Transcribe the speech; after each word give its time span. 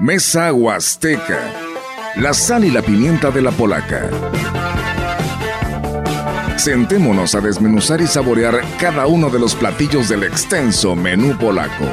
Mesa 0.00 0.52
Huasteca. 0.52 1.38
La 2.16 2.34
sal 2.34 2.66
y 2.66 2.70
la 2.70 2.82
pimienta 2.82 3.30
de 3.30 3.40
la 3.40 3.50
polaca. 3.50 4.10
Sentémonos 6.56 7.34
a 7.34 7.40
desmenuzar 7.40 8.02
y 8.02 8.06
saborear 8.06 8.62
cada 8.78 9.06
uno 9.06 9.30
de 9.30 9.38
los 9.38 9.54
platillos 9.54 10.10
del 10.10 10.24
extenso 10.24 10.94
menú 10.94 11.36
polaco. 11.38 11.86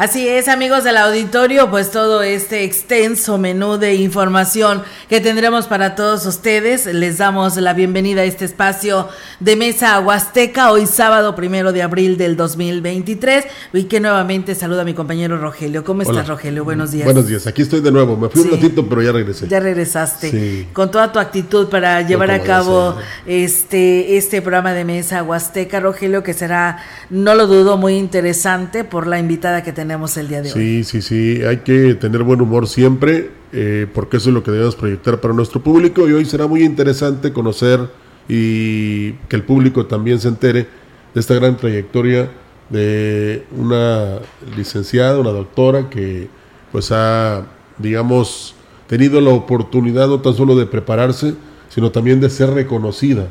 Así 0.00 0.26
es, 0.26 0.48
amigos 0.48 0.82
del 0.82 0.96
auditorio, 0.96 1.68
pues 1.70 1.90
todo 1.90 2.22
este 2.22 2.64
extenso 2.64 3.36
menú 3.36 3.76
de 3.76 3.96
información 3.96 4.82
que 5.10 5.20
tendremos 5.20 5.66
para 5.66 5.96
todos 5.96 6.24
ustedes. 6.24 6.86
Les 6.86 7.18
damos 7.18 7.56
la 7.56 7.74
bienvenida 7.74 8.20
a 8.20 8.24
este 8.24 8.44
espacio 8.44 9.08
de 9.40 9.56
Mesa 9.56 9.98
Huasteca, 9.98 10.70
hoy 10.70 10.86
sábado 10.86 11.34
primero 11.34 11.72
de 11.72 11.82
abril 11.82 12.16
del 12.16 12.36
2023. 12.36 13.44
Y 13.72 13.82
que 13.84 13.98
nuevamente 13.98 14.54
saluda 14.54 14.82
a 14.82 14.84
mi 14.84 14.94
compañero 14.94 15.36
Rogelio. 15.36 15.82
¿Cómo 15.82 16.02
estás, 16.02 16.28
Rogelio? 16.28 16.62
Buenos 16.62 16.92
días. 16.92 17.06
Buenos 17.06 17.26
días, 17.26 17.48
aquí 17.48 17.62
estoy 17.62 17.80
de 17.80 17.90
nuevo. 17.90 18.16
Me 18.16 18.28
fui 18.28 18.42
un 18.42 18.52
ratito, 18.52 18.88
pero 18.88 19.02
ya 19.02 19.10
regresé. 19.10 19.48
Ya 19.48 19.58
regresaste. 19.58 20.68
Con 20.72 20.92
toda 20.92 21.10
tu 21.10 21.18
actitud 21.18 21.68
para 21.68 22.02
llevar 22.02 22.30
a 22.30 22.44
cabo 22.44 22.94
este, 23.26 24.16
este 24.16 24.40
programa 24.40 24.74
de 24.74 24.84
Mesa 24.84 25.24
Huasteca, 25.24 25.80
Rogelio, 25.80 26.22
que 26.22 26.34
será, 26.34 26.84
no 27.10 27.34
lo 27.34 27.48
dudo, 27.48 27.76
muy 27.76 27.94
interesante 27.94 28.84
por 28.84 29.08
la 29.08 29.18
invitada 29.18 29.64
que 29.64 29.72
tenemos 29.72 30.16
el 30.16 30.28
día 30.28 30.40
de 30.40 30.52
hoy. 30.52 30.54
Sí, 30.54 30.84
sí, 30.84 31.02
sí, 31.02 31.42
hay 31.42 31.56
que 31.56 31.96
tener 31.96 32.22
buen 32.22 32.40
humor 32.40 32.68
siempre, 32.68 33.39
eh, 33.52 33.86
porque 33.92 34.18
eso 34.18 34.30
es 34.30 34.34
lo 34.34 34.42
que 34.42 34.50
debemos 34.50 34.76
proyectar 34.76 35.20
para 35.20 35.34
nuestro 35.34 35.60
público 35.60 36.08
y 36.08 36.12
hoy 36.12 36.24
será 36.24 36.46
muy 36.46 36.62
interesante 36.62 37.32
conocer 37.32 37.80
y 38.28 39.12
que 39.28 39.36
el 39.36 39.42
público 39.42 39.86
también 39.86 40.20
se 40.20 40.28
entere 40.28 40.68
de 41.14 41.20
esta 41.20 41.34
gran 41.34 41.56
trayectoria 41.56 42.30
de 42.68 43.44
una 43.56 44.20
licenciada, 44.56 45.18
una 45.18 45.30
doctora 45.30 45.90
que 45.90 46.28
pues 46.70 46.92
ha, 46.92 47.46
digamos, 47.78 48.54
tenido 48.86 49.20
la 49.20 49.30
oportunidad 49.30 50.06
no 50.06 50.20
tan 50.20 50.34
solo 50.34 50.54
de 50.54 50.66
prepararse, 50.66 51.34
sino 51.70 51.92
también 51.92 52.20
de 52.20 52.28
ser 52.28 52.50
reconocida 52.50 53.28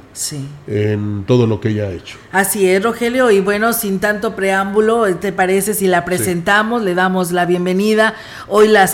en 0.66 1.26
todo 1.28 1.46
lo 1.46 1.60
que 1.60 1.70
ella 1.70 1.84
ha 1.84 1.92
hecho. 1.92 2.18
Así 2.32 2.66
es, 2.68 2.82
Rogelio, 2.82 3.32
y 3.32 3.42
bueno, 3.42 3.74
sin 3.74 4.00
tanto 4.00 4.34
preámbulo, 4.34 5.14
¿te 5.18 5.34
parece 5.34 5.74
si 5.74 5.88
la 5.88 6.06
presentamos? 6.06 6.82
Le 6.82 6.96
damos 6.96 7.34
la 7.34 7.46
bienvenida. 7.46 8.16
Hoy 8.48 8.70
la, 8.70 8.90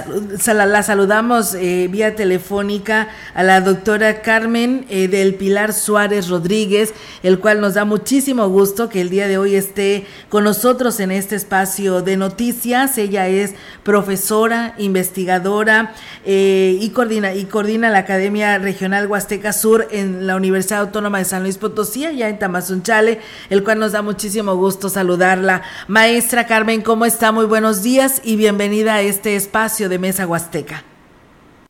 la, 0.47 0.83
saludamos 0.83 1.53
eh, 1.53 1.87
vía 1.91 2.15
telefónica 2.15 3.09
a 3.35 3.43
la 3.43 3.61
doctora 3.61 4.23
Carmen 4.23 4.87
eh, 4.89 5.07
del 5.07 5.35
Pilar 5.35 5.73
Suárez 5.73 6.27
Rodríguez, 6.27 6.95
el 7.21 7.37
cual 7.37 7.61
nos 7.61 7.75
da 7.75 7.85
muchísimo 7.85 8.49
gusto 8.49 8.89
que 8.89 9.01
el 9.01 9.11
día 9.11 9.27
de 9.27 9.37
hoy 9.37 9.53
esté 9.53 10.07
con 10.29 10.43
nosotros 10.43 10.99
en 10.99 11.11
este 11.11 11.35
espacio 11.35 12.01
de 12.01 12.17
noticias. 12.17 12.97
Ella 12.97 13.27
es 13.27 13.53
profesora, 13.83 14.73
investigadora 14.79 15.93
eh, 16.25 16.79
y, 16.81 16.89
coordina, 16.89 17.35
y 17.35 17.45
coordina 17.45 17.91
la 17.91 17.99
Academia 17.99 18.57
Regional 18.57 19.05
Huasteca 19.05 19.34
Sur 19.53 19.87
en 19.91 20.27
la 20.27 20.35
Universidad 20.35 20.81
Autónoma 20.81 21.19
de 21.19 21.25
San 21.25 21.43
Luis 21.43 21.57
Potosí, 21.57 22.05
allá 22.05 22.29
en 22.29 22.39
Tamazunchale, 22.39 23.19
el 23.49 23.63
cual 23.63 23.79
nos 23.79 23.91
da 23.91 24.01
muchísimo 24.01 24.55
gusto 24.55 24.89
saludarla. 24.89 25.61
Maestra 25.87 26.45
Carmen, 26.45 26.81
¿cómo 26.81 27.05
está? 27.05 27.31
Muy 27.31 27.45
buenos 27.45 27.83
días 27.83 28.21
y 28.23 28.35
bienvenida 28.35 28.95
a 28.95 29.01
este 29.01 29.35
espacio 29.35 29.89
de 29.89 29.99
Mesa 29.99 30.27
Huasteca. 30.27 30.83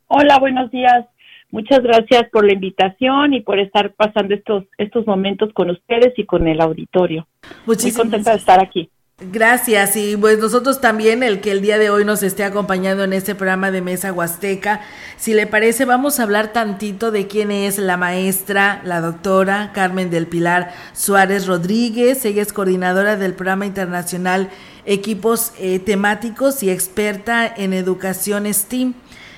Hola, 0.08 0.40
buenos 0.40 0.70
días. 0.72 1.06
Muchas 1.52 1.82
gracias 1.82 2.30
por 2.32 2.46
la 2.46 2.54
invitación 2.54 3.34
y 3.34 3.42
por 3.42 3.60
estar 3.60 3.94
pasando 3.94 4.36
estos, 4.36 4.66
estos 4.78 5.08
momentos 5.08 5.52
con 5.54 5.70
ustedes 5.70 6.14
y 6.18 6.26
con 6.26 6.48
el 6.48 6.62
auditorio. 6.62 7.28
Muchísimas 7.66 7.96
Muy 7.96 8.04
contenta 8.04 8.32
de 8.32 8.38
estar 8.38 8.62
aquí. 8.62 8.90
Gracias 9.18 9.96
y 9.96 10.18
pues 10.18 10.40
nosotros 10.40 10.82
también 10.82 11.24
el 11.24 11.40
que 11.40 11.52
el 11.52 11.62
día 11.62 11.78
de 11.78 11.90
hoy 11.90 12.04
nos 12.04 12.22
esté 12.22 12.44
acompañando 12.44 13.06
en 13.06 13.14
este 13.14 13.34
programa 13.34 13.72
de 13.72 13.82
Mesa 13.82 14.12
Huasteca. 14.12 14.82
Si 15.16 15.34
le 15.34 15.48
parece 15.48 15.86
vamos 15.86 16.20
a 16.20 16.24
hablar 16.24 16.52
tantito 16.52 17.12
de 17.12 17.26
quién 17.26 17.50
es 17.50 17.78
la 17.78 17.96
maestra, 17.96 18.82
la 18.84 19.00
doctora 19.00 19.72
Carmen 19.74 20.10
del 20.10 20.28
Pilar 20.28 20.74
Suárez 20.92 21.48
Rodríguez. 21.48 22.26
Ella 22.26 22.42
es 22.42 22.52
coordinadora 22.52 23.16
del 23.16 23.34
programa 23.34 23.66
internacional 23.66 24.50
Equipos 24.86 25.54
eh, 25.60 25.80
Temáticos 25.80 26.62
y 26.62 26.70
experta 26.70 27.48
en 27.48 27.72
educación 27.72 28.54
STEAM. 28.54 28.96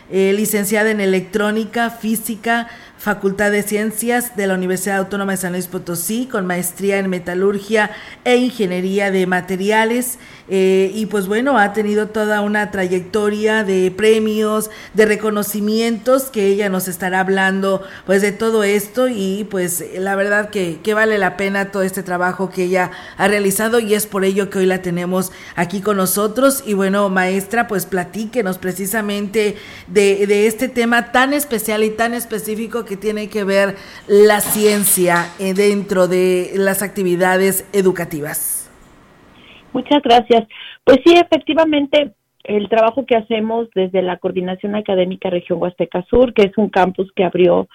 Eh, 0.09 0.31
licenciada 0.33 0.89
en 0.89 1.01
electrónica, 1.01 1.89
física, 1.89 2.69
Facultad 2.97 3.51
de 3.51 3.61
Ciencias 3.61 4.35
de 4.35 4.47
la 4.47 4.55
Universidad 4.55 4.97
Autónoma 4.97 5.33
de 5.33 5.37
San 5.37 5.53
Luis 5.53 5.67
Potosí, 5.67 6.27
con 6.31 6.45
maestría 6.45 6.97
en 6.97 7.09
metalurgia 7.09 7.91
e 8.23 8.37
ingeniería 8.37 9.11
de 9.11 9.27
materiales. 9.27 10.17
Eh, 10.49 10.91
y 10.95 11.07
pues 11.07 11.27
bueno, 11.27 11.57
ha 11.57 11.73
tenido 11.73 12.07
toda 12.07 12.41
una 12.41 12.71
trayectoria 12.71 13.63
de 13.63 13.91
premios, 13.91 14.71
de 14.93 15.05
reconocimientos 15.05 16.23
que 16.23 16.47
ella 16.47 16.69
nos 16.69 16.87
estará 16.87 17.19
hablando 17.19 17.83
pues 18.05 18.21
de 18.21 18.31
todo 18.31 18.63
esto 18.63 19.09
y 19.09 19.45
pues 19.51 19.83
la 19.97 20.15
verdad 20.15 20.49
que, 20.49 20.79
que 20.81 20.93
vale 20.93 21.17
la 21.17 21.35
pena 21.35 21.71
todo 21.71 21.83
este 21.83 22.01
trabajo 22.01 22.49
que 22.49 22.63
ella 22.63 22.91
ha 23.17 23.27
realizado 23.27 23.79
y 23.79 23.93
es 23.93 24.07
por 24.07 24.23
ello 24.23 24.49
que 24.49 24.59
hoy 24.59 24.65
la 24.65 24.81
tenemos 24.81 25.31
aquí 25.55 25.81
con 25.81 25.97
nosotros. 25.97 26.63
Y 26.65 26.73
bueno, 26.73 27.09
maestra, 27.09 27.67
pues 27.67 27.85
platíquenos 27.85 28.57
precisamente 28.57 29.57
de, 29.87 30.25
de 30.27 30.47
este 30.47 30.67
tema 30.69 31.11
tan 31.11 31.33
especial 31.33 31.83
y 31.83 31.89
tan 31.89 32.13
específico 32.13 32.85
que 32.87 32.97
tiene 32.97 33.29
que 33.29 33.43
ver 33.43 33.75
la 34.07 34.39
ciencia 34.39 35.33
eh, 35.39 35.53
dentro 35.53 36.07
de 36.07 36.51
las 36.55 36.81
actividades 36.81 37.69
educativas. 37.73 38.71
Muchas 39.73 40.01
gracias. 40.01 40.47
Pues 40.83 40.99
sí, 41.05 41.13
efectivamente, 41.13 42.13
el 42.43 42.69
trabajo 42.69 43.05
que 43.05 43.15
hacemos 43.15 43.67
desde 43.75 44.01
la 44.01 44.17
Coordinación 44.17 44.75
Académica 44.75 45.29
Región 45.29 45.61
Huasteca 45.61 46.03
Sur, 46.09 46.33
que 46.33 46.43
es 46.43 46.57
un 46.57 46.69
campus 46.69 47.11
que 47.15 47.23
abrió 47.23 47.67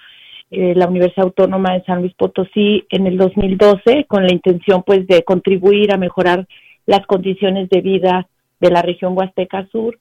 eh, 0.51 0.73
la 0.75 0.87
Universidad 0.87 1.25
Autónoma 1.25 1.73
de 1.73 1.83
San 1.83 2.01
Luis 2.01 2.13
Potosí 2.15 2.85
en 2.89 3.07
el 3.07 3.17
2012 3.17 4.05
con 4.07 4.23
la 4.23 4.33
intención 4.33 4.83
pues 4.83 5.07
de 5.07 5.23
contribuir 5.23 5.91
a 5.91 5.97
mejorar 5.97 6.47
las 6.85 7.05
condiciones 7.07 7.69
de 7.69 7.81
vida 7.81 8.27
de 8.59 8.69
la 8.69 8.81
región 8.81 9.17
Huasteca 9.17 9.67
Sur 9.71 9.97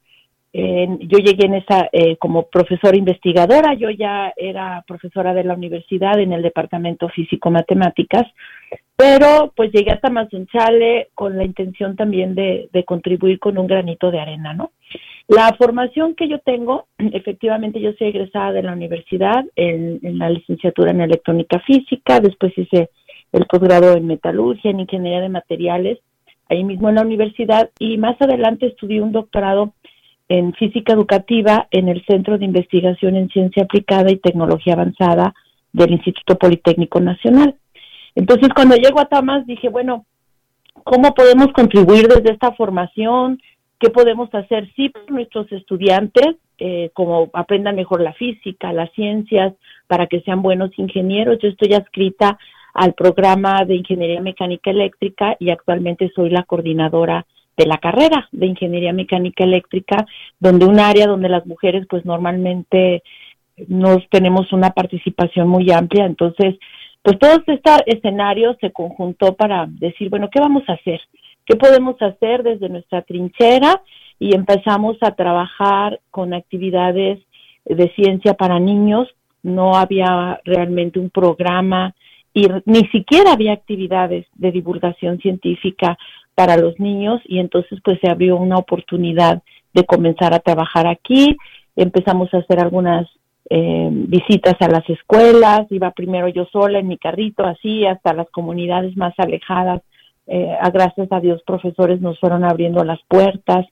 yo 0.53 1.19
llegué 1.19 1.47
en 1.47 1.55
esa 1.55 1.89
eh, 1.93 2.17
como 2.17 2.49
profesora 2.49 2.97
investigadora, 2.97 3.73
yo 3.75 3.89
ya 3.91 4.35
era 4.37 4.85
profesora 4.87 5.33
de 5.33 5.45
la 5.45 5.55
universidad 5.55 6.19
en 6.21 6.33
el 6.33 6.43
departamento 6.43 7.09
físico-matemáticas, 7.09 8.25
pero 8.95 9.53
pues 9.57 9.73
llegué 9.73 9.93
a 9.93 10.01
Tamazunchale 10.01 11.09
con 11.15 11.39
la 11.39 11.45
intención 11.45 11.97
también 11.97 12.35
de, 12.35 12.69
contribuir 12.87 13.39
con 13.39 13.57
un 13.57 13.67
granito 13.67 14.11
de 14.11 14.21
arena, 14.21 14.53
¿no? 14.53 14.73
La 15.27 15.55
formación 15.57 16.15
que 16.15 16.29
yo 16.29 16.39
tengo, 16.41 16.87
efectivamente 16.99 17.81
yo 17.81 17.93
soy 17.95 18.09
egresada 18.09 18.53
de 18.53 18.63
la 18.63 18.73
universidad 18.73 19.45
en, 19.57 20.01
en 20.03 20.19
la 20.19 20.29
licenciatura 20.29 20.91
en 20.91 21.01
electrónica 21.01 21.61
física, 21.61 22.21
después 22.21 22.53
hice 22.59 22.91
el 23.33 23.47
posgrado 23.47 23.97
en 23.97 24.07
metalurgia, 24.07 24.71
en 24.71 24.81
ingeniería 24.81 25.23
de 25.23 25.31
materiales, 25.31 25.99
ahí 26.51 26.63
mismo 26.63 26.91
en 26.91 26.97
la 26.97 27.03
universidad, 27.03 27.71
y 27.79 27.97
más 27.97 28.21
adelante 28.21 28.67
estudié 28.67 29.01
un 29.01 29.13
doctorado 29.13 29.73
en 30.33 30.55
física 30.55 30.95
educativa 30.95 31.69
en 31.71 31.89
el 31.89 32.03
Centro 32.07 32.39
de 32.39 32.47
Investigación 32.47 33.17
en 33.17 33.29
Ciencia 33.29 33.65
Aplicada 33.65 34.11
y 34.11 34.17
Tecnología 34.17 34.73
Avanzada 34.73 35.35
del 35.75 35.93
Instituto 35.93 36.39
Politécnico 36.39 37.01
Nacional. 37.01 37.55
Entonces, 38.15 38.49
cuando 38.55 38.77
llego 38.77 38.99
a 38.99 39.11
Tamas, 39.11 39.47
dije, 39.47 39.69
bueno, 39.69 40.07
¿cómo 40.85 41.13
podemos 41.13 41.49
contribuir 41.53 42.09
desde 42.09 42.33
esta 42.33 42.53
formación? 42.53 43.43
¿Qué 43.79 43.91
podemos 43.91 44.35
hacer, 44.35 44.73
sí, 44.75 44.91
nuestros 45.09 45.53
estudiantes, 45.53 46.37
eh, 46.57 46.91
como 46.95 47.29
aprendan 47.35 47.77
mejor 47.77 48.01
la 48.01 48.15
física, 48.15 48.73
las 48.73 48.91
ciencias, 48.93 49.53
para 49.87 50.07
que 50.07 50.23
sean 50.23 50.41
buenos 50.41 50.71
ingenieros? 50.79 51.41
Yo 51.43 51.49
estoy 51.49 51.75
adscrita 51.75 52.39
al 52.73 52.95
programa 52.95 53.67
de 53.67 53.75
Ingeniería 53.75 54.23
Mecánica 54.23 54.71
Eléctrica 54.71 55.37
y 55.39 55.51
actualmente 55.51 56.11
soy 56.15 56.31
la 56.31 56.45
coordinadora 56.45 57.27
de 57.57 57.67
la 57.67 57.79
carrera 57.79 58.29
de 58.33 58.47
ingeniería 58.47 58.93
mecánica 58.93 59.45
eléctrica, 59.45 60.07
donde 60.41 60.67
un 60.67 60.81
área 60.81 61.07
donde 61.07 61.29
las 61.29 61.47
mujeres 61.47 61.87
pues 61.89 62.05
normalmente 62.05 63.03
no 63.69 63.99
tenemos 64.11 64.53
una 64.53 64.71
participación 64.71 65.49
muy 65.49 65.71
amplia, 65.71 66.07
entonces 66.07 66.57
pues 67.03 67.19
todo 67.19 67.33
este 67.33 67.61
escenario 67.87 68.57
se 68.61 68.71
conjuntó 68.71 69.35
para 69.35 69.67
decir, 69.69 70.09
bueno, 70.09 70.29
¿qué 70.31 70.41
vamos 70.41 70.63
a 70.69 70.75
hacer? 70.75 71.01
¿Qué 71.45 71.57
podemos 71.57 72.01
hacer 72.01 72.45
desde 72.45 72.69
nuestra 72.69 73.03
trinchera? 73.03 73.83
Y 74.21 74.37
empezamos 74.37 74.97
a 75.01 75.17
trabajar 75.17 76.01
con 76.11 76.33
actividades 76.33 77.19
de 77.65 77.93
ciencia 77.95 78.35
para 78.35 78.61
niños. 78.61 79.09
No 79.43 79.75
había 79.75 80.41
realmente 80.45 81.01
un 81.01 81.11
programa 81.11 81.93
y 82.33 82.47
ni 82.65 82.87
siquiera 82.89 83.33
había 83.33 83.53
actividades 83.53 84.27
de 84.35 84.53
divulgación 84.53 85.19
científica 85.19 85.99
para 86.35 86.57
los 86.57 86.79
niños 86.81 87.21
y 87.25 87.39
entonces 87.39 87.79
pues 87.85 87.99
se 88.01 88.09
abrió 88.09 88.37
una 88.37 88.57
oportunidad 88.57 89.43
de 89.75 89.85
comenzar 89.85 90.35
a 90.35 90.41
trabajar 90.41 90.87
aquí. 90.87 91.37
Empezamos 91.77 92.33
a 92.33 92.39
hacer 92.39 92.61
algunas 92.61 93.09
eh, 93.51 93.89
visitas 93.91 94.55
a 94.61 94.69
las 94.69 94.89
escuelas, 94.89 95.67
iba 95.71 95.91
primero 95.91 96.29
yo 96.29 96.47
sola 96.47 96.79
en 96.79 96.89
mi 96.89 96.99
carrito, 96.99 97.45
así 97.45 97.87
hasta 97.87 98.15
las 98.15 98.31
comunidades 98.31 98.97
más 98.97 99.15
alejadas 99.19 99.83
eh, 100.27 100.57
a 100.61 100.71
gracias 100.71 101.11
a 101.11 101.21
Dios 101.21 101.43
profesores 101.45 102.01
nos 102.01 102.19
fueron 102.21 102.45
abriendo 102.45 102.85
las 102.85 103.01
puertas 103.09 103.67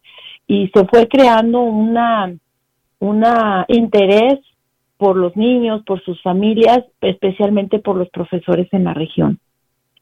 y 0.47 0.69
se 0.75 0.85
fue 0.87 1.07
creando 1.07 1.61
una, 1.61 2.35
una 2.99 3.65
interés 3.69 4.41
por 4.97 5.17
los 5.17 5.37
niños, 5.37 5.83
por 5.87 6.03
sus 6.03 6.21
familias, 6.23 6.81
especialmente 7.01 7.79
por 7.79 7.97
los 7.97 8.11
profesores 8.11 8.69
en 8.73 8.85
la 8.85 8.95
región. 8.95 9.39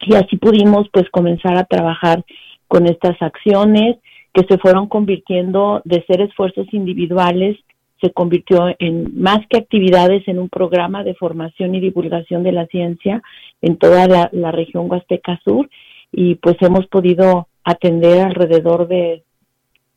Y 0.00 0.14
así 0.14 0.37
pudimos 0.37 0.88
pues 0.93 1.08
comenzar 1.11 1.56
a 1.56 1.64
trabajar 1.64 2.25
con 2.69 2.87
estas 2.87 3.20
acciones 3.20 3.97
que 4.32 4.44
se 4.49 4.59
fueron 4.59 4.87
convirtiendo 4.88 5.82
de 5.85 6.05
ser 6.06 6.20
esfuerzos 6.20 6.67
individuales, 6.73 7.56
se 8.00 8.12
convirtió 8.12 8.69
en 8.79 9.20
más 9.20 9.41
que 9.49 9.59
actividades 9.59 10.26
en 10.29 10.38
un 10.38 10.49
programa 10.49 11.03
de 11.03 11.15
formación 11.15 11.75
y 11.75 11.81
divulgación 11.81 12.44
de 12.44 12.53
la 12.53 12.67
ciencia 12.67 13.23
en 13.61 13.76
toda 13.76 14.06
la, 14.06 14.53
región 14.53 14.88
Huasteca 14.88 15.41
Sur 15.44 15.69
y 16.12 16.37
pues 16.37 16.56
hemos 16.61 16.87
podido 16.87 17.49
atender 17.65 18.20
alrededor 18.20 18.87
de, 18.87 19.25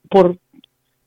por 0.09 0.37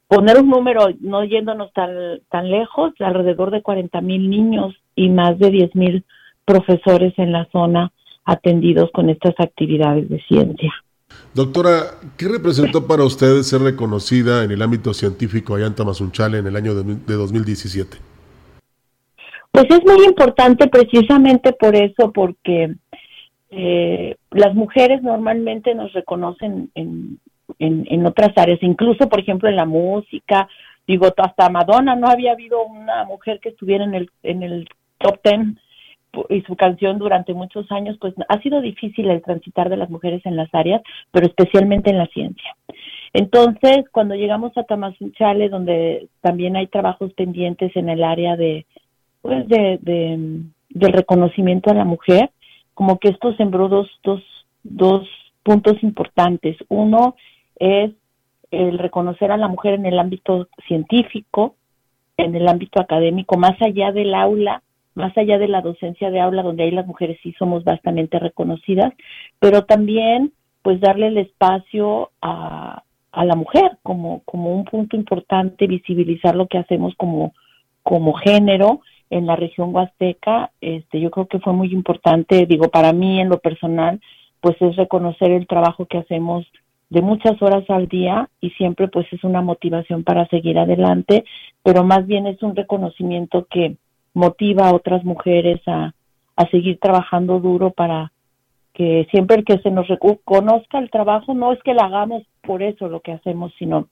poner 0.06 0.38
un 0.38 0.49
número, 0.49 0.88
no 1.00 1.25
yéndonos 1.25 1.72
tan, 1.72 2.20
tan 2.31 2.50
lejos, 2.50 2.93
alrededor 3.00 3.50
de 3.50 3.62
40 3.62 4.00
mil 4.00 4.31
niños 4.31 4.75
y 4.94 5.08
más 5.08 5.38
de 5.38 5.50
10 5.50 5.75
mil 5.75 6.05
profesores 6.44 7.12
en 7.19 7.32
la 7.32 7.46
zona 7.50 7.90
atendidos 8.25 8.90
con 8.93 9.10
estas 9.10 9.34
actividades 9.38 10.08
de 10.08 10.22
ciencia. 10.22 10.72
Doctora, 11.34 11.98
¿qué 12.16 12.28
representó 12.28 12.86
para 12.86 13.02
usted 13.02 13.42
ser 13.42 13.62
reconocida 13.62 14.44
en 14.44 14.52
el 14.52 14.62
ámbito 14.62 14.94
científico 14.94 15.56
allá 15.56 15.66
en 15.66 15.75
Tamazunchale 15.75 16.38
en 16.38 16.46
el 16.46 16.54
año 16.54 16.75
de, 16.75 17.14
2017? 17.14 17.96
Pues 19.50 19.64
es 19.69 19.84
muy 19.84 20.04
importante 20.04 20.69
precisamente 20.69 21.52
por 21.52 21.75
eso, 21.75 22.12
porque 22.12 22.76
eh, 23.50 24.16
las 24.31 24.54
mujeres 24.54 25.02
normalmente 25.02 25.75
nos 25.75 25.92
reconocen 25.92 26.70
en, 26.76 27.19
en, 27.58 28.06
otras 28.06 28.31
áreas, 28.36 28.62
incluso 28.62 29.08
por 29.08 29.19
ejemplo 29.19 29.48
en 29.48 29.56
la 29.56 29.64
música, 29.64 30.48
digo, 30.86 31.12
hasta 31.16 31.48
Madonna 31.50 31.96
no 31.96 32.08
había 32.08 32.32
habido 32.32 32.64
una 32.64 33.04
mujer 33.06 33.40
que 33.40 33.48
estuviera 33.48 33.82
en 33.82 33.94
el, 33.94 34.10
en 34.22 34.44
el 34.44 34.69
top 34.98 35.19
ten 35.20 35.58
y 36.28 36.43
su 36.43 36.56
canción 36.56 36.99
durante 36.99 37.34
muchos 37.34 37.70
años, 37.70 37.96
pues 38.00 38.14
ha 38.28 38.40
sido 38.40 38.61
difícil 38.61 39.11
el 39.11 39.22
transitar 39.22 39.69
de 39.69 39.76
las 39.76 39.90
mujeres 39.90 40.25
en 40.25 40.37
las 40.37 40.52
áreas, 40.55 40.82
pero 41.11 41.26
especialmente 41.26 41.90
en 41.90 41.99
la 41.99 42.06
ciencia. 42.06 42.56
Entonces, 43.12 43.84
cuando 43.93 44.14
llegamos 44.14 44.56
a 44.56 44.64
Tamazunchale, 44.64 45.49
donde 45.49 46.08
también 46.20 46.56
hay 46.56 46.66
trabajos 46.66 47.12
pendientes 47.14 47.75
en 47.76 47.88
el 47.88 48.02
área 48.02 48.37
de, 48.37 48.66
pues, 49.22 49.46
de, 49.49 49.78
de 49.82 50.43
del 50.75 50.93
reconocimiento 50.93 51.70
a 51.70 51.75
la 51.75 51.84
mujer, 51.84 52.31
como 52.75 52.99
que 52.99 53.08
esto 53.08 53.34
sembró 53.37 53.69
dos, 53.69 53.88
dos, 54.02 54.22
dos 54.64 55.08
puntos 55.44 55.82
importantes. 55.82 56.56
Uno 56.69 57.14
es 57.56 57.93
el 58.50 58.78
reconocer 58.78 59.31
a 59.31 59.37
la 59.37 59.49
mujer 59.49 59.75
en 59.75 59.87
el 59.87 59.99
ámbito 59.99 60.49
científico, 60.67 61.55
en 62.17 62.34
el 62.34 62.49
ámbito 62.49 62.81
académico, 62.81 63.37
más 63.37 63.60
allá 63.62 63.93
del 63.93 64.14
aula, 64.14 64.62
más 64.94 65.17
allá 65.17 65.38
de 65.38 65.49
la 65.49 65.61
docencia 65.61 66.11
de 66.11 66.20
aula, 66.20 66.43
donde 66.43 66.64
ahí 66.64 66.70
las 66.70 66.87
mujeres 66.87 67.19
sí 67.23 67.35
somos 67.38 67.64
bastante 67.64 68.19
reconocidas, 68.19 68.93
pero 69.38 69.64
también 69.64 70.32
pues 70.62 70.81
darle 70.81 71.08
el 71.08 71.19
espacio 71.19 72.11
a, 72.23 72.82
a 73.12 73.25
la 73.25 73.37
mujer 73.37 73.79
como, 73.82 74.23
como 74.25 74.55
un 74.55 74.64
punto 74.64 74.96
importante, 74.96 75.67
visibilizar 75.67 76.35
lo 76.35 76.46
que 76.46 76.58
hacemos 76.58 76.94
como, 76.96 77.35
como 77.82 78.14
género 78.14 78.81
en 79.11 79.26
la 79.26 79.37
región 79.37 79.75
huasteca, 79.75 80.50
este, 80.61 81.00
yo 81.00 81.11
creo 81.11 81.26
que 81.26 81.38
fue 81.38 81.52
muy 81.52 81.73
importante, 81.73 82.46
digo, 82.46 82.69
para 82.69 82.93
mí 82.93 83.20
en 83.20 83.29
lo 83.29 83.38
personal, 83.38 84.00
pues 84.41 84.56
es 84.61 84.76
reconocer 84.76 85.31
el 85.31 85.46
trabajo 85.46 85.87
que 85.87 85.99
hacemos 85.99 86.46
de 86.91 87.00
muchas 87.02 87.41
horas 87.41 87.64
al 87.69 87.88
día 87.88 88.29
y 88.41 88.50
siempre 88.50 88.88
pues 88.88 89.06
es 89.12 89.25
una 89.25 89.41
motivación 89.41 90.05
para 90.05 90.26
seguir 90.29 90.58
adelante, 90.58 91.25
pero 91.62 91.85
más 91.85 92.06
bien 92.06 92.26
es 92.26 92.43
un 92.43 92.56
reconocimiento 92.56 93.46
que 93.50 93.76
motiva 94.14 94.69
a 94.69 94.75
otras 94.75 95.05
mujeres 95.05 95.61
a, 95.66 95.93
a 96.37 96.46
seguir 96.49 96.78
trabajando 96.81 97.40
duro 97.40 97.70
para 97.70 98.12
que 98.72 99.06
siempre 99.11 99.44
que 99.44 99.58
se 99.58 99.70
nos 99.70 99.87
reconozca 99.87 100.78
el 100.78 100.90
trabajo 100.90 101.34
no 101.34 101.52
es 101.52 101.62
que 101.62 101.75
lo 101.75 101.82
hagamos 101.82 102.25
por 102.43 102.62
eso 102.62 102.88
lo 102.88 103.00
que 103.00 103.12
hacemos, 103.12 103.52
sino 103.58 103.88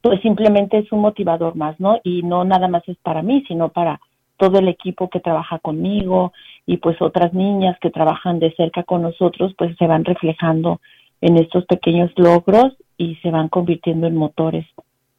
pues 0.00 0.20
simplemente 0.20 0.78
es 0.78 0.92
un 0.92 1.00
motivador 1.00 1.56
más, 1.56 1.80
¿no? 1.80 1.98
Y 2.04 2.22
no 2.22 2.44
nada 2.44 2.68
más 2.68 2.86
es 2.88 2.96
para 2.98 3.22
mí, 3.22 3.42
sino 3.48 3.70
para 3.70 4.00
todo 4.36 4.58
el 4.58 4.68
equipo 4.68 5.08
que 5.08 5.20
trabaja 5.20 5.58
conmigo 5.58 6.32
y 6.66 6.78
pues 6.78 7.00
otras 7.00 7.32
niñas 7.32 7.78
que 7.80 7.90
trabajan 7.90 8.38
de 8.38 8.54
cerca 8.54 8.82
con 8.82 9.02
nosotros, 9.02 9.54
pues 9.56 9.74
se 9.78 9.86
van 9.86 10.04
reflejando 10.04 10.80
en 11.20 11.38
estos 11.38 11.64
pequeños 11.66 12.10
logros 12.16 12.74
y 12.98 13.16
se 13.16 13.30
van 13.30 13.48
convirtiendo 13.48 14.06
en 14.06 14.16
motores 14.16 14.66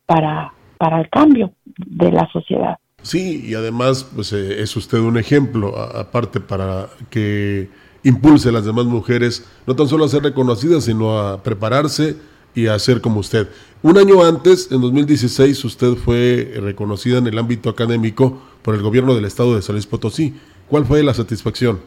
para, 0.06 0.54
para 0.78 1.00
el 1.00 1.10
cambio 1.10 1.52
de 1.66 2.12
la 2.12 2.30
sociedad. 2.32 2.78
Sí, 3.06 3.46
y 3.46 3.54
además 3.54 4.04
pues 4.04 4.34
eh, 4.34 4.64
es 4.64 4.76
usted 4.76 4.98
un 4.98 5.20
ejemplo, 5.20 5.78
aparte 5.78 6.40
para 6.40 6.88
que 7.12 7.70
impulse 8.02 8.50
a 8.50 8.52
las 8.52 8.66
demás 8.66 8.86
mujeres 8.86 9.48
no 9.68 9.76
tan 9.76 9.88
solo 9.88 10.06
a 10.06 10.10
ser 10.10 10.24
reconocidas, 10.24 10.86
sino 10.86 11.20
a 11.20 11.44
prepararse 11.44 12.16
y 12.56 12.66
a 12.66 12.80
ser 12.80 13.02
como 13.02 13.20
usted. 13.20 13.48
Un 13.84 14.00
año 14.00 14.24
antes, 14.24 14.72
en 14.72 14.82
2016, 14.82 15.66
usted 15.66 15.94
fue 15.94 16.52
reconocida 16.60 17.20
en 17.20 17.28
el 17.28 17.38
ámbito 17.38 17.70
académico 17.70 18.42
por 18.64 18.74
el 18.74 18.82
gobierno 18.82 19.14
del 19.14 19.26
estado 19.26 19.56
de 19.56 19.62
San 19.62 19.78
Potosí. 19.88 20.34
¿Cuál 20.68 20.86
fue 20.86 21.04
la 21.04 21.14
satisfacción? 21.14 21.82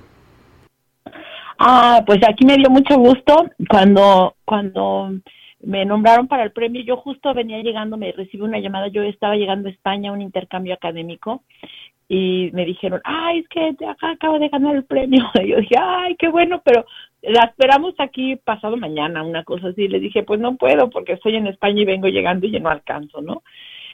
Ah, 1.58 2.00
pues 2.06 2.20
aquí 2.28 2.46
me 2.46 2.58
dio 2.58 2.70
mucho 2.70 2.96
gusto 2.96 3.44
cuando 3.68 4.36
cuando 4.44 5.10
me 5.60 5.84
nombraron 5.84 6.28
para 6.28 6.44
el 6.44 6.52
premio. 6.52 6.82
Yo 6.82 6.96
justo 6.96 7.34
venía 7.34 7.62
llegando, 7.62 7.96
me 7.96 8.12
recibí 8.12 8.42
una 8.42 8.60
llamada. 8.60 8.88
Yo 8.88 9.02
estaba 9.02 9.36
llegando 9.36 9.68
a 9.68 9.72
España 9.72 10.10
a 10.10 10.12
un 10.12 10.22
intercambio 10.22 10.74
académico 10.74 11.42
y 12.08 12.50
me 12.54 12.64
dijeron, 12.64 13.00
ay, 13.04 13.40
es 13.40 13.48
que 13.48 13.86
acá 13.86 14.12
acabo 14.12 14.38
de 14.38 14.48
ganar 14.48 14.76
el 14.76 14.84
premio. 14.84 15.24
Y 15.42 15.48
yo 15.50 15.56
dije, 15.58 15.76
ay, 15.80 16.16
qué 16.16 16.28
bueno, 16.28 16.62
pero 16.64 16.86
la 17.22 17.44
esperamos 17.44 17.94
aquí 17.98 18.36
pasado 18.36 18.76
mañana, 18.76 19.22
una 19.22 19.44
cosa 19.44 19.68
así. 19.68 19.88
Le 19.88 20.00
dije, 20.00 20.22
pues 20.22 20.40
no 20.40 20.56
puedo 20.56 20.90
porque 20.90 21.12
estoy 21.12 21.36
en 21.36 21.46
España 21.46 21.82
y 21.82 21.86
vengo 21.86 22.08
llegando 22.08 22.46
y 22.46 22.58
no 22.58 22.70
alcanzo, 22.70 23.20
¿no? 23.20 23.42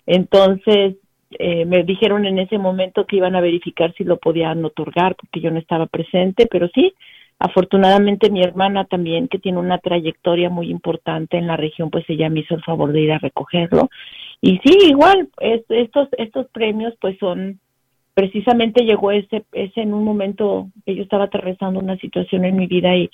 Entonces 0.07 0.97
eh, 1.39 1.65
me 1.65 1.83
dijeron 1.83 2.27
en 2.27 2.39
ese 2.39 2.59
momento 2.59 3.07
que 3.07 3.17
iban 3.17 3.35
a 3.35 3.41
verificar 3.41 3.93
si 3.95 4.05
lo 4.05 4.19
podían 4.19 4.65
otorgar 4.65 5.17
porque 5.17 5.41
yo 5.41 5.51
no 5.51 5.59
estaba 5.59 5.87
presente, 5.87 6.47
pero 6.47 6.69
sí, 6.69 6.95
Afortunadamente 7.39 8.31
mi 8.31 8.43
hermana 8.43 8.85
también, 8.85 9.29
que 9.29 9.39
tiene 9.39 9.59
una 9.59 9.79
trayectoria 9.79 10.51
muy 10.51 10.71
importante 10.71 11.37
en 11.37 11.47
la 11.47 11.57
región, 11.57 11.91
pues 11.91 12.05
ella 12.09 12.31
me 12.31 12.41
hizo 12.41 12.55
el 12.55 12.63
favor 12.63 12.93
de 12.93 13.01
ir 13.03 13.13
a 13.13 13.19
recogerlo. 13.19 13.91
Y 14.41 14.59
sí, 14.65 14.77
igual, 14.89 15.29
estos, 15.41 16.09
estos 16.17 16.47
premios 16.49 16.95
pues 17.01 17.19
son, 17.19 17.59
precisamente 18.15 18.85
llegó 18.85 19.11
ese, 19.11 19.45
ese 19.53 19.83
en 19.83 19.95
un 19.95 20.05
momento 20.05 20.69
que 20.87 20.95
yo 20.95 21.03
estaba 21.03 21.25
atravesando 21.25 21.81
una 21.81 21.97
situación 21.99 22.45
en 22.45 22.57
mi 22.57 22.67
vida 22.67 22.97
y, 22.97 23.11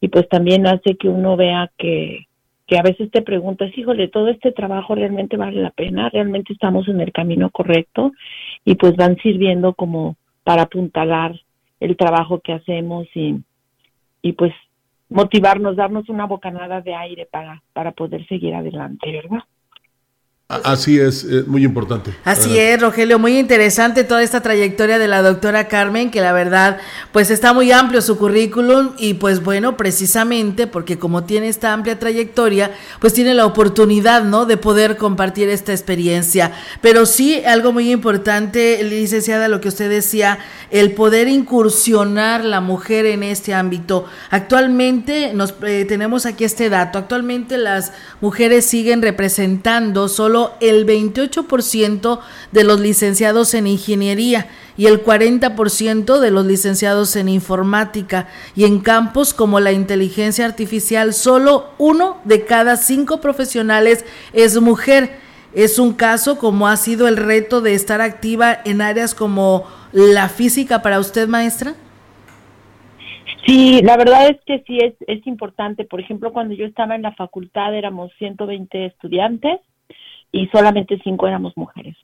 y 0.00 0.08
pues 0.08 0.28
también 0.28 0.66
hace 0.66 0.96
que 0.96 1.08
uno 1.08 1.36
vea 1.36 1.70
que, 1.76 2.26
que 2.66 2.78
a 2.78 2.82
veces 2.82 3.10
te 3.10 3.22
preguntas, 3.22 3.76
híjole, 3.76 4.08
todo 4.08 4.28
este 4.28 4.52
trabajo 4.52 4.94
realmente 4.94 5.36
vale 5.36 5.60
la 5.60 5.70
pena, 5.70 6.08
realmente 6.10 6.52
estamos 6.52 6.86
en 6.88 7.00
el 7.00 7.12
camino 7.12 7.50
correcto 7.50 8.12
y 8.64 8.76
pues 8.76 8.94
van 8.96 9.16
sirviendo 9.16 9.74
como 9.74 10.16
para 10.44 10.62
apuntalar 10.62 11.34
el 11.80 11.96
trabajo 11.96 12.40
que 12.40 12.52
hacemos 12.52 13.06
y, 13.14 13.36
y 14.24 14.32
pues 14.32 14.54
motivarnos, 15.10 15.76
darnos 15.76 16.08
una 16.08 16.26
bocanada 16.26 16.80
de 16.80 16.94
aire 16.94 17.28
para, 17.30 17.62
para 17.74 17.92
poder 17.92 18.26
seguir 18.26 18.54
adelante, 18.54 19.12
¿verdad? 19.12 19.44
Así 20.46 21.00
es, 21.00 21.24
muy 21.46 21.64
importante. 21.64 22.14
Así 22.22 22.58
es, 22.58 22.78
Rogelio, 22.78 23.18
muy 23.18 23.38
interesante 23.38 24.04
toda 24.04 24.22
esta 24.22 24.42
trayectoria 24.42 24.98
de 24.98 25.08
la 25.08 25.22
doctora 25.22 25.68
Carmen, 25.68 26.10
que 26.10 26.20
la 26.20 26.32
verdad, 26.32 26.76
pues 27.12 27.30
está 27.30 27.54
muy 27.54 27.72
amplio 27.72 28.02
su 28.02 28.18
currículum 28.18 28.90
y 28.98 29.14
pues 29.14 29.42
bueno, 29.42 29.78
precisamente 29.78 30.66
porque 30.66 30.98
como 30.98 31.24
tiene 31.24 31.48
esta 31.48 31.72
amplia 31.72 31.98
trayectoria, 31.98 32.72
pues 33.00 33.14
tiene 33.14 33.32
la 33.32 33.46
oportunidad, 33.46 34.22
¿no? 34.24 34.44
De 34.44 34.58
poder 34.58 34.98
compartir 34.98 35.48
esta 35.48 35.72
experiencia. 35.72 36.52
Pero 36.82 37.06
sí, 37.06 37.42
algo 37.46 37.72
muy 37.72 37.90
importante, 37.90 38.84
licenciada, 38.84 39.48
lo 39.48 39.62
que 39.62 39.68
usted 39.68 39.88
decía, 39.88 40.40
el 40.70 40.92
poder 40.92 41.26
incursionar 41.26 42.44
la 42.44 42.60
mujer 42.60 43.06
en 43.06 43.22
este 43.22 43.54
ámbito. 43.54 44.04
Actualmente 44.28 45.32
nos 45.32 45.54
eh, 45.62 45.86
tenemos 45.88 46.26
aquí 46.26 46.44
este 46.44 46.68
dato, 46.68 46.98
actualmente 46.98 47.56
las 47.56 47.92
mujeres 48.20 48.66
siguen 48.66 49.00
representando 49.00 50.06
solo 50.08 50.33
el 50.60 50.86
28% 50.86 52.20
de 52.52 52.64
los 52.64 52.80
licenciados 52.80 53.54
en 53.54 53.66
ingeniería 53.66 54.48
y 54.76 54.86
el 54.86 55.02
40% 55.04 56.18
de 56.18 56.30
los 56.30 56.46
licenciados 56.46 57.16
en 57.16 57.28
informática 57.28 58.28
y 58.56 58.64
en 58.64 58.80
campos 58.80 59.32
como 59.32 59.60
la 59.60 59.72
inteligencia 59.72 60.44
artificial 60.44 61.12
solo 61.14 61.70
uno 61.78 62.18
de 62.24 62.44
cada 62.44 62.76
cinco 62.76 63.20
profesionales 63.20 64.04
es 64.32 64.60
mujer. 64.60 65.22
Es 65.54 65.78
un 65.78 65.92
caso 65.92 66.38
como 66.38 66.66
ha 66.66 66.76
sido 66.76 67.06
el 67.06 67.16
reto 67.16 67.60
de 67.60 67.74
estar 67.74 68.00
activa 68.00 68.58
en 68.64 68.80
áreas 68.80 69.14
como 69.14 69.64
la 69.92 70.28
física 70.28 70.82
para 70.82 70.98
usted, 70.98 71.28
maestra. 71.28 71.74
Sí, 73.46 73.80
la 73.82 73.96
verdad 73.96 74.28
es 74.28 74.38
que 74.46 74.64
sí 74.66 74.78
es, 74.78 74.94
es 75.06 75.24
importante. 75.26 75.84
Por 75.84 76.00
ejemplo, 76.00 76.32
cuando 76.32 76.54
yo 76.54 76.64
estaba 76.66 76.96
en 76.96 77.02
la 77.02 77.12
facultad 77.12 77.74
éramos 77.74 78.10
120 78.18 78.86
estudiantes 78.86 79.60
y 80.34 80.48
solamente 80.48 80.98
5 81.02 81.28
éramos 81.28 81.56
mujeres. 81.56 81.96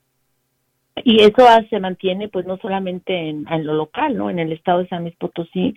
Y 1.03 1.21
eso 1.21 1.45
se 1.69 1.79
mantiene 1.81 2.29
pues 2.29 2.45
no 2.45 2.57
solamente 2.57 3.29
en, 3.29 3.45
lo 3.65 3.73
local, 3.73 4.15
¿no? 4.15 4.29
En 4.29 4.39
el 4.39 4.53
estado 4.53 4.79
de 4.79 4.87
San 4.87 5.03
Luis 5.03 5.15
Potosí, 5.17 5.75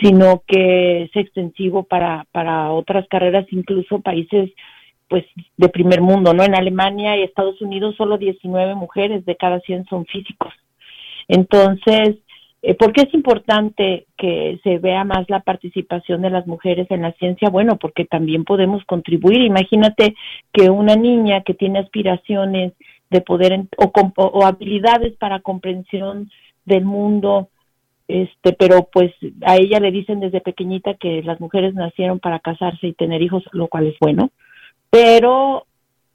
sino 0.00 0.42
que 0.46 1.02
es 1.02 1.10
extensivo 1.16 1.82
para, 1.82 2.24
para 2.30 2.70
otras 2.70 3.06
carreras, 3.08 3.46
incluso 3.50 4.00
países 4.00 4.50
pues 5.08 5.24
de 5.56 5.68
primer 5.70 6.00
mundo, 6.00 6.34
¿no? 6.34 6.44
En 6.44 6.54
Alemania 6.54 7.16
y 7.16 7.22
Estados 7.22 7.60
Unidos 7.62 7.96
solo 7.96 8.16
19 8.16 8.74
mujeres 8.76 9.24
de 9.24 9.36
cada 9.36 9.58
100 9.60 9.86
son 9.86 10.06
físicos. 10.06 10.52
Entonces, 11.26 12.16
eh, 12.62 12.74
¿por 12.74 12.92
qué 12.92 13.02
es 13.02 13.14
importante 13.14 14.06
que 14.16 14.58
se 14.64 14.78
vea 14.78 15.04
más 15.04 15.28
la 15.28 15.40
participación 15.40 16.22
de 16.22 16.30
las 16.30 16.46
mujeres 16.46 16.90
en 16.90 17.02
la 17.02 17.12
ciencia? 17.12 17.50
Bueno, 17.50 17.76
porque 17.76 18.04
también 18.04 18.44
podemos 18.44 18.84
contribuir. 18.84 19.42
Imagínate 19.42 20.14
que 20.52 20.68
una 20.70 20.96
niña 20.96 21.42
que 21.42 21.54
tiene 21.54 21.78
aspiraciones 21.78 22.72
de 23.10 23.20
poder 23.20 23.60
o, 23.76 23.92
o 24.16 24.44
habilidades 24.44 25.16
para 25.16 25.40
comprensión 25.40 26.30
del 26.64 26.84
mundo, 26.84 27.48
este, 28.08 28.52
pero 28.52 28.88
pues 28.92 29.12
a 29.42 29.56
ella 29.56 29.80
le 29.80 29.90
dicen 29.90 30.20
desde 30.20 30.40
pequeñita 30.40 30.94
que 30.94 31.22
las 31.22 31.40
mujeres 31.40 31.74
nacieron 31.74 32.18
para 32.18 32.40
casarse 32.40 32.88
y 32.88 32.92
tener 32.92 33.22
hijos, 33.22 33.44
lo 33.52 33.68
cual 33.68 33.86
es 33.86 33.96
bueno, 34.00 34.30
pero 34.90 35.66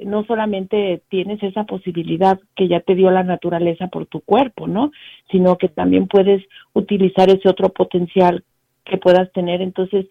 no 0.05 0.23
solamente 0.25 1.01
tienes 1.09 1.41
esa 1.43 1.63
posibilidad 1.65 2.39
que 2.55 2.67
ya 2.67 2.79
te 2.79 2.95
dio 2.95 3.11
la 3.11 3.23
naturaleza 3.23 3.87
por 3.87 4.05
tu 4.05 4.21
cuerpo, 4.21 4.67
¿no? 4.67 4.91
Sino 5.31 5.57
que 5.57 5.69
también 5.69 6.07
puedes 6.07 6.43
utilizar 6.73 7.29
ese 7.29 7.49
otro 7.49 7.69
potencial 7.69 8.43
que 8.85 8.97
puedas 8.97 9.31
tener. 9.31 9.61
Entonces, 9.61 10.05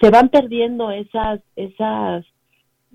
se 0.00 0.10
van 0.10 0.28
perdiendo 0.28 0.90
esas, 0.90 1.40
esas 1.56 2.24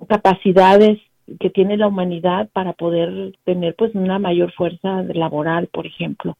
capacidades 0.07 0.99
que 1.39 1.49
tiene 1.49 1.77
la 1.77 1.87
humanidad 1.87 2.49
para 2.53 2.73
poder 2.73 3.35
tener 3.43 3.75
pues 3.75 3.93
una 3.93 4.19
mayor 4.19 4.51
fuerza 4.53 5.03
laboral, 5.13 5.67
por 5.67 5.85
ejemplo. 5.85 6.37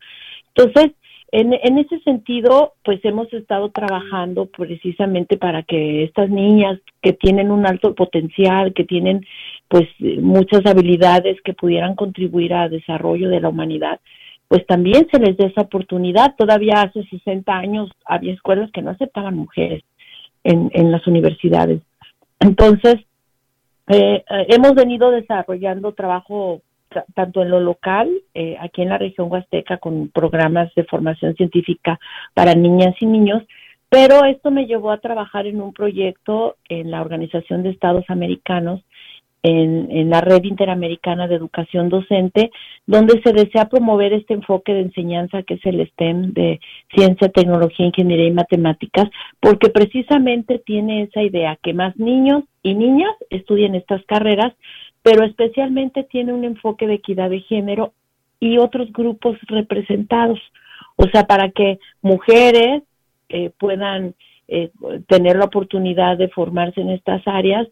Entonces, 0.56 0.94
en, 1.32 1.78
ese 1.78 2.00
sentido, 2.00 2.74
pues 2.84 3.04
hemos 3.04 3.32
estado 3.34 3.70
trabajando 3.70 4.48
precisamente 4.48 5.38
para 5.38 5.64
que 5.64 6.04
estas 6.04 6.30
niñas 6.30 6.80
que 7.02 7.14
tienen 7.14 7.52
un 7.52 7.66
alto 7.68 7.94
potencial, 7.96 8.74
que 8.74 8.84
tienen 8.84 9.26
pues 9.68 9.88
muchas 10.00 10.66
habilidades 10.66 11.40
que 11.44 11.54
pudieran 11.54 11.96
contribuir 11.96 12.54
al 12.54 12.72
desarrollo 12.72 13.30
de 13.30 13.42
la 13.42 13.50
humanidad, 13.50 14.00
pues 14.48 14.66
también 14.66 15.08
se 15.12 15.20
les 15.20 15.38
dé 15.38 15.46
esa 15.48 15.62
oportunidad. 15.62 16.36
Todavía 16.36 16.82
hace 16.82 17.04
60 17.04 17.54
años 17.54 17.92
había 18.06 18.34
escuelas 18.34 18.72
que 18.72 18.82
no 18.82 18.92
aceptaban 18.92 19.36
mujeres 19.36 19.84
en, 20.44 20.72
en 20.74 20.92
las 20.92 21.06
universidades. 21.06 21.82
Entonces, 22.40 22.96
eh, 23.88 24.24
eh 24.28 24.46
hemos 24.50 24.74
venido 24.74 25.12
desarrollando 25.12 25.94
trabajo 25.94 26.62
tanto 27.14 27.42
en 27.42 27.50
lo 27.50 27.60
local, 27.60 28.10
eh, 28.34 28.58
aquí 28.60 28.82
en 28.82 28.90
la 28.90 28.98
región 28.98 29.32
huasteca, 29.32 29.78
con 29.78 30.10
programas 30.10 30.74
de 30.76 30.84
formación 30.86 31.36
científica 31.36 32.00
para 32.34 32.56
niñas 32.56 32.96
y 33.00 33.06
niños, 33.06 33.44
pero 33.90 34.24
esto 34.26 34.52
me 34.52 34.68
llevó 34.68 34.92
a 34.92 35.00
trabajar 35.00 35.48
en 35.48 35.62
un 35.62 35.74
proyecto 35.74 36.58
en 36.70 36.92
la 36.92 37.02
Organización 37.02 37.64
de 37.64 37.72
Estados 37.72 38.06
Americanos, 38.08 38.82
en, 39.42 39.88
en, 39.90 40.10
la 40.10 40.20
Red 40.20 40.44
Interamericana 40.44 41.28
de 41.28 41.36
Educación 41.36 41.88
Docente, 41.88 42.52
donde 42.86 43.22
se 43.22 43.32
desea 43.32 43.70
promover 43.70 44.12
este 44.12 44.34
enfoque 44.34 44.74
de 44.74 44.82
enseñanza 44.82 45.44
que 45.44 45.54
es 45.54 45.66
el 45.66 45.88
STEM 45.88 46.34
de 46.34 46.60
ciencia, 46.94 47.30
tecnología, 47.30 47.86
ingeniería 47.86 48.28
y 48.28 48.34
matemáticas, 48.34 49.10
porque 49.40 49.70
precisamente 49.70 50.60
tiene 50.60 51.04
esa 51.04 51.24
idea 51.24 51.58
que 51.64 51.74
más 51.74 51.96
niños 51.98 52.44
y 52.64 52.76
niñas 52.76 53.14
estudien 53.30 53.76
estas 53.76 54.04
carreras 54.06 54.54
pero 55.02 55.24
especialmente 55.24 56.04
tiene 56.04 56.34
un 56.34 56.44
enfoque 56.44 56.88
de 56.88 56.96
equidad 56.96 57.30
de 57.30 57.42
género 57.42 57.94
y 58.40 58.58
otros 58.58 58.92
grupos 58.92 59.38
representados, 59.48 60.40
o 60.96 61.06
sea, 61.08 61.26
para 61.26 61.50
que 61.50 61.80
mujeres 62.02 62.84
eh, 63.30 63.52
puedan 63.58 64.16
eh, 64.48 64.72
tener 65.08 65.38
la 65.38 65.46
oportunidad 65.46 66.18
de 66.18 66.30
formarse 66.30 66.82
en 66.82 66.90
estas 66.90 67.22
áreas, 67.28 67.68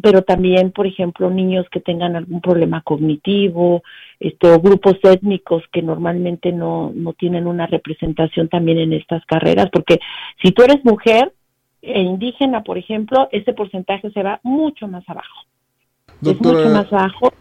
pero 0.00 0.22
también, 0.22 0.70
por 0.70 0.86
ejemplo, 0.86 1.28
niños 1.30 1.66
que 1.70 1.80
tengan 1.80 2.16
algún 2.16 2.40
problema 2.40 2.82
cognitivo, 2.82 3.82
este, 4.20 4.48
o 4.48 4.60
grupos 4.60 4.96
étnicos 5.02 5.64
que 5.72 5.82
normalmente 5.82 6.52
no, 6.52 6.92
no 6.94 7.12
tienen 7.14 7.46
una 7.46 7.66
representación 7.66 8.48
también 8.48 8.78
en 8.78 8.92
estas 8.92 9.24
carreras, 9.26 9.68
porque 9.72 9.98
si 10.42 10.52
tú 10.52 10.62
eres 10.62 10.84
mujer 10.84 11.32
e 11.82 12.00
indígena, 12.00 12.62
por 12.62 12.78
ejemplo, 12.78 13.28
ese 13.32 13.52
porcentaje 13.52 14.10
se 14.10 14.22
va 14.22 14.40
mucho 14.42 14.86
más 14.86 15.08
abajo 15.08 15.48
es 16.22 16.40
mucho 16.40 16.68
más 16.70 16.90
bajo. 16.90 17.32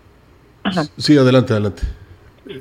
Sí, 0.98 1.18
adelante, 1.18 1.54
adelante. 1.54 1.84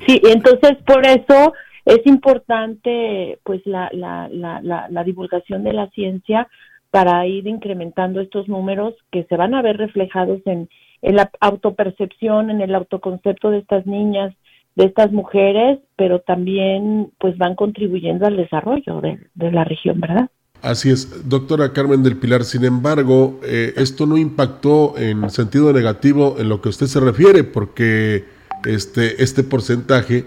Sí, 0.06 0.20
entonces 0.24 0.76
por 0.86 1.04
eso 1.06 1.52
es 1.84 2.04
importante 2.06 3.38
pues 3.44 3.64
la, 3.64 3.88
la, 3.92 4.28
la, 4.30 4.60
la, 4.88 5.04
divulgación 5.04 5.64
de 5.64 5.72
la 5.72 5.88
ciencia 5.90 6.48
para 6.90 7.26
ir 7.26 7.46
incrementando 7.46 8.20
estos 8.20 8.48
números 8.48 8.94
que 9.12 9.24
se 9.24 9.36
van 9.36 9.54
a 9.54 9.62
ver 9.62 9.76
reflejados 9.76 10.40
en, 10.46 10.68
en 11.02 11.16
la 11.16 11.30
autopercepción, 11.40 12.50
en 12.50 12.60
el 12.60 12.74
autoconcepto 12.74 13.50
de 13.50 13.58
estas 13.58 13.86
niñas, 13.86 14.34
de 14.74 14.84
estas 14.84 15.12
mujeres, 15.12 15.78
pero 15.96 16.20
también 16.20 17.12
pues 17.18 17.38
van 17.38 17.54
contribuyendo 17.54 18.26
al 18.26 18.36
desarrollo 18.36 19.00
de 19.00 19.52
la 19.52 19.64
región, 19.64 20.00
¿verdad? 20.00 20.28
Así 20.62 20.90
es, 20.90 21.28
doctora 21.28 21.72
Carmen 21.72 22.02
del 22.02 22.16
Pilar. 22.16 22.44
Sin 22.44 22.64
embargo, 22.64 23.40
eh, 23.44 23.74
esto 23.76 24.06
no 24.06 24.16
impactó 24.16 24.94
en 24.98 25.30
sentido 25.30 25.72
negativo 25.72 26.36
en 26.38 26.48
lo 26.48 26.60
que 26.60 26.68
usted 26.68 26.86
se 26.86 27.00
refiere, 27.00 27.44
porque 27.44 28.24
este, 28.64 29.22
este 29.22 29.44
porcentaje 29.44 30.24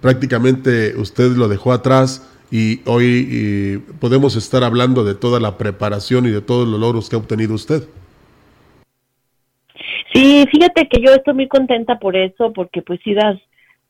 prácticamente 0.00 0.94
usted 0.96 1.32
lo 1.32 1.48
dejó 1.48 1.72
atrás 1.72 2.28
y 2.50 2.80
hoy 2.84 3.82
podemos 3.98 4.36
estar 4.36 4.62
hablando 4.62 5.04
de 5.04 5.14
toda 5.14 5.40
la 5.40 5.56
preparación 5.56 6.26
y 6.26 6.30
de 6.30 6.42
todos 6.42 6.68
los 6.68 6.78
logros 6.78 7.08
que 7.08 7.16
ha 7.16 7.18
obtenido 7.18 7.54
usted. 7.54 7.84
Sí, 10.12 10.44
fíjate 10.50 10.88
que 10.88 11.00
yo 11.00 11.12
estoy 11.12 11.34
muy 11.34 11.48
contenta 11.48 11.98
por 11.98 12.16
eso, 12.16 12.52
porque 12.52 12.82
pues 12.82 13.00
si 13.02 13.14
das 13.14 13.38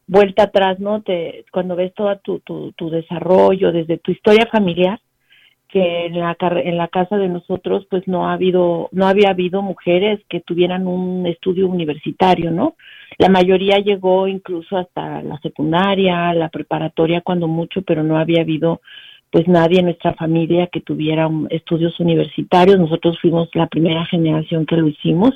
vuelta 0.06 0.44
atrás, 0.44 0.78
¿no? 0.78 1.02
Te, 1.02 1.44
cuando 1.50 1.74
ves 1.74 1.92
todo 1.94 2.16
tu, 2.18 2.38
tu, 2.40 2.72
tu 2.72 2.90
desarrollo, 2.90 3.72
desde 3.72 3.98
tu 3.98 4.12
historia 4.12 4.46
familiar, 4.46 5.00
que 5.72 6.06
en 6.06 6.20
la 6.20 6.36
en 6.40 6.76
la 6.76 6.88
casa 6.88 7.16
de 7.16 7.28
nosotros 7.28 7.86
pues 7.90 8.06
no 8.06 8.28
ha 8.28 8.34
habido 8.34 8.88
no 8.92 9.06
había 9.06 9.30
habido 9.30 9.62
mujeres 9.62 10.20
que 10.28 10.40
tuvieran 10.40 10.86
un 10.86 11.26
estudio 11.26 11.66
universitario 11.66 12.50
no 12.50 12.76
la 13.18 13.28
mayoría 13.28 13.78
llegó 13.78 14.28
incluso 14.28 14.76
hasta 14.76 15.22
la 15.22 15.38
secundaria 15.40 16.34
la 16.34 16.50
preparatoria 16.50 17.22
cuando 17.22 17.48
mucho 17.48 17.82
pero 17.82 18.02
no 18.02 18.18
había 18.18 18.42
habido 18.42 18.80
pues 19.32 19.48
nadie 19.48 19.78
en 19.78 19.86
nuestra 19.86 20.12
familia 20.12 20.66
que 20.66 20.82
tuviera 20.82 21.28
estudios 21.48 21.98
universitarios. 21.98 22.78
Nosotros 22.78 23.18
fuimos 23.18 23.48
la 23.54 23.66
primera 23.66 24.04
generación 24.04 24.66
que 24.66 24.76
lo 24.76 24.86
hicimos. 24.86 25.30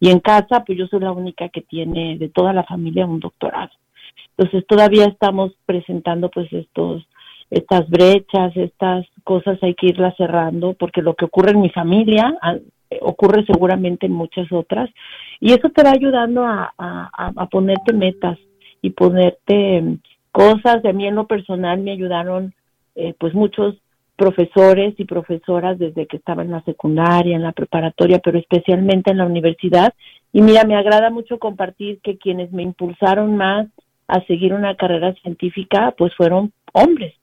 Y 0.00 0.10
en 0.10 0.18
casa 0.18 0.64
pues 0.66 0.76
yo 0.76 0.88
soy 0.88 1.00
la 1.00 1.12
única 1.12 1.48
que 1.48 1.62
tiene 1.62 2.18
de 2.18 2.28
toda 2.28 2.52
la 2.52 2.64
familia 2.64 3.06
un 3.06 3.20
doctorado. 3.20 3.70
Entonces 4.36 4.66
todavía 4.66 5.06
estamos 5.06 5.52
presentando 5.64 6.28
pues 6.28 6.52
estos 6.52 7.06
estas 7.50 7.88
brechas, 7.88 8.56
estas 8.56 9.06
cosas 9.24 9.58
hay 9.62 9.74
que 9.74 9.86
irlas 9.86 10.16
cerrando, 10.16 10.74
porque 10.74 11.02
lo 11.02 11.14
que 11.14 11.24
ocurre 11.24 11.52
en 11.52 11.60
mi 11.60 11.70
familia 11.70 12.36
ah, 12.42 12.56
ocurre 13.00 13.44
seguramente 13.44 14.06
en 14.06 14.12
muchas 14.12 14.50
otras, 14.52 14.90
y 15.40 15.52
eso 15.52 15.68
te 15.70 15.82
va 15.82 15.90
ayudando 15.90 16.44
a, 16.44 16.72
a, 16.78 17.46
ponerte 17.46 17.92
metas 17.92 18.38
y 18.80 18.90
ponerte 18.90 19.82
mm, 19.82 19.98
cosas. 20.32 20.82
De 20.82 20.92
mí 20.92 21.06
en 21.06 21.14
lo 21.14 21.26
personal 21.26 21.80
me 21.80 21.92
ayudaron 21.92 22.54
eh, 22.94 23.14
pues 23.18 23.34
muchos 23.34 23.76
profesores 24.16 24.94
y 24.98 25.04
profesoras 25.04 25.78
desde 25.78 26.06
que 26.06 26.16
estaba 26.16 26.42
en 26.42 26.50
la 26.50 26.62
secundaria, 26.62 27.36
en 27.36 27.42
la 27.42 27.52
preparatoria, 27.52 28.18
pero 28.18 28.38
especialmente 28.38 29.10
en 29.10 29.18
la 29.18 29.26
universidad. 29.26 29.92
Y 30.32 30.40
mira, 30.40 30.64
me 30.64 30.76
agrada 30.76 31.10
mucho 31.10 31.38
compartir 31.38 32.00
que 32.02 32.16
quienes 32.16 32.50
me 32.52 32.62
impulsaron 32.62 33.36
más 33.36 33.68
a 34.08 34.24
seguir 34.26 34.54
una 34.54 34.74
carrera 34.76 35.12
científica, 35.14 35.94
pues 35.98 36.14
fueron 36.14 36.52
hombres, 36.72 37.14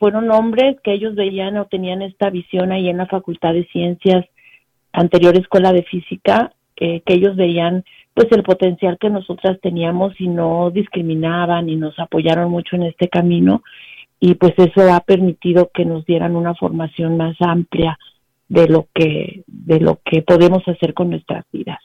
fueron 0.00 0.30
hombres 0.30 0.76
que 0.82 0.94
ellos 0.94 1.14
veían 1.14 1.58
o 1.58 1.66
tenían 1.66 2.00
esta 2.00 2.30
visión 2.30 2.72
ahí 2.72 2.88
en 2.88 2.96
la 2.96 3.06
Facultad 3.06 3.52
de 3.52 3.66
Ciencias, 3.66 4.24
anterior 4.92 5.36
Escuela 5.36 5.72
de 5.74 5.82
Física, 5.82 6.52
eh, 6.76 7.02
que 7.04 7.14
ellos 7.14 7.36
veían 7.36 7.84
pues 8.14 8.26
el 8.32 8.42
potencial 8.42 8.96
que 8.98 9.10
nosotras 9.10 9.60
teníamos 9.60 10.18
y 10.18 10.26
no 10.26 10.70
discriminaban 10.70 11.68
y 11.68 11.76
nos 11.76 11.96
apoyaron 11.98 12.50
mucho 12.50 12.76
en 12.76 12.84
este 12.84 13.08
camino 13.08 13.62
y 14.18 14.34
pues 14.34 14.54
eso 14.56 14.92
ha 14.92 15.00
permitido 15.00 15.70
que 15.72 15.84
nos 15.84 16.04
dieran 16.06 16.34
una 16.34 16.54
formación 16.54 17.18
más 17.18 17.36
amplia 17.40 17.98
de 18.48 18.68
lo 18.68 18.88
que 18.94 19.44
de 19.46 19.80
lo 19.80 20.00
que 20.04 20.22
podemos 20.22 20.66
hacer 20.66 20.94
con 20.94 21.10
nuestras 21.10 21.44
vidas. 21.52 21.78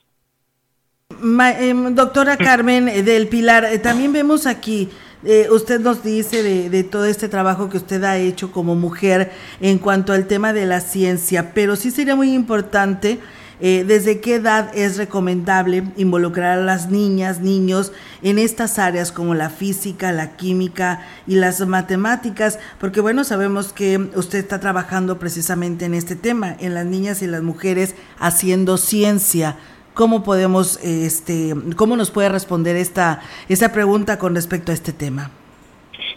Em, 1.60 1.94
doctora 1.94 2.36
Carmen 2.38 2.86
del 2.86 3.28
Pilar, 3.28 3.66
eh, 3.66 3.80
también 3.80 4.12
vemos 4.12 4.48
aquí 4.48 4.90
eh, 5.26 5.48
usted 5.52 5.80
nos 5.80 6.04
dice 6.04 6.44
de, 6.44 6.70
de, 6.70 6.84
todo 6.84 7.06
este 7.06 7.28
trabajo 7.28 7.70
que 7.70 7.78
usted 7.78 8.04
ha 8.04 8.18
hecho 8.18 8.52
como 8.52 8.76
mujer 8.76 9.32
en 9.60 9.80
cuanto 9.80 10.14
al 10.14 10.28
tema 10.28 10.54
de 10.54 10.66
la 10.66 10.82
ciencia, 10.82 11.52
pero 11.54 11.76
sí 11.76 11.92
sería 11.92 12.16
muy 12.16 12.34
importante 12.34 13.20
eh, 13.62 13.86
desde 13.88 14.20
qué 14.20 14.36
edad 14.36 14.70
es 14.76 14.98
recomendable 14.98 15.84
involucrar 15.96 16.60
a 16.60 16.62
las 16.62 16.90
niñas, 16.90 17.40
niños 17.40 17.94
en 18.22 18.38
estas 18.38 18.80
áreas 18.80 19.14
como 19.14 19.34
la 19.34 19.50
física, 19.50 20.12
la 20.12 20.36
química 20.36 21.06
y 21.26 21.36
las 21.36 21.66
matemáticas, 21.66 22.60
porque 22.80 23.00
bueno, 23.00 23.24
sabemos 23.24 23.72
que 23.72 24.10
usted 24.16 24.40
está 24.40 24.60
trabajando 24.60 25.20
precisamente 25.20 25.86
en 25.86 25.94
este 25.94 26.18
tema, 26.18 26.56
en 26.60 26.74
las 26.74 26.86
niñas 26.86 27.22
y 27.22 27.28
las 27.28 27.44
mujeres 27.44 27.96
haciendo 28.20 28.78
ciencia. 28.78 29.58
¿Cómo 29.96 30.24
podemos, 30.24 30.78
este, 30.84 31.54
cómo 31.78 31.96
nos 31.96 32.12
puede 32.12 32.30
responder 32.30 32.76
esta, 32.76 33.22
esta 33.48 33.72
pregunta 33.72 34.20
con 34.20 34.36
respecto 34.36 34.72
a 34.72 34.76
este 34.76 34.92
tema? 34.92 35.32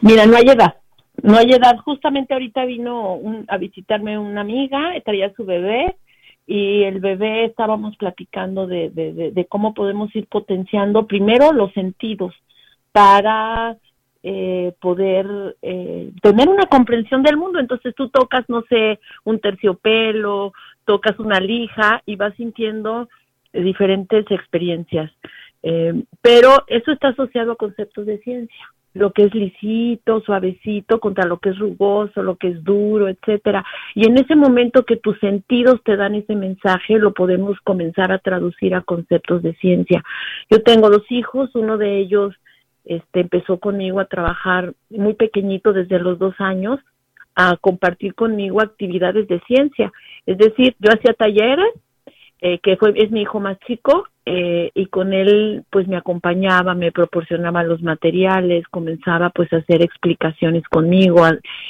Mira, 0.02 0.26
no 0.26 0.36
hay 0.36 0.48
edad. 0.48 0.74
No 1.22 1.36
hay 1.36 1.52
edad. 1.52 1.76
Justamente 1.84 2.34
ahorita 2.34 2.64
vino 2.64 3.20
a 3.46 3.56
visitarme 3.56 4.18
una 4.18 4.40
amiga, 4.40 4.92
traía 5.04 5.32
su 5.34 5.44
bebé 5.44 5.96
y 6.46 6.82
el 6.82 6.98
bebé 7.00 7.44
estábamos 7.44 7.96
platicando 7.96 8.66
de, 8.66 8.90
de, 8.90 9.46
cómo 9.46 9.74
podemos 9.74 10.14
ir 10.16 10.26
potenciando 10.26 11.06
primero 11.06 11.52
los 11.52 11.72
sentidos 11.72 12.34
para 12.90 13.76
eh, 14.22 14.72
poder 14.80 15.56
eh, 15.62 16.10
tener 16.22 16.48
una 16.48 16.66
comprensión 16.66 17.22
del 17.22 17.36
mundo. 17.36 17.58
Entonces 17.58 17.94
tú 17.94 18.08
tocas, 18.08 18.44
no 18.48 18.62
sé, 18.68 18.98
un 19.24 19.38
terciopelo, 19.40 20.52
tocas 20.84 21.18
una 21.18 21.38
lija 21.38 22.02
y 22.06 22.16
vas 22.16 22.34
sintiendo 22.36 23.08
diferentes 23.62 24.24
experiencias. 24.30 25.12
Eh, 25.62 26.04
pero 26.22 26.64
eso 26.68 26.92
está 26.92 27.08
asociado 27.08 27.52
a 27.52 27.56
conceptos 27.56 28.06
de 28.06 28.18
ciencia 28.18 28.64
lo 28.94 29.12
que 29.12 29.24
es 29.24 29.34
lisito, 29.34 30.20
suavecito, 30.20 30.98
contra 30.98 31.26
lo 31.26 31.38
que 31.38 31.50
es 31.50 31.58
rugoso, 31.58 32.22
lo 32.22 32.36
que 32.36 32.48
es 32.48 32.64
duro, 32.64 33.08
etcétera. 33.08 33.64
Y 33.94 34.06
en 34.06 34.18
ese 34.18 34.34
momento 34.34 34.84
que 34.84 34.96
tus 34.96 35.18
sentidos 35.20 35.80
te 35.84 35.96
dan 35.96 36.14
ese 36.14 36.34
mensaje, 36.34 36.98
lo 36.98 37.12
podemos 37.12 37.58
comenzar 37.64 38.12
a 38.12 38.18
traducir 38.18 38.74
a 38.74 38.82
conceptos 38.82 39.42
de 39.42 39.54
ciencia. 39.54 40.02
Yo 40.50 40.62
tengo 40.62 40.90
dos 40.90 41.04
hijos, 41.10 41.54
uno 41.54 41.78
de 41.78 41.98
ellos 41.98 42.34
este, 42.84 43.20
empezó 43.20 43.58
conmigo 43.58 44.00
a 44.00 44.06
trabajar 44.06 44.74
muy 44.90 45.14
pequeñito 45.14 45.72
desde 45.72 45.98
los 45.98 46.18
dos 46.18 46.34
años, 46.38 46.80
a 47.34 47.56
compartir 47.56 48.14
conmigo 48.14 48.60
actividades 48.60 49.28
de 49.28 49.40
ciencia. 49.46 49.92
Es 50.26 50.38
decir, 50.38 50.74
yo 50.80 50.90
hacía 50.90 51.14
talleres, 51.14 51.72
eh, 52.40 52.58
que 52.60 52.76
fue, 52.76 52.92
es 52.96 53.10
mi 53.10 53.22
hijo 53.22 53.40
más 53.40 53.58
chico, 53.60 54.06
eh, 54.24 54.70
y 54.74 54.86
con 54.86 55.12
él 55.12 55.64
pues 55.70 55.88
me 55.88 55.96
acompañaba, 55.96 56.74
me 56.74 56.92
proporcionaba 56.92 57.62
los 57.62 57.82
materiales, 57.82 58.68
comenzaba 58.68 59.30
pues 59.30 59.52
a 59.52 59.56
hacer 59.56 59.82
explicaciones 59.82 60.64
conmigo. 60.68 61.22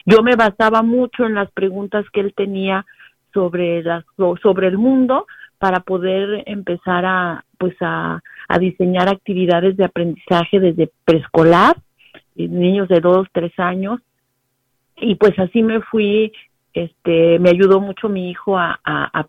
Yo 0.05 0.23
me 0.23 0.35
basaba 0.35 0.83
mucho 0.83 1.25
en 1.25 1.35
las 1.35 1.51
preguntas 1.53 2.05
que 2.13 2.21
él 2.21 2.35
tenía 2.35 2.85
sobre 3.33 3.83
las, 3.83 4.05
sobre 4.43 4.67
el 4.67 4.77
mundo 4.77 5.27
para 5.59 5.81
poder 5.81 6.43
empezar 6.47 7.05
a 7.07 7.45
pues 7.59 7.77
a, 7.81 8.21
a 8.49 8.59
diseñar 8.59 9.09
actividades 9.09 9.77
de 9.77 9.85
aprendizaje 9.85 10.61
desde 10.61 10.91
preescolar, 11.05 11.77
niños 12.35 12.89
de 12.89 13.01
dos, 13.01 13.27
tres 13.33 13.53
años, 13.59 14.01
y 14.97 15.15
pues 15.15 15.39
así 15.39 15.63
me 15.63 15.81
fui 15.81 16.33
este 16.75 17.39
me 17.39 17.51
ayudó 17.51 17.81
mucho 17.81 18.09
mi 18.09 18.31
hijo 18.31 18.59
a, 18.59 18.79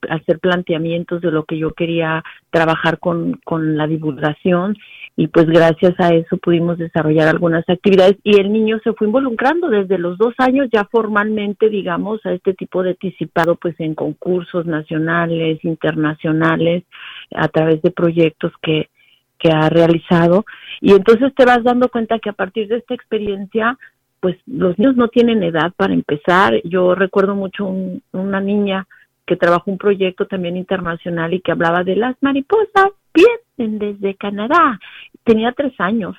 hacer 0.10 0.40
planteamientos 0.40 1.22
de 1.22 1.32
lo 1.32 1.46
que 1.46 1.58
yo 1.58 1.72
quería 1.72 2.24
trabajar 2.52 3.00
con, 3.00 3.40
la 3.50 3.88
divulgación 3.88 4.78
y 5.16 5.28
pues 5.28 5.48
gracias 5.48 5.94
a 6.00 6.10
eso 6.10 6.38
pudimos 6.38 6.78
desarrollar 6.78 7.28
algunas 7.28 7.68
actividades. 7.68 8.18
Y 8.24 8.40
el 8.40 8.52
niño 8.52 8.80
se 8.84 8.94
fue 8.94 9.08
involucrando 9.08 9.70
desde 9.70 9.98
los 9.98 10.18
dos 10.18 10.34
años 10.38 10.68
ya 10.72 10.86
formalmente 10.86 11.70
digamos 11.70 12.26
a 12.26 12.34
este 12.34 12.54
tipo 12.54 12.84
de 12.84 12.92
anticipado 12.92 13.56
pues 13.56 13.80
en 13.80 13.96
concursos 13.96 14.66
nacionales 14.66 15.64
internacionales 15.64 16.84
a 17.36 17.48
través 17.48 17.82
de 17.82 17.92
proyectos 17.92 18.52
que 18.62 18.90
que 19.40 19.50
ha 19.50 19.70
realizado. 19.70 20.46
Y 20.82 20.92
entonces 20.92 21.34
te 21.34 21.46
vas 21.46 21.64
dando 21.64 21.88
cuenta 21.88 22.20
que 22.20 22.30
a 22.30 22.34
partir 22.34 22.68
de 22.68 22.78
esta 22.78 22.94
experiencia 22.94 23.78
pues 24.20 24.38
los 24.46 24.78
niños 24.78 24.96
no 24.96 25.08
tienen 25.08 25.44
edad 25.44 25.72
para 25.76 25.94
empezar. 25.94 26.62
Yo 26.64 26.96
recuerdo 26.96 27.36
mucho 27.36 27.66
una 28.12 28.42
niña 28.42 28.88
que 29.26 29.36
trabajó 29.36 29.72
un 29.72 29.78
proyecto 29.78 30.26
también 30.26 30.58
internacional 30.58 31.34
y 31.34 31.42
que 31.42 31.52
hablaba 31.52 31.84
de 31.84 31.96
las 31.96 32.16
mariposas 32.22 32.90
vienen 33.14 33.80
desde 33.80 34.16
Canadá. 34.16 34.80
Tenía 35.24 35.52
tres 35.52 35.74
años. 35.80 36.16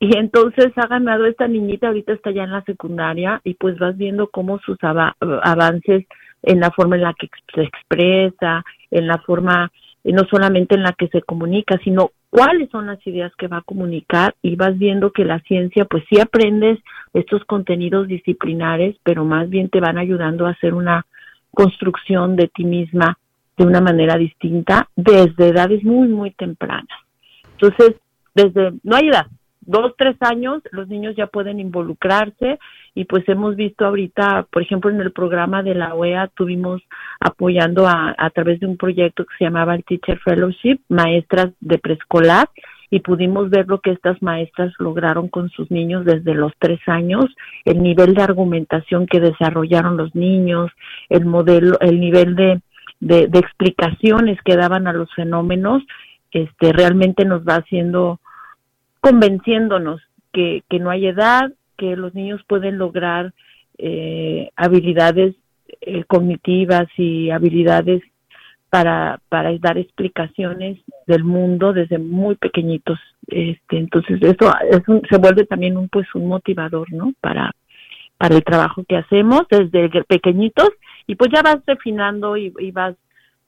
Y 0.00 0.16
entonces 0.16 0.72
ha 0.76 0.86
ganado 0.86 1.26
esta 1.26 1.46
niñita, 1.46 1.88
ahorita 1.88 2.12
está 2.12 2.30
ya 2.30 2.44
en 2.44 2.52
la 2.52 2.62
secundaria 2.62 3.40
y 3.44 3.54
pues 3.54 3.78
vas 3.78 3.96
viendo 3.96 4.28
cómo 4.28 4.58
sus 4.60 4.76
avances 4.82 6.06
en 6.42 6.60
la 6.60 6.70
forma 6.70 6.96
en 6.96 7.02
la 7.02 7.14
que 7.14 7.28
se 7.54 7.62
expresa, 7.62 8.64
en 8.90 9.06
la 9.06 9.18
forma 9.18 9.70
no 10.04 10.24
solamente 10.30 10.74
en 10.74 10.82
la 10.82 10.92
que 10.92 11.08
se 11.08 11.22
comunica, 11.22 11.78
sino 11.84 12.12
cuáles 12.30 12.70
son 12.70 12.86
las 12.86 13.04
ideas 13.06 13.32
que 13.36 13.48
va 13.48 13.58
a 13.58 13.62
comunicar 13.62 14.34
y 14.42 14.56
vas 14.56 14.78
viendo 14.78 15.12
que 15.12 15.24
la 15.24 15.40
ciencia, 15.40 15.84
pues 15.84 16.04
sí 16.08 16.20
aprendes 16.20 16.78
estos 17.14 17.44
contenidos 17.44 18.08
disciplinares, 18.08 18.96
pero 19.02 19.24
más 19.24 19.48
bien 19.48 19.68
te 19.68 19.80
van 19.80 19.98
ayudando 19.98 20.46
a 20.46 20.50
hacer 20.50 20.74
una 20.74 21.06
construcción 21.50 22.36
de 22.36 22.48
ti 22.48 22.64
misma 22.64 23.18
de 23.56 23.64
una 23.64 23.80
manera 23.80 24.16
distinta 24.16 24.88
desde 24.94 25.48
edades 25.48 25.82
muy, 25.82 26.08
muy 26.08 26.30
tempranas. 26.30 26.86
Entonces, 27.52 27.96
desde, 28.34 28.72
no 28.84 28.96
hay 28.96 29.08
edad, 29.08 29.26
dos, 29.68 29.92
tres 29.98 30.16
años, 30.20 30.62
los 30.72 30.88
niños 30.88 31.14
ya 31.14 31.26
pueden 31.26 31.60
involucrarse 31.60 32.58
y 32.94 33.04
pues 33.04 33.28
hemos 33.28 33.54
visto 33.54 33.84
ahorita, 33.84 34.46
por 34.50 34.62
ejemplo, 34.62 34.90
en 34.90 35.00
el 35.00 35.12
programa 35.12 35.62
de 35.62 35.74
la 35.74 35.94
OEA 35.94 36.28
tuvimos 36.34 36.82
apoyando 37.20 37.86
a, 37.86 38.14
a 38.16 38.30
través 38.30 38.60
de 38.60 38.66
un 38.66 38.78
proyecto 38.78 39.24
que 39.24 39.34
se 39.38 39.44
llamaba 39.44 39.74
el 39.74 39.84
Teacher 39.84 40.18
Fellowship, 40.20 40.80
maestras 40.88 41.52
de 41.60 41.78
preescolar, 41.78 42.48
y 42.90 43.00
pudimos 43.00 43.50
ver 43.50 43.68
lo 43.68 43.80
que 43.80 43.90
estas 43.90 44.22
maestras 44.22 44.72
lograron 44.78 45.28
con 45.28 45.50
sus 45.50 45.70
niños 45.70 46.06
desde 46.06 46.34
los 46.34 46.52
tres 46.58 46.80
años, 46.86 47.26
el 47.66 47.82
nivel 47.82 48.14
de 48.14 48.22
argumentación 48.22 49.06
que 49.06 49.20
desarrollaron 49.20 49.98
los 49.98 50.14
niños, 50.14 50.70
el 51.10 51.26
modelo, 51.26 51.78
el 51.80 52.00
nivel 52.00 52.34
de, 52.34 52.62
de, 53.00 53.26
de 53.26 53.38
explicaciones 53.38 54.38
que 54.42 54.56
daban 54.56 54.86
a 54.86 54.94
los 54.94 55.12
fenómenos, 55.14 55.82
este 56.30 56.72
realmente 56.72 57.26
nos 57.26 57.42
va 57.42 57.56
haciendo 57.56 58.20
convenciéndonos 59.00 60.00
que, 60.32 60.62
que 60.68 60.78
no 60.78 60.90
hay 60.90 61.06
edad, 61.06 61.52
que 61.76 61.96
los 61.96 62.14
niños 62.14 62.42
pueden 62.46 62.78
lograr 62.78 63.32
eh, 63.78 64.50
habilidades 64.56 65.34
eh, 65.80 66.04
cognitivas 66.04 66.88
y 66.96 67.30
habilidades 67.30 68.02
para, 68.70 69.20
para 69.28 69.56
dar 69.58 69.78
explicaciones 69.78 70.78
del 71.06 71.24
mundo 71.24 71.72
desde 71.72 71.98
muy 71.98 72.34
pequeñitos. 72.34 72.98
Este, 73.26 73.78
entonces 73.78 74.20
eso 74.22 74.52
es 74.70 74.82
se 75.08 75.18
vuelve 75.18 75.44
también 75.44 75.76
un 75.76 75.88
pues 75.88 76.06
un 76.14 76.28
motivador, 76.28 76.92
¿no? 76.92 77.12
Para 77.20 77.52
para 78.16 78.34
el 78.34 78.42
trabajo 78.42 78.82
que 78.88 78.96
hacemos 78.96 79.42
desde 79.48 80.02
pequeñitos 80.04 80.70
y 81.06 81.14
pues 81.14 81.30
ya 81.32 81.40
vas 81.42 81.58
refinando 81.66 82.36
y 82.36 82.70
vas 82.72 82.96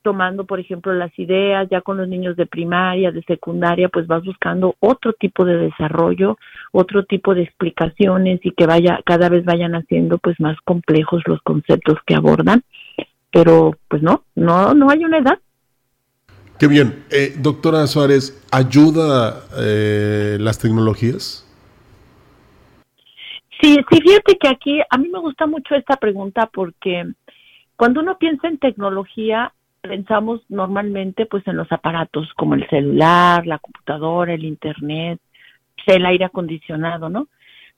tomando, 0.03 0.45
por 0.45 0.61
ejemplo, 0.61 0.93
las 0.93 1.17
ideas, 1.19 1.69
ya 1.71 1.81
con 1.81 1.97
los 1.97 2.09
niños 2.09 2.37
de 2.37 2.47
primaria, 2.47 3.13
de 3.13 3.23
secundaria, 3.23 3.89
pues 3.89 4.07
vas 4.07 4.25
buscando 4.25 4.77
otro 4.81 5.13
tipo 5.13 5.45
de 5.45 5.57
desarrollo, 5.57 6.39
otro 6.73 7.05
tipo 7.05 7.35
de 7.35 7.43
explicaciones 7.43 8.41
y 8.45 8.53
que 8.53 8.67
vaya, 8.67 9.01
cada 9.05 9.29
vez 9.29 9.45
vayan 9.45 9.75
haciendo 9.75 10.19
pues 10.19 10.39
más 10.41 10.57
complejos 10.65 11.23
los 11.27 11.41
conceptos 11.43 11.99
que 12.07 12.15
abordan. 12.15 12.63
Pero 13.31 13.77
pues 13.89 14.03
no, 14.03 14.25
no, 14.35 14.75
no 14.75 14.91
hay 14.91 15.05
una 15.05 15.19
edad. 15.19 15.39
Qué 16.59 16.67
bien. 16.67 17.05
Eh, 17.11 17.35
doctora 17.39 17.87
Suárez, 17.87 18.47
¿ayuda 18.51 19.45
eh, 19.59 20.37
las 20.41 20.59
tecnologías? 20.59 21.47
Sí, 23.61 23.77
sí, 23.91 24.01
fíjate 24.01 24.37
que 24.39 24.49
aquí 24.49 24.81
a 24.89 24.99
mí 24.99 25.09
me 25.09 25.21
gusta 25.21 25.47
mucho 25.47 25.75
esta 25.75 25.97
pregunta 25.97 26.51
porque 26.53 27.05
cuando 27.77 28.01
uno 28.01 28.19
piensa 28.19 28.49
en 28.49 28.59
tecnología, 28.59 29.53
pensamos 29.81 30.41
normalmente 30.49 31.27
pues 31.27 31.47
en 31.47 31.57
los 31.57 31.71
aparatos 31.73 32.33
como 32.35 32.55
el 32.55 32.69
celular, 32.69 33.47
la 33.47 33.59
computadora, 33.59 34.35
el 34.35 34.45
internet, 34.45 35.21
el 35.87 36.07
aire 36.07 36.27
acondicionado, 36.27 37.09
¿no? 37.09 37.29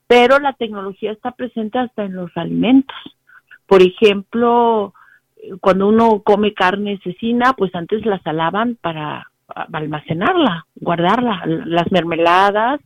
Pero 0.06 0.38
la 0.38 0.52
tecnología 0.52 1.12
está 1.12 1.32
presente 1.32 1.78
hasta 1.78 2.04
en 2.04 2.14
los 2.16 2.30
alimentos. 2.36 2.96
Por 3.66 3.82
ejemplo, 3.82 4.92
cuando 5.60 5.88
uno 5.88 6.22
come 6.22 6.52
carne 6.52 7.00
cecina, 7.02 7.54
pues 7.54 7.74
antes 7.74 8.04
la 8.04 8.18
salaban 8.20 8.76
para 8.80 9.30
almacenarla, 9.72 10.66
guardarla. 10.76 11.42
Las 11.46 11.90
mermeladas, 11.90 12.80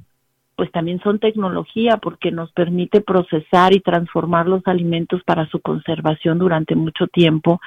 pues 0.54 0.70
también 0.70 1.00
son 1.00 1.18
tecnología 1.18 1.96
porque 1.96 2.30
nos 2.30 2.52
permite 2.52 3.00
procesar 3.00 3.74
y 3.74 3.80
transformar 3.80 4.46
los 4.46 4.66
alimentos 4.66 5.22
para 5.24 5.46
su 5.48 5.60
conservación 5.60 6.38
durante 6.38 6.74
mucho 6.74 7.08
tiempo. 7.08 7.60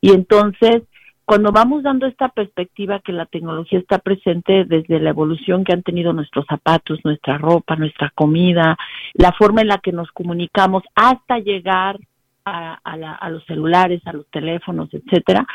Y 0.00 0.12
entonces 0.12 0.82
cuando 1.24 1.52
vamos 1.52 1.82
dando 1.82 2.06
esta 2.06 2.28
perspectiva 2.28 3.00
que 3.00 3.12
la 3.12 3.26
tecnología 3.26 3.78
está 3.78 3.98
presente 3.98 4.64
desde 4.64 5.00
la 5.00 5.10
evolución 5.10 5.64
que 5.64 5.72
han 5.72 5.82
tenido 5.82 6.12
nuestros 6.12 6.44
zapatos, 6.46 6.98
nuestra 7.04 7.38
ropa, 7.38 7.76
nuestra 7.76 8.10
comida, 8.14 8.76
la 9.14 9.32
forma 9.32 9.60
en 9.60 9.68
la 9.68 9.78
que 9.78 9.92
nos 9.92 10.10
comunicamos 10.12 10.82
hasta 10.94 11.38
llegar 11.38 11.98
a, 12.44 12.74
a 12.82 13.30
los 13.30 13.44
celulares, 13.44 14.02
a 14.06 14.12
los 14.12 14.26
teléfonos, 14.30 14.88
etcétera, 14.92 15.46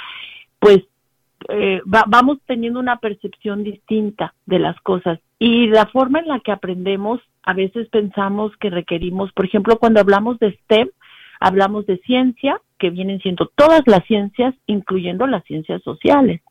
pues 0.60 0.84
eh, 1.50 1.82
vamos 1.86 2.40
teniendo 2.46 2.80
una 2.80 2.98
percepción 2.98 3.64
distinta 3.64 4.34
de 4.46 4.60
las 4.60 4.80
cosas. 4.82 5.20
Y 5.40 5.68
la 5.68 5.86
forma 5.88 6.20
en 6.20 6.28
la 6.28 6.40
que 6.40 6.52
aprendemos 6.52 7.22
a 7.44 7.54
veces 7.54 7.88
pensamos 7.90 8.56
que 8.58 8.70
requerimos, 8.70 9.32
por 9.34 9.46
ejemplo, 9.46 9.78
cuando 9.78 10.00
hablamos 10.00 10.40
de 10.40 10.54
STEM, 10.54 10.90
hablamos 11.40 11.86
de 11.86 11.98
ciencia, 12.00 12.60
que 12.78 12.90
vienen 12.90 13.20
siendo 13.20 13.50
todas 13.56 13.82
las 13.86 14.06
ciencias, 14.06 14.54
incluyendo 14.66 15.28
las 15.28 15.44
ciencias 15.46 15.82
sociales. 15.84 16.42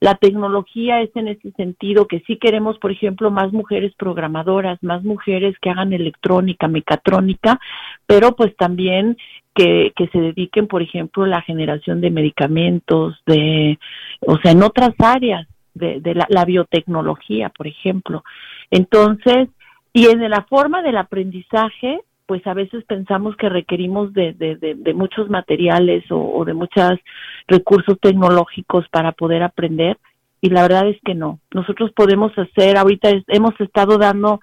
La 0.00 0.16
tecnología 0.16 1.00
es 1.00 1.10
en 1.14 1.28
ese 1.28 1.52
sentido 1.52 2.08
que 2.08 2.24
sí 2.26 2.36
queremos, 2.36 2.76
por 2.78 2.90
ejemplo, 2.90 3.30
más 3.30 3.52
mujeres 3.52 3.92
programadoras, 3.96 4.82
más 4.82 5.04
mujeres 5.04 5.54
que 5.60 5.70
hagan 5.70 5.92
electrónica, 5.92 6.66
mecatrónica, 6.66 7.60
pero 8.04 8.34
pues 8.34 8.56
también 8.56 9.16
que, 9.54 9.92
se 10.10 10.18
dediquen, 10.18 10.66
por 10.66 10.82
ejemplo, 10.82 11.22
a 11.22 11.28
la 11.28 11.42
generación 11.42 12.00
de 12.00 12.10
medicamentos, 12.10 13.22
de, 13.26 13.78
o 14.26 14.38
sea, 14.38 14.50
en 14.50 14.64
otras 14.64 14.94
áreas 14.98 15.46
de, 15.74 16.00
de 16.00 16.14
la 16.14 16.44
biotecnología, 16.44 17.50
por 17.50 17.68
ejemplo. 17.68 18.24
Entonces, 18.72 19.50
y 19.92 20.06
en 20.06 20.28
la 20.28 20.42
forma 20.48 20.82
del 20.82 20.96
aprendizaje, 20.96 22.00
pues 22.32 22.46
a 22.46 22.54
veces 22.54 22.82
pensamos 22.84 23.36
que 23.36 23.50
requerimos 23.50 24.14
de, 24.14 24.32
de, 24.32 24.94
muchos 24.94 25.28
materiales 25.28 26.02
o, 26.08 26.42
de 26.46 26.54
muchos 26.54 26.98
recursos 27.46 28.00
tecnológicos 28.00 28.88
para 28.88 29.12
poder 29.12 29.42
aprender 29.42 29.98
y 30.40 30.48
la 30.48 30.62
verdad 30.62 30.88
es 30.88 30.96
que 31.04 31.14
no. 31.14 31.40
Nosotros 31.52 31.92
podemos 31.94 32.32
hacer, 32.38 32.78
ahorita 32.78 33.10
hemos 33.28 33.52
estado 33.60 33.98
dando, 33.98 34.40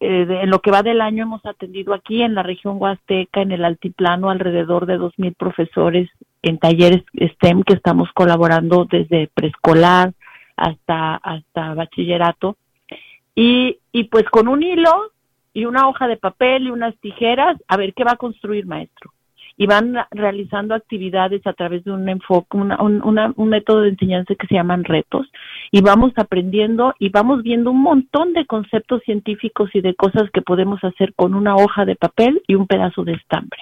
eh, 0.00 0.26
en 0.42 0.50
lo 0.50 0.58
que 0.58 0.70
va 0.70 0.82
del 0.82 1.00
año 1.00 1.22
hemos 1.22 1.46
atendido 1.46 1.94
aquí 1.94 2.20
en 2.20 2.34
la 2.34 2.42
región 2.42 2.76
Huasteca, 2.76 3.40
en 3.40 3.52
el 3.52 3.64
altiplano, 3.64 4.28
alrededor 4.28 4.84
de 4.84 4.98
dos 4.98 5.14
mil 5.16 5.32
profesores 5.32 6.10
en 6.42 6.58
talleres 6.58 7.04
STEM 7.18 7.62
que 7.62 7.72
estamos 7.72 8.10
colaborando 8.12 8.84
desde 8.84 9.30
preescolar 9.32 10.12
hasta, 10.58 11.14
hasta 11.14 11.72
bachillerato. 11.72 12.58
Y, 13.34 13.78
y 13.92 14.04
pues 14.04 14.24
con 14.24 14.46
un 14.46 14.62
hilo 14.62 15.13
y 15.54 15.64
una 15.64 15.88
hoja 15.88 16.08
de 16.08 16.16
papel 16.16 16.66
y 16.66 16.70
unas 16.70 16.96
tijeras, 16.96 17.56
a 17.68 17.76
ver 17.76 17.94
qué 17.94 18.04
va 18.04 18.12
a 18.12 18.16
construir 18.16 18.66
maestro. 18.66 19.12
Y 19.56 19.66
van 19.66 19.94
realizando 20.10 20.74
actividades 20.74 21.46
a 21.46 21.52
través 21.52 21.84
de 21.84 21.92
un 21.92 22.08
enfoque, 22.08 22.56
una, 22.56 22.76
un 23.36 23.48
método 23.48 23.82
de 23.82 23.90
enseñanza 23.90 24.34
que 24.34 24.48
se 24.48 24.56
llaman 24.56 24.82
retos. 24.82 25.30
Y 25.70 25.80
vamos 25.80 26.12
aprendiendo 26.16 26.92
y 26.98 27.10
vamos 27.10 27.44
viendo 27.44 27.70
un 27.70 27.80
montón 27.80 28.32
de 28.32 28.46
conceptos 28.46 29.00
científicos 29.04 29.70
y 29.72 29.80
de 29.80 29.94
cosas 29.94 30.28
que 30.32 30.42
podemos 30.42 30.82
hacer 30.82 31.14
con 31.14 31.34
una 31.34 31.54
hoja 31.54 31.84
de 31.84 31.94
papel 31.94 32.42
y 32.48 32.56
un 32.56 32.66
pedazo 32.66 33.04
de 33.04 33.12
estambre. 33.12 33.60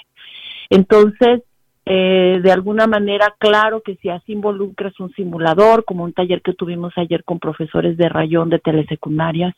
Entonces, 0.71 1.43
eh, 1.85 2.41
de 2.43 2.53
alguna 2.53 2.87
manera, 2.87 3.35
claro 3.39 3.83
que 3.83 3.97
si 3.97 4.09
así 4.09 4.33
involucras 4.33 4.99
un 4.99 5.13
simulador, 5.13 5.85
como 5.85 6.05
un 6.05 6.15
taller 6.15 6.41
que 6.41 6.55
tuvimos 6.55 6.93
ayer 6.97 7.23
con 7.25 7.39
profesores 7.39 7.99
de 7.99 8.09
rayón 8.09 8.49
de 8.49 8.61
telesecundarias, 8.61 9.55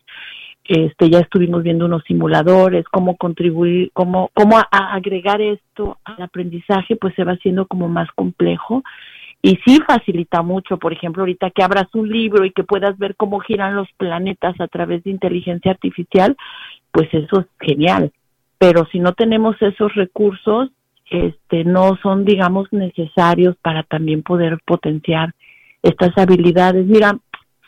este, 0.65 1.11
ya 1.11 1.21
estuvimos 1.21 1.63
viendo 1.63 1.85
unos 1.87 2.05
simuladores, 2.05 2.85
cómo 2.91 3.17
contribuir, 3.17 3.91
cómo, 3.93 4.31
cómo 4.35 4.61
agregar 4.71 5.41
esto 5.41 5.99
al 6.05 6.23
aprendizaje, 6.23 6.97
pues 6.97 7.15
se 7.15 7.25
va 7.25 7.33
haciendo 7.33 7.67
como 7.67 7.89
más 7.89 8.09
complejo 8.15 8.83
y 9.45 9.59
sí 9.67 9.79
facilita 9.87 10.41
mucho, 10.41 10.79
por 10.79 10.95
ejemplo, 10.95 11.21
ahorita 11.21 11.51
que 11.51 11.63
abras 11.63 11.95
un 11.95 12.09
libro 12.09 12.47
y 12.47 12.51
que 12.51 12.65
puedas 12.65 12.97
ver 12.97 13.15
cómo 13.15 13.41
giran 13.41 13.77
los 13.77 13.87
planetas 13.99 14.59
a 14.59 14.69
través 14.69 15.05
de 15.05 15.11
inteligencia 15.11 15.71
artificial, 15.71 16.35
pues 16.91 17.13
eso 17.13 17.41
es 17.41 17.47
genial. 17.61 18.11
Pero 18.57 18.89
si 18.91 19.01
no 19.01 19.13
tenemos 19.13 19.61
esos 19.61 19.95
recursos, 19.97 20.71
este, 21.11 21.63
no 21.65 21.99
son, 22.03 22.25
digamos, 22.25 22.73
necesarios 22.73 23.55
para 23.61 23.83
también 23.83 24.23
poder 24.23 24.57
potenciar 24.65 25.35
estas 25.83 26.17
habilidades. 26.17 26.87
Mira, 26.87 27.19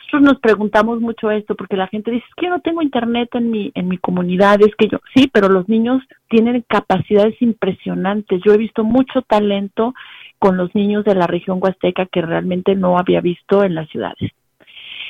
nosotros 0.07 0.33
nos 0.33 0.39
preguntamos 0.39 1.01
mucho 1.01 1.31
esto 1.31 1.55
porque 1.55 1.75
la 1.75 1.87
gente 1.87 2.11
dice, 2.11 2.25
es 2.29 2.35
que 2.35 2.45
yo 2.45 2.51
no 2.51 2.61
tengo 2.61 2.81
internet 2.81 3.29
en 3.33 3.51
mi, 3.51 3.71
en 3.75 3.89
mi 3.89 3.97
comunidad, 3.97 4.61
es 4.61 4.73
que 4.77 4.87
yo, 4.87 4.99
sí, 5.13 5.29
pero 5.31 5.49
los 5.49 5.67
niños 5.67 6.01
tienen 6.29 6.63
capacidades 6.65 7.41
impresionantes. 7.41 8.41
Yo 8.45 8.53
he 8.53 8.57
visto 8.57 8.85
mucho 8.85 9.21
talento 9.23 9.93
con 10.39 10.55
los 10.55 10.73
niños 10.73 11.03
de 11.03 11.13
la 11.15 11.27
región 11.27 11.59
huasteca 11.61 12.05
que 12.05 12.21
realmente 12.21 12.73
no 12.75 12.97
había 12.97 13.19
visto 13.19 13.63
en 13.63 13.75
las 13.75 13.89
ciudades. 13.89 14.31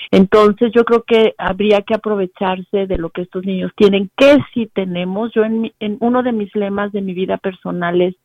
Entonces 0.10 0.72
yo 0.74 0.84
creo 0.84 1.04
que 1.04 1.36
habría 1.38 1.82
que 1.82 1.94
aprovecharse 1.94 2.88
de 2.88 2.98
lo 2.98 3.12
que 3.12 3.22
estos 3.22 3.46
niños 3.46 3.72
tienen, 3.76 4.10
que 4.18 4.38
sí 4.54 4.68
tenemos. 4.74 5.32
Yo 5.34 5.44
en, 5.44 5.72
en 5.80 5.98
uno 6.00 6.24
de 6.24 6.32
mis 6.32 6.56
lemas 6.56 6.92
de 6.92 7.02
mi 7.02 7.14
vida 7.14 7.38
personal 7.38 8.02
es 8.02 8.16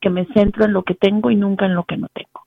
que 0.00 0.10
me 0.10 0.26
centro 0.34 0.66
en 0.66 0.74
lo 0.74 0.82
que 0.82 0.94
tengo 0.94 1.30
y 1.30 1.36
nunca 1.36 1.64
en 1.64 1.74
lo 1.74 1.84
que 1.84 1.96
no 1.96 2.08
tengo. 2.12 2.44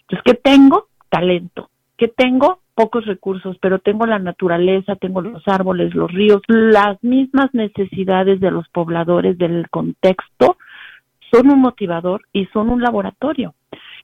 Entonces, 0.00 0.22
¿qué 0.24 0.34
tengo? 0.34 0.88
Talento. 1.10 1.70
¿Qué 1.96 2.08
tengo? 2.08 2.63
Pocos 2.74 3.06
recursos, 3.06 3.56
pero 3.60 3.78
tengo 3.78 4.06
la 4.06 4.18
naturaleza, 4.18 4.96
tengo 4.96 5.20
los 5.20 5.46
árboles, 5.46 5.94
los 5.94 6.10
ríos, 6.12 6.42
las 6.48 7.02
mismas 7.02 7.52
necesidades 7.54 8.40
de 8.40 8.50
los 8.50 8.68
pobladores 8.68 9.38
del 9.38 9.68
contexto 9.70 10.56
son 11.32 11.50
un 11.50 11.60
motivador 11.60 12.22
y 12.32 12.46
son 12.46 12.70
un 12.70 12.82
laboratorio. 12.82 13.54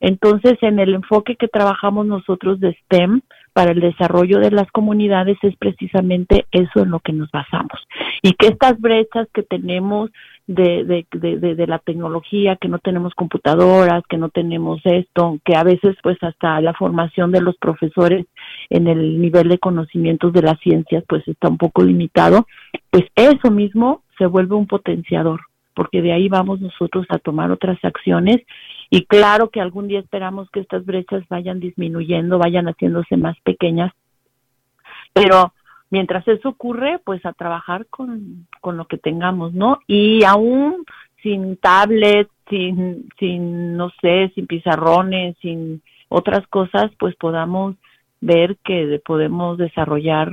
Entonces, 0.01 0.55
en 0.63 0.79
el 0.79 0.95
enfoque 0.95 1.37
que 1.37 1.49
trabajamos 1.49 2.07
nosotros 2.07 2.59
de 2.59 2.75
STEM 2.85 3.21
para 3.53 3.73
el 3.73 3.81
desarrollo 3.81 4.39
de 4.39 4.51
las 4.51 4.71
comunidades 4.71 5.39
es 5.43 5.57
precisamente 5.57 6.47
eso 6.53 6.81
en 6.81 6.91
lo 6.91 7.01
que 7.01 7.13
nos 7.13 7.31
basamos. 7.31 7.81
Y 8.23 8.33
que 8.33 8.49
estas 8.49 8.81
brechas 8.81 9.29
que 9.33 9.43
tenemos 9.43 10.11
de, 10.47 10.85
de, 10.85 11.07
de, 11.13 11.55
de, 11.55 11.67
la 11.67 11.79
tecnología, 11.79 12.57
que 12.57 12.69
no 12.69 12.79
tenemos 12.81 13.15
computadoras, 13.15 14.03
que 14.09 14.17
no 14.17 14.31
tenemos 14.31 14.81
esto, 14.85 15.39
que 15.45 15.55
a 15.55 15.63
veces 15.63 15.97
pues 16.03 16.19
hasta 16.23 16.61
la 16.61 16.75
formación 16.75 17.31
de 17.31 17.41
los 17.41 17.57
profesores 17.57 18.27
en 18.69 18.89
el 18.89 19.21
nivel 19.21 19.49
de 19.49 19.59
conocimientos 19.59 20.33
de 20.33 20.43
las 20.43 20.59
ciencias 20.59 21.05
pues 21.09 21.27
está 21.29 21.49
un 21.49 21.57
poco 21.57 21.83
limitado, 21.83 22.47
pues 22.91 23.05
eso 23.15 23.51
mismo 23.51 24.03
se 24.19 24.27
vuelve 24.27 24.57
un 24.57 24.67
potenciador, 24.67 25.41
porque 25.75 26.03
de 26.03 26.13
ahí 26.13 26.29
vamos 26.29 26.61
nosotros 26.61 27.07
a 27.11 27.19
tomar 27.19 27.53
otras 27.53 27.79
acciones 27.85 28.41
y 28.91 29.07
claro 29.07 29.51
que 29.51 29.61
algún 29.61 29.87
día 29.87 30.01
esperamos 30.01 30.51
que 30.51 30.61
estas 30.61 30.85
brechas 30.85 31.23
vayan 31.29 31.61
disminuyendo, 31.61 32.39
vayan 32.39 32.67
haciéndose 32.67 33.17
más 33.17 33.39
pequeñas, 33.41 33.93
pero 35.13 35.55
mientras 35.91 36.27
eso 36.27 36.49
ocurre, 36.51 37.01
pues 37.05 37.25
a 37.25 37.33
trabajar 37.33 37.87
con, 37.87 38.49
con 38.61 38.77
lo 38.77 38.87
que 38.87 38.99
tengamos, 38.99 39.55
¿no? 39.55 39.79
Y 39.87 40.25
aún 40.25 40.85
sin 41.23 41.57
tablet, 41.57 42.29
sin, 42.49 43.09
sin, 43.19 43.77
no 43.77 43.91
sé, 44.03 44.33
sin 44.35 44.47
pizarrones, 44.47 45.37
sin 45.41 45.83
otras 46.09 46.47
cosas, 46.49 46.91
pues 46.99 47.15
podamos 47.15 47.77
ver 48.21 48.57
que 48.65 49.01
podemos 49.05 49.57
desarrollar 49.57 50.33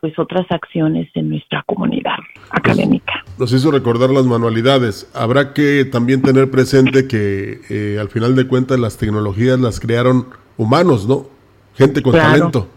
pues 0.00 0.18
otras 0.18 0.46
acciones 0.50 1.08
en 1.14 1.30
nuestra 1.30 1.62
comunidad 1.66 2.16
académica. 2.50 3.24
Nos 3.38 3.52
hizo 3.52 3.70
recordar 3.70 4.10
las 4.10 4.24
manualidades. 4.24 5.10
Habrá 5.14 5.52
que 5.52 5.84
también 5.84 6.22
tener 6.22 6.50
presente 6.50 7.06
que 7.06 7.60
eh, 7.68 7.98
al 8.00 8.08
final 8.08 8.34
de 8.34 8.46
cuentas 8.48 8.78
las 8.78 8.96
tecnologías 8.96 9.60
las 9.60 9.78
crearon 9.78 10.26
humanos, 10.56 11.06
¿no? 11.06 11.26
Gente 11.74 12.02
con 12.02 12.12
talento. 12.12 12.68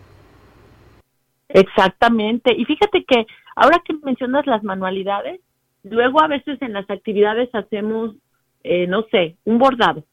Exactamente. 1.49 2.53
Y 2.57 2.65
fíjate 2.65 3.05
que 3.05 3.25
ahora 3.55 3.81
que 3.85 3.93
mencionas 4.03 4.45
las 4.45 4.63
manualidades, 4.63 5.39
luego 5.83 6.21
a 6.21 6.27
veces 6.27 6.61
en 6.61 6.73
las 6.73 6.89
actividades 6.89 7.49
hacemos, 7.53 8.15
eh, 8.63 8.87
no 8.87 9.03
sé, 9.11 9.35
un 9.45 9.59
bordado. 9.59 10.03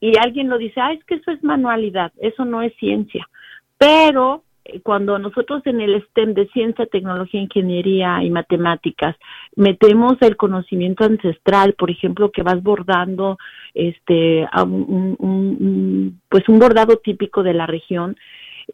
Y 0.00 0.18
alguien 0.18 0.48
lo 0.48 0.58
dice, 0.58 0.80
ah, 0.80 0.92
es 0.92 1.04
que 1.04 1.14
eso 1.14 1.30
es 1.30 1.42
manualidad, 1.44 2.12
eso 2.20 2.44
no 2.44 2.62
es 2.62 2.74
ciencia. 2.76 3.26
Pero 3.78 4.42
cuando 4.82 5.18
nosotros 5.18 5.62
en 5.66 5.80
el 5.80 6.02
STEM 6.02 6.34
de 6.34 6.46
ciencia, 6.48 6.86
tecnología, 6.86 7.40
ingeniería 7.40 8.22
y 8.22 8.30
matemáticas 8.30 9.16
metemos 9.56 10.14
el 10.20 10.36
conocimiento 10.36 11.04
ancestral, 11.04 11.74
por 11.74 11.90
ejemplo, 11.90 12.30
que 12.30 12.42
vas 12.42 12.62
bordando 12.62 13.38
este 13.74 14.46
un, 14.64 16.20
pues 16.28 16.48
un 16.48 16.58
bordado 16.58 16.96
típico 16.98 17.42
de 17.42 17.54
la 17.54 17.66
región, 17.66 18.16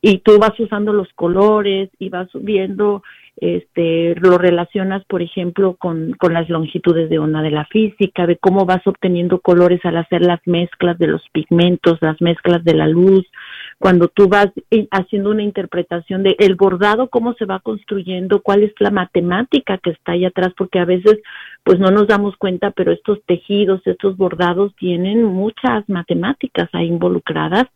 y 0.00 0.18
tú 0.18 0.38
vas 0.38 0.58
usando 0.58 0.92
los 0.92 1.08
colores 1.14 1.90
y 1.98 2.08
vas 2.08 2.28
viendo 2.34 3.02
este 3.40 4.16
lo 4.16 4.36
relacionas 4.36 5.04
por 5.04 5.22
ejemplo 5.22 5.76
con, 5.78 6.12
con 6.18 6.34
las 6.34 6.48
longitudes 6.48 7.08
de 7.08 7.20
onda 7.20 7.40
de 7.40 7.52
la 7.52 7.66
física 7.66 8.26
de 8.26 8.36
cómo 8.36 8.66
vas 8.66 8.84
obteniendo 8.84 9.40
colores 9.40 9.80
al 9.84 9.96
hacer 9.96 10.22
las 10.22 10.40
mezclas 10.44 10.98
de 10.98 11.06
los 11.06 11.22
pigmentos 11.32 11.98
las 12.00 12.20
mezclas 12.20 12.64
de 12.64 12.74
la 12.74 12.88
luz. 12.88 13.26
Cuando 13.78 14.08
tú 14.08 14.28
vas 14.28 14.48
haciendo 14.90 15.30
una 15.30 15.44
interpretación 15.44 16.24
de 16.24 16.34
el 16.40 16.56
bordado 16.56 17.08
cómo 17.10 17.34
se 17.34 17.44
va 17.44 17.60
construyendo 17.60 18.42
cuál 18.42 18.64
es 18.64 18.72
la 18.80 18.90
matemática 18.90 19.78
que 19.78 19.90
está 19.90 20.12
ahí 20.12 20.24
atrás 20.24 20.52
porque 20.56 20.80
a 20.80 20.84
veces 20.84 21.18
pues 21.62 21.78
no 21.78 21.90
nos 21.90 22.08
damos 22.08 22.36
cuenta 22.36 22.72
pero 22.72 22.90
estos 22.90 23.22
tejidos 23.26 23.82
estos 23.84 24.16
bordados 24.16 24.74
tienen 24.76 25.22
muchas 25.22 25.88
matemáticas 25.88 26.68
ahí 26.72 26.88
involucradas. 26.88 27.66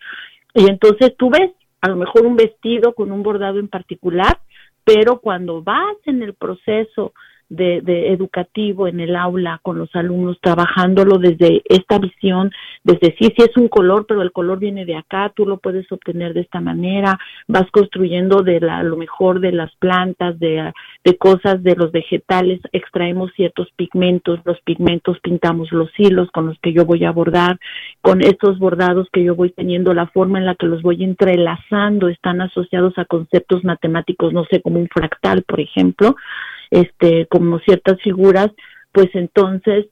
Y 0.55 0.69
entonces 0.69 1.15
tú 1.17 1.31
ves 1.31 1.53
a 1.83 1.89
lo 1.89 1.97
mejor 1.97 2.25
un 2.25 2.37
vestido 2.37 2.95
con 2.95 3.13
un 3.13 3.23
bordado 3.23 3.59
en 3.59 3.69
particular, 3.69 4.39
pero 4.85 5.21
cuando 5.21 5.63
vas 5.63 5.97
en 6.07 6.23
el 6.23 6.35
proceso 6.35 7.13
de, 7.53 8.13
educativo 8.13 8.87
en 8.89 9.01
el 9.01 9.15
aula 9.17 9.61
con 9.63 9.79
los 9.79 9.95
alumnos, 9.95 10.39
trabajándolo 10.41 11.19
desde 11.19 11.63
esta 11.69 11.99
visión, 11.99 12.51
desde 12.83 13.15
sí, 13.19 13.33
sí 13.37 13.43
es 13.43 13.57
un 13.57 13.69
color, 13.69 14.07
pero 14.07 14.23
el 14.23 14.33
color 14.33 14.59
viene 14.59 14.85
de 14.85 14.97
acá, 14.97 15.33
tú 15.35 15.47
lo 15.47 15.59
puedes 15.59 15.91
obtener 15.93 16.35
de 16.35 16.41
esta 16.41 16.61
manera, 16.61 17.19
vas 17.49 17.71
construyendo 17.71 18.43
de 18.43 18.61
la, 18.61 18.83
lo 18.83 18.97
mejor 18.97 19.41
de 19.41 19.53
las 19.53 19.75
plantas, 19.77 20.39
de, 20.39 20.73
de 21.05 21.17
cosas 21.19 21.63
de 21.63 21.77
los 21.77 21.93
vegetales, 21.93 22.61
extraemos 22.73 23.31
ciertos 23.37 23.69
pigmentos, 23.77 24.41
los 24.45 24.61
pigmentos 24.63 25.19
pintamos 25.21 25.71
los 25.73 25.91
hilos 25.99 26.31
con 26.33 26.47
los 26.47 26.59
que 26.61 26.73
yo 26.73 26.85
voy 26.85 27.05
a 27.05 27.13
bordar, 27.13 27.59
con 28.01 28.23
estos 28.23 28.59
bordados 28.59 29.09
que 29.13 29.25
yo 29.25 29.35
voy 29.35 29.51
teniendo, 29.51 29.95
la 29.95 30.07
forma 30.07 30.39
en 30.39 30.47
la 30.47 30.55
que 30.55 30.67
los 30.67 30.83
voy 30.83 31.05
entrelazando, 31.05 32.09
están 32.09 32.41
asociados 32.41 32.97
a 32.97 33.05
conceptos 33.05 33.65
matemáticos, 33.65 34.33
no 34.33 34.45
sé, 34.51 34.63
como 34.63 34.81
un 34.81 34.89
fractal, 34.89 35.43
por 35.43 35.61
ejemplo, 35.61 36.17
este, 36.73 37.27
como 37.27 37.59
ciertas 37.61 38.01
figuras, 38.01 38.51
pues 38.93 39.11
entonces 39.15 39.87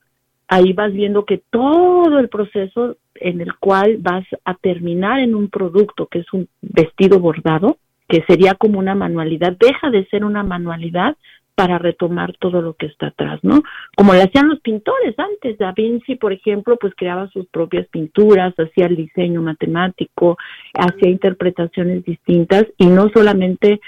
ahí 0.47 0.73
vas 0.73 0.91
viendo 0.91 1.25
que 1.25 1.41
todo 1.51 2.19
el 2.19 2.27
proceso 2.27 2.97
en 3.15 3.39
el 3.39 3.53
cual 3.55 3.97
vas 3.99 4.25
a 4.43 4.55
terminar 4.55 5.19
en 5.19 5.35
un 5.35 5.49
producto 5.49 6.07
que 6.07 6.19
es 6.19 6.33
un 6.33 6.49
vestido 6.61 7.19
bordado, 7.19 7.77
que 8.09 8.23
sería 8.27 8.55
como 8.55 8.79
una 8.79 8.95
manualidad, 8.95 9.55
deja 9.57 9.91
de 9.91 10.05
ser 10.07 10.25
una 10.25 10.43
manualidad 10.43 11.15
para 11.53 11.77
retomar 11.77 12.35
todo 12.39 12.61
lo 12.63 12.73
que 12.73 12.87
está 12.87 13.07
atrás, 13.07 13.39
¿no? 13.43 13.61
Como 13.95 14.13
le 14.13 14.23
hacían 14.23 14.49
los 14.49 14.59
pintores 14.61 15.13
antes, 15.19 15.59
Da 15.59 15.73
Vinci, 15.73 16.15
por 16.15 16.33
ejemplo, 16.33 16.77
pues 16.77 16.93
creaba 16.97 17.29
sus 17.29 17.45
propias 17.47 17.87
pinturas, 17.89 18.55
hacía 18.57 18.87
el 18.87 18.95
diseño 18.95 19.43
matemático, 19.43 20.37
hacía 20.73 21.11
interpretaciones 21.11 22.03
distintas 22.03 22.65
y 22.77 22.87
no 22.87 23.09
solamente 23.13 23.79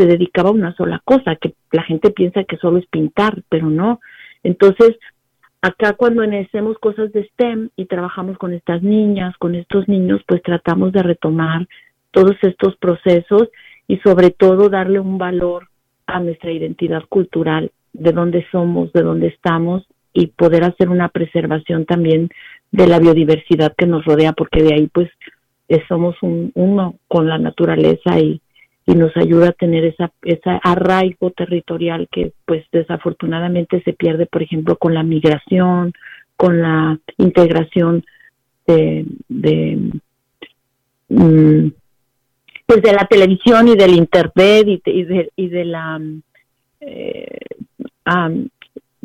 se 0.00 0.06
dedicaba 0.06 0.48
a 0.48 0.52
una 0.52 0.74
sola 0.76 1.02
cosa, 1.04 1.36
que 1.36 1.52
la 1.72 1.82
gente 1.82 2.10
piensa 2.10 2.44
que 2.44 2.56
solo 2.56 2.78
es 2.78 2.86
pintar, 2.86 3.42
pero 3.50 3.68
no. 3.68 4.00
Entonces, 4.42 4.96
acá 5.60 5.92
cuando 5.92 6.22
hacemos 6.22 6.78
cosas 6.78 7.12
de 7.12 7.28
STEM 7.28 7.68
y 7.76 7.84
trabajamos 7.84 8.38
con 8.38 8.54
estas 8.54 8.82
niñas, 8.82 9.36
con 9.36 9.54
estos 9.54 9.88
niños, 9.88 10.22
pues 10.26 10.42
tratamos 10.42 10.92
de 10.92 11.02
retomar 11.02 11.68
todos 12.12 12.36
estos 12.40 12.76
procesos 12.76 13.48
y 13.86 13.98
sobre 13.98 14.30
todo 14.30 14.70
darle 14.70 15.00
un 15.00 15.18
valor 15.18 15.68
a 16.06 16.18
nuestra 16.18 16.50
identidad 16.50 17.02
cultural, 17.10 17.70
de 17.92 18.12
dónde 18.12 18.46
somos, 18.50 18.90
de 18.94 19.02
dónde 19.02 19.26
estamos 19.26 19.86
y 20.14 20.28
poder 20.28 20.64
hacer 20.64 20.88
una 20.88 21.10
preservación 21.10 21.84
también 21.84 22.30
de 22.72 22.86
la 22.86 22.98
biodiversidad 22.98 23.74
que 23.76 23.86
nos 23.86 24.04
rodea, 24.06 24.32
porque 24.32 24.62
de 24.62 24.74
ahí 24.74 24.88
pues 24.90 25.10
somos 25.88 26.16
un, 26.22 26.52
uno 26.54 26.94
con 27.06 27.28
la 27.28 27.38
naturaleza 27.38 28.18
y, 28.18 28.40
y 28.90 28.94
nos 28.94 29.16
ayuda 29.16 29.50
a 29.50 29.52
tener 29.52 29.84
esa, 29.84 30.10
ese 30.22 30.58
arraigo 30.64 31.30
territorial 31.30 32.08
que 32.10 32.32
pues 32.44 32.64
desafortunadamente 32.72 33.80
se 33.82 33.92
pierde, 33.92 34.26
por 34.26 34.42
ejemplo, 34.42 34.76
con 34.76 34.94
la 34.94 35.04
migración, 35.04 35.92
con 36.36 36.60
la 36.60 36.98
integración 37.16 38.04
de, 38.66 39.06
de 39.28 39.92
mm, 41.08 41.68
pues 42.66 42.82
de 42.82 42.92
la 42.92 43.06
televisión 43.08 43.68
y 43.68 43.76
del 43.76 43.94
internet 43.94 44.66
y 44.66 45.04
de, 45.04 45.30
y 45.36 45.48
de, 45.48 45.64
la 45.64 46.00
eh, 46.80 47.38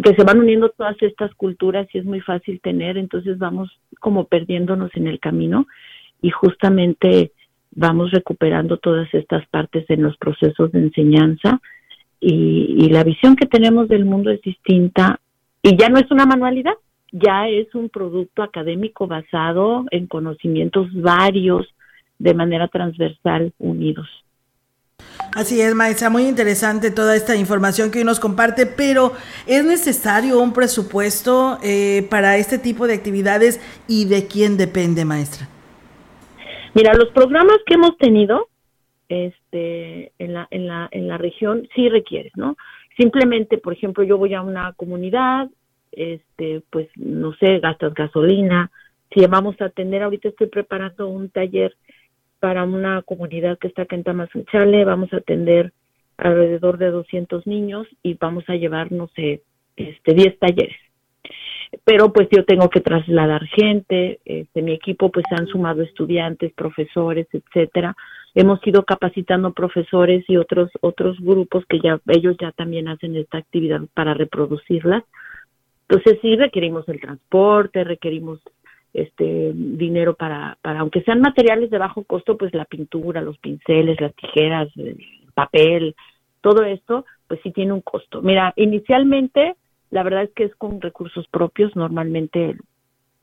que 0.03 0.15
se 0.15 0.23
van 0.23 0.39
uniendo 0.39 0.69
todas 0.69 0.99
estas 1.01 1.33
culturas 1.35 1.87
y 1.93 1.99
es 1.99 2.05
muy 2.05 2.21
fácil 2.21 2.59
tener, 2.59 2.97
entonces 2.97 3.37
vamos 3.37 3.69
como 3.99 4.25
perdiéndonos 4.25 4.89
en 4.95 5.05
el 5.05 5.19
camino. 5.19 5.67
Y 6.21 6.31
justamente 6.31 7.33
vamos 7.75 8.11
recuperando 8.11 8.77
todas 8.77 9.13
estas 9.13 9.45
partes 9.49 9.85
en 9.89 10.01
los 10.01 10.17
procesos 10.17 10.71
de 10.71 10.79
enseñanza 10.79 11.61
y, 12.19 12.89
la 12.89 13.03
visión 13.03 13.35
que 13.35 13.45
tenemos 13.45 13.89
del 13.89 14.05
mundo 14.05 14.31
es 14.31 14.41
distinta 14.41 15.19
y 15.61 15.77
ya 15.77 15.89
no 15.89 15.99
es 15.99 16.09
una 16.11 16.25
manualidad, 16.25 16.75
ya 17.11 17.47
es 17.49 17.73
un 17.75 17.89
producto 17.89 18.41
académico 18.41 19.05
basado 19.05 19.85
en 19.91 20.07
conocimientos 20.07 20.87
varios 20.93 21.67
de 22.17 22.33
manera 22.33 22.69
transversal 22.69 23.53
unidos. 23.59 24.07
Así 25.33 25.59
es, 25.59 25.75
maestra, 25.75 26.09
muy 26.09 26.27
interesante 26.27 26.89
toda 26.89 27.15
esta 27.15 27.35
información 27.35 27.91
que 27.91 27.99
hoy 27.99 28.05
nos 28.05 28.21
comparte, 28.21 28.65
pero 28.65 29.11
¿es 29.45 29.65
necesario 29.65 30.39
un 30.39 30.53
presupuesto 30.53 31.59
eh, 31.61 32.07
para 32.09 32.37
este 32.37 32.57
tipo 32.57 32.87
de 32.87 32.93
actividades 32.93 33.59
y 33.87 34.05
de 34.05 34.27
quién 34.27 34.55
depende, 34.55 35.03
maestra? 35.03 35.49
Mira, 36.75 36.93
los 36.93 37.09
programas 37.11 37.59
que 37.65 37.75
hemos 37.75 37.97
tenido 37.97 38.49
este, 39.07 40.11
en, 40.19 40.33
la, 40.33 40.45
en, 40.51 40.67
la, 40.67 40.89
en 40.91 41.07
la 41.07 41.17
región 41.17 41.69
sí 41.73 41.87
requieren, 41.87 42.33
¿no? 42.35 42.57
Simplemente, 42.97 43.57
por 43.57 43.71
ejemplo, 43.71 44.03
yo 44.03 44.17
voy 44.17 44.33
a 44.33 44.41
una 44.41 44.73
comunidad, 44.73 45.49
este, 45.93 46.63
pues, 46.69 46.89
no 46.97 47.33
sé, 47.35 47.59
gastas 47.59 47.93
gasolina. 47.93 48.71
Si 49.13 49.25
vamos 49.25 49.55
a 49.61 49.65
atender, 49.65 50.03
ahorita 50.03 50.27
estoy 50.27 50.47
preparando 50.47 51.07
un 51.07 51.29
taller 51.29 51.73
para 52.41 52.65
una 52.65 53.01
comunidad 53.03 53.57
que 53.57 53.69
está 53.69 53.83
acá 53.83 53.95
en 53.95 54.03
Tamazunchale, 54.03 54.83
vamos 54.83 55.13
a 55.13 55.17
atender 55.17 55.71
alrededor 56.17 56.77
de 56.77 56.91
200 56.91 57.47
niños 57.47 57.87
y 58.03 58.15
vamos 58.15 58.43
a 58.49 58.55
llevar, 58.55 58.91
no 58.91 59.07
sé, 59.15 59.43
este, 59.77 60.13
10 60.13 60.39
talleres 60.39 60.84
pero 61.83 62.13
pues 62.13 62.27
yo 62.31 62.45
tengo 62.45 62.69
que 62.69 62.81
trasladar 62.81 63.45
gente, 63.45 64.19
este, 64.25 64.61
mi 64.61 64.73
equipo 64.73 65.11
pues 65.11 65.25
se 65.29 65.35
han 65.35 65.47
sumado 65.47 65.81
estudiantes, 65.81 66.53
profesores, 66.53 67.27
etcétera. 67.31 67.95
Hemos 68.33 68.65
ido 68.67 68.83
capacitando 68.83 69.53
profesores 69.53 70.25
y 70.27 70.37
otros 70.37 70.69
otros 70.81 71.19
grupos 71.19 71.65
que 71.67 71.79
ya 71.79 71.99
ellos 72.07 72.35
ya 72.39 72.51
también 72.51 72.87
hacen 72.87 73.15
esta 73.15 73.37
actividad 73.37 73.81
para 73.93 74.13
reproducirlas. 74.13 75.03
Entonces 75.87 76.19
sí 76.21 76.35
requerimos 76.35 76.87
el 76.89 76.99
transporte, 76.99 77.83
requerimos 77.83 78.39
este 78.93 79.51
dinero 79.53 80.15
para 80.15 80.57
para 80.61 80.79
aunque 80.79 81.01
sean 81.01 81.21
materiales 81.21 81.69
de 81.69 81.77
bajo 81.77 82.03
costo, 82.03 82.37
pues 82.37 82.53
la 82.53 82.65
pintura, 82.65 83.21
los 83.21 83.37
pinceles, 83.37 83.99
las 83.99 84.13
tijeras, 84.15 84.69
el 84.77 84.97
papel, 85.33 85.95
todo 86.41 86.63
esto 86.63 87.05
pues 87.27 87.39
sí 87.41 87.51
tiene 87.51 87.73
un 87.73 87.81
costo. 87.81 88.21
Mira, 88.21 88.53
inicialmente 88.55 89.55
la 89.91 90.03
verdad 90.03 90.23
es 90.23 90.31
que 90.31 90.45
es 90.45 90.55
con 90.55 90.81
recursos 90.81 91.27
propios, 91.27 91.75
normalmente, 91.75 92.55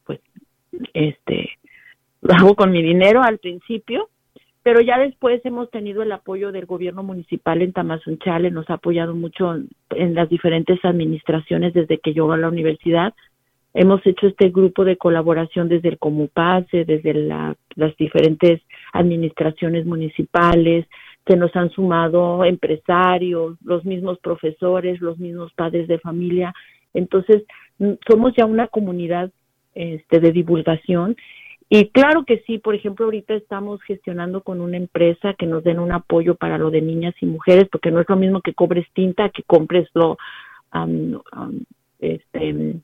pues, 0.05 0.20
este, 0.94 1.51
lo 2.22 2.35
hago 2.35 2.55
con 2.55 2.70
mi 2.70 2.83
dinero 2.83 3.22
al 3.22 3.38
principio, 3.38 4.09
pero 4.62 4.81
ya 4.81 4.98
después 4.98 5.44
hemos 5.44 5.70
tenido 5.70 6.03
el 6.03 6.12
apoyo 6.12 6.53
del 6.53 6.66
gobierno 6.66 7.03
municipal 7.03 7.62
en 7.62 7.72
Tamazunchale, 7.72 8.51
nos 8.51 8.70
ha 8.70 8.75
apoyado 8.75 9.14
mucho 9.14 9.55
en, 9.90 10.14
las 10.14 10.29
diferentes 10.29 10.79
administraciones 10.85 11.75
desde 11.75 11.98
que 11.98 12.14
yo 12.14 12.31
a 12.31 12.37
la 12.37 12.48
universidad. 12.48 13.12
Hemos 13.75 14.07
hecho 14.07 14.29
este 14.29 14.51
grupo 14.51 14.85
de 14.85 14.96
colaboración 14.96 15.68
desde 15.68 15.88
el 15.88 15.98
Comupase, 15.98 16.85
desde 16.85 17.14
las 17.14 17.96
diferentes 17.96 18.61
administraciones 18.92 19.85
municipales, 19.85 20.87
que 21.25 21.37
nos 21.37 21.55
han 21.55 21.71
sumado 21.71 22.45
empresarios, 22.45 23.57
los 23.65 23.85
mismos 23.85 24.19
profesores, 24.19 25.01
los 25.01 25.19
mismos 25.19 25.53
padres 25.55 25.87
de 25.89 25.99
familia. 25.99 26.53
Entonces, 26.95 27.45
somos 28.09 28.33
ya 28.37 28.45
una 28.45 28.69
comunidad 28.69 29.31
este, 29.75 30.21
de 30.21 30.33
divulgación. 30.33 31.17
Y 31.69 31.89
claro 31.89 32.25
que 32.25 32.43
sí, 32.47 32.59
por 32.59 32.75
ejemplo, 32.75 33.07
ahorita 33.07 33.35
estamos 33.35 33.81
gestionando 33.83 34.43
con 34.43 34.61
una 34.61 34.77
empresa 34.77 35.35
que 35.39 35.47
nos 35.47 35.65
den 35.65 35.79
un 35.79 35.93
apoyo 35.93 36.35
para 36.35 36.59
lo 36.59 36.71
de 36.71 36.83
niñas 36.83 37.15
y 37.21 37.27
mujeres, 37.27 37.69
porque 37.71 37.91
no 37.91 38.01
es 38.01 38.09
lo 38.09 38.17
mismo 38.17 38.43
que 38.43 38.53
cobres 38.53 38.87
tinta 38.93 39.31
que 39.31 39.43
compres 39.45 39.89
lo, 39.95 40.19
este, 41.99 42.75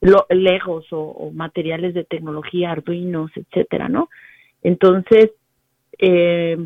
lo, 0.00 0.26
legos 0.30 0.90
o, 0.92 1.00
o, 1.00 1.30
materiales 1.32 1.92
de 1.92 2.04
tecnología, 2.04 2.70
arduinos, 2.70 3.30
etcétera, 3.34 3.90
¿no? 3.90 4.08
Entonces, 4.62 5.32
eh, 5.98 6.56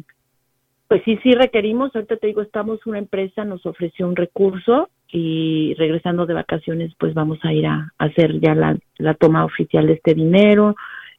pues 0.90 1.02
sí, 1.04 1.20
sí 1.22 1.34
requerimos, 1.34 1.94
ahorita 1.94 2.16
te 2.16 2.26
digo, 2.26 2.42
estamos, 2.42 2.84
una 2.84 2.98
empresa 2.98 3.44
nos 3.44 3.64
ofreció 3.64 4.08
un 4.08 4.16
recurso 4.16 4.88
y 5.06 5.72
regresando 5.74 6.26
de 6.26 6.34
vacaciones, 6.34 6.92
pues 6.98 7.14
vamos 7.14 7.38
a 7.44 7.52
ir 7.52 7.64
a, 7.64 7.92
hacer 7.96 8.40
ya 8.40 8.56
la, 8.56 8.76
la, 8.98 9.14
toma 9.14 9.44
oficial 9.44 9.86
de 9.86 9.92
este 9.92 10.14
dinero. 10.14 10.74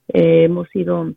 Eh, 0.10 0.44
hemos 0.44 0.68
ido 0.76 1.14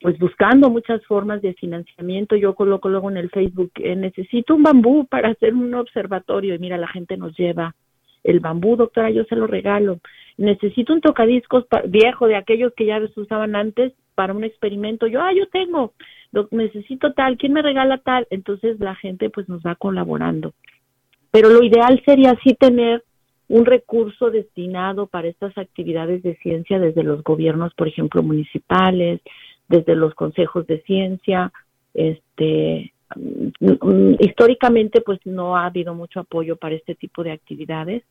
pues 0.00 0.18
buscando 0.18 0.70
muchas 0.70 1.06
formas 1.06 1.40
de 1.40 1.54
financiamiento. 1.54 2.34
Yo 2.34 2.56
coloco 2.56 2.88
luego 2.88 3.12
en 3.12 3.16
el 3.16 3.30
Facebook, 3.30 3.70
eh, 3.76 3.94
necesito 3.94 4.56
un 4.56 4.64
bambú 4.64 5.06
para 5.06 5.28
hacer 5.28 5.54
un 5.54 5.72
observatorio 5.74 6.56
y 6.56 6.58
mira, 6.58 6.76
la 6.76 6.88
gente 6.88 7.16
nos 7.16 7.36
lleva 7.36 7.76
el 8.24 8.40
bambú, 8.40 8.74
doctora, 8.74 9.10
yo 9.10 9.22
se 9.22 9.36
lo 9.36 9.46
regalo. 9.46 10.00
Necesito 10.36 10.92
un 10.94 11.00
tocadiscos 11.00 11.64
viejo 11.86 12.26
de 12.26 12.34
aquellos 12.34 12.72
que 12.74 12.86
ya 12.86 12.98
se 13.06 13.20
usaban 13.20 13.54
antes 13.54 13.92
para 14.16 14.32
un 14.32 14.42
experimento. 14.42 15.06
Yo, 15.06 15.20
ah, 15.20 15.32
yo 15.32 15.46
tengo 15.46 15.92
necesito 16.50 17.12
tal, 17.12 17.36
¿quién 17.36 17.52
me 17.52 17.62
regala 17.62 17.98
tal? 17.98 18.26
Entonces 18.30 18.78
la 18.80 18.94
gente 18.94 19.30
pues 19.30 19.48
nos 19.48 19.62
va 19.62 19.74
colaborando. 19.74 20.52
Pero 21.30 21.48
lo 21.48 21.62
ideal 21.62 22.00
sería 22.04 22.32
así 22.32 22.54
tener 22.54 23.02
un 23.48 23.66
recurso 23.66 24.30
destinado 24.30 25.06
para 25.06 25.28
estas 25.28 25.56
actividades 25.58 26.22
de 26.22 26.36
ciencia 26.36 26.78
desde 26.78 27.02
los 27.02 27.22
gobiernos, 27.22 27.74
por 27.74 27.88
ejemplo, 27.88 28.22
municipales, 28.22 29.20
desde 29.68 29.94
los 29.94 30.14
consejos 30.14 30.66
de 30.66 30.80
ciencia, 30.82 31.52
este, 31.92 32.92
mm, 33.16 34.14
históricamente 34.18 35.00
pues 35.00 35.20
no 35.24 35.56
ha 35.56 35.66
habido 35.66 35.94
mucho 35.94 36.20
apoyo 36.20 36.56
para 36.56 36.74
este 36.74 36.94
tipo 36.94 37.22
de 37.22 37.32
actividades, 37.32 38.02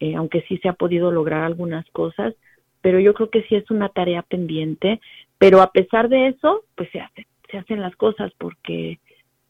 eh, 0.00 0.14
aunque 0.16 0.42
sí 0.42 0.58
se 0.58 0.68
ha 0.68 0.72
podido 0.72 1.12
lograr 1.12 1.44
algunas 1.44 1.88
cosas, 1.90 2.34
pero 2.80 2.98
yo 2.98 3.14
creo 3.14 3.30
que 3.30 3.42
sí 3.44 3.54
es 3.54 3.70
una 3.70 3.88
tarea 3.88 4.22
pendiente, 4.22 5.00
pero 5.38 5.62
a 5.62 5.70
pesar 5.70 6.08
de 6.08 6.28
eso, 6.28 6.64
pues 6.74 6.90
se 6.90 7.00
hacen, 7.00 7.24
se 7.52 7.58
hacen 7.58 7.80
las 7.80 7.94
cosas 7.94 8.32
porque 8.38 8.98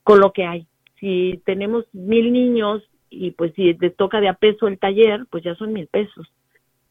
con 0.03 0.21
lo 0.21 0.33
que 0.33 0.45
hay. 0.45 0.67
Si 1.01 1.41
tenemos 1.47 1.87
mil 1.95 2.33
niños 2.33 2.83
y 3.09 3.31
pues 3.31 3.55
si 3.55 3.73
les 3.75 3.97
toca 3.97 4.21
de 4.21 4.29
a 4.29 4.35
peso 4.35 4.69
el 4.69 4.79
taller, 4.79 5.25
pues 5.31 5.43
ya 5.43 5.55
son 5.55 5.73
mil 5.73 5.87
pesos. 5.87 6.31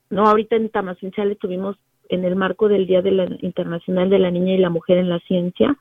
No, 0.09 0.25
ahorita 0.25 0.55
en 0.55 0.69
Tamazunchale 0.69 1.35
tuvimos 1.35 1.77
en 2.09 2.25
el 2.25 2.35
marco 2.35 2.67
del 2.67 2.87
Día 2.87 3.01
de 3.01 3.11
la, 3.11 3.27
Internacional 3.39 4.09
de 4.09 4.19
la 4.19 4.31
Niña 4.31 4.53
y 4.53 4.57
la 4.57 4.69
Mujer 4.69 4.97
en 4.97 5.09
la 5.09 5.19
Ciencia, 5.19 5.77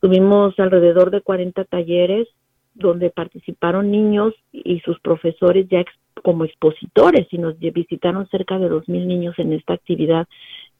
tuvimos 0.00 0.58
alrededor 0.58 1.10
de 1.10 1.20
40 1.20 1.64
talleres 1.64 2.28
donde 2.74 3.10
participaron 3.10 3.90
niños 3.90 4.34
y 4.52 4.80
sus 4.80 4.98
profesores 5.00 5.66
ya 5.68 5.84
como 6.22 6.44
expositores 6.44 7.26
y 7.30 7.38
nos 7.38 7.58
visitaron 7.58 8.26
cerca 8.28 8.58
de 8.58 8.70
2.000 8.70 9.06
niños 9.06 9.38
en 9.38 9.52
esta 9.52 9.74
actividad 9.74 10.26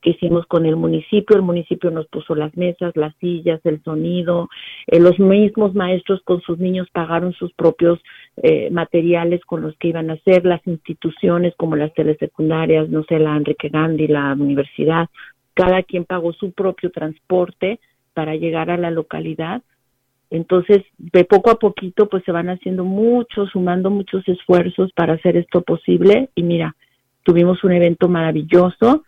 que 0.07 0.11
hicimos 0.13 0.47
con 0.47 0.67
el 0.67 0.77
municipio. 0.77 1.35
El 1.35 1.43
municipio 1.43 1.91
nos 1.91 2.07
puso 2.07 2.37
las 2.37 2.57
mesas, 2.57 2.95
las 2.95 3.13
sillas, 3.17 3.61
el 3.65 3.83
sonido. 3.83 4.49
Eh, 4.87 5.01
los 5.01 5.19
mismos 5.19 5.75
maestros 5.75 6.21
con 6.23 6.41
sus 6.43 6.59
niños 6.59 6.87
pagaron 6.93 7.33
sus 7.33 7.53
propios 7.55 7.99
eh, 8.37 8.71
materiales 8.71 9.45
con 9.45 9.63
los 9.63 9.77
que 9.79 9.89
iban 9.89 10.11
a 10.11 10.15
hacer. 10.15 10.47
Las 10.47 10.65
instituciones 10.67 11.55
como 11.57 11.75
las 11.75 11.93
telesecundarias, 11.95 12.89
no 12.89 13.03
sé, 13.03 13.19
la 13.19 13.37
Enrique 13.37 13.69
Gandhi, 13.69 14.07
la 14.07 14.33
universidad, 14.35 15.09
cada 15.55 15.83
quien 15.83 16.05
pagó 16.05 16.33
su 16.33 16.53
propio 16.53 16.93
transporte 16.93 17.81
para 18.15 18.37
llegar 18.37 18.71
a 18.71 18.77
la 18.77 18.93
localidad 18.93 19.63
entonces, 20.31 20.83
de 20.99 21.25
poco 21.25 21.51
a 21.51 21.59
poquito, 21.59 22.09
pues 22.09 22.25
se 22.25 22.33
van 22.33 22.49
haciendo 22.49 22.85
muchos, 22.85 23.51
sumando 23.51 23.91
muchos 23.91 24.27
esfuerzos 24.29 24.93
para 24.93 25.15
hacer 25.15 25.37
esto 25.37 25.63
posible. 25.63 26.31
Y 26.35 26.43
mira, 26.43 26.75
tuvimos 27.23 27.63
un 27.63 27.73
evento 27.73 28.09
maravilloso 28.09 29.05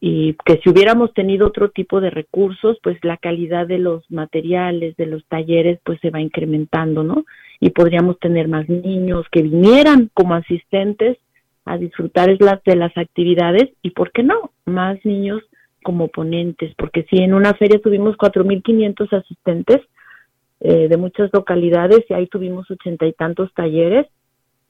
y 0.00 0.34
que 0.46 0.58
si 0.62 0.70
hubiéramos 0.70 1.12
tenido 1.12 1.46
otro 1.46 1.70
tipo 1.70 2.00
de 2.00 2.08
recursos, 2.08 2.78
pues 2.82 2.96
la 3.02 3.18
calidad 3.18 3.66
de 3.66 3.78
los 3.78 4.10
materiales, 4.10 4.96
de 4.96 5.06
los 5.06 5.24
talleres, 5.26 5.78
pues 5.84 6.00
se 6.00 6.10
va 6.10 6.22
incrementando, 6.22 7.04
¿no? 7.04 7.24
Y 7.60 7.70
podríamos 7.70 8.18
tener 8.18 8.48
más 8.48 8.66
niños 8.68 9.26
que 9.30 9.42
vinieran 9.42 10.10
como 10.14 10.34
asistentes 10.34 11.18
a 11.66 11.76
disfrutar 11.76 12.36
de 12.38 12.76
las 12.76 12.96
actividades 12.96 13.68
y, 13.82 13.90
¿por 13.90 14.10
qué 14.10 14.22
no? 14.22 14.52
Más 14.64 14.98
niños 15.04 15.42
como 15.82 16.08
ponentes, 16.08 16.74
porque 16.76 17.06
si 17.10 17.18
en 17.18 17.34
una 17.34 17.52
feria 17.54 17.78
tuvimos 17.80 18.16
4.500 18.16 19.12
asistentes, 19.12 19.80
eh, 20.60 20.88
de 20.88 20.96
muchas 20.98 21.30
localidades 21.32 22.04
y 22.08 22.12
ahí 22.14 22.26
tuvimos 22.26 22.70
ochenta 22.70 23.06
y 23.06 23.12
tantos 23.14 23.52
talleres, 23.54 24.06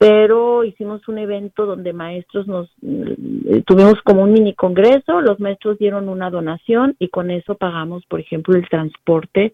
pero 0.00 0.64
hicimos 0.64 1.06
un 1.08 1.18
evento 1.18 1.66
donde 1.66 1.92
maestros 1.92 2.46
nos 2.46 2.70
eh, 2.82 3.62
tuvimos 3.66 4.00
como 4.02 4.22
un 4.22 4.32
mini 4.32 4.54
congreso, 4.54 5.20
los 5.20 5.38
maestros 5.40 5.76
dieron 5.78 6.08
una 6.08 6.30
donación 6.30 6.96
y 6.98 7.08
con 7.08 7.30
eso 7.30 7.54
pagamos, 7.54 8.06
por 8.06 8.18
ejemplo, 8.18 8.56
el 8.56 8.66
transporte 8.66 9.52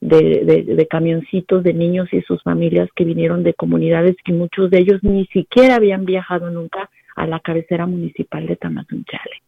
de, 0.00 0.86
camioncitos 0.88 1.62
de 1.62 1.74
niños 1.74 2.08
y 2.10 2.22
sus 2.22 2.42
familias 2.42 2.88
que 2.96 3.04
vinieron 3.04 3.42
de 3.42 3.52
comunidades 3.52 4.16
que 4.24 4.32
muchos 4.32 4.70
de 4.70 4.78
ellos 4.78 5.04
ni 5.04 5.26
siquiera 5.26 5.74
habían 5.74 6.06
viajado 6.06 6.48
nunca 6.48 6.88
a 7.14 7.26
la 7.26 7.40
cabecera 7.40 7.84
municipal 7.84 8.46
de 8.46 8.56
Tamazunchale. 8.56 9.42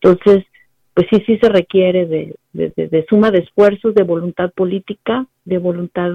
Entonces, 0.00 0.46
pues 0.94 1.06
sí, 1.12 1.22
sí 1.28 1.38
se 1.38 1.48
requiere 1.48 2.06
de, 2.06 2.34
de, 2.52 3.06
suma 3.08 3.30
de 3.30 3.38
esfuerzos, 3.38 3.94
de 3.94 4.02
voluntad 4.02 4.50
política, 4.52 5.26
de 5.44 5.58
voluntad 5.58 6.10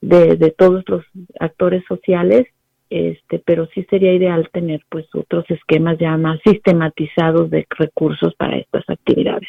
de, 0.00 0.36
de, 0.36 0.50
todos 0.52 0.84
los 0.86 1.04
actores 1.40 1.82
sociales, 1.88 2.46
este, 2.94 3.40
pero 3.40 3.66
sí 3.74 3.84
sería 3.90 4.12
ideal 4.12 4.48
tener 4.52 4.84
pues 4.88 5.06
otros 5.14 5.44
esquemas 5.50 5.98
ya 5.98 6.16
más 6.16 6.38
sistematizados 6.44 7.50
de 7.50 7.66
recursos 7.70 8.36
para 8.36 8.56
estas 8.56 8.88
actividades. 8.88 9.48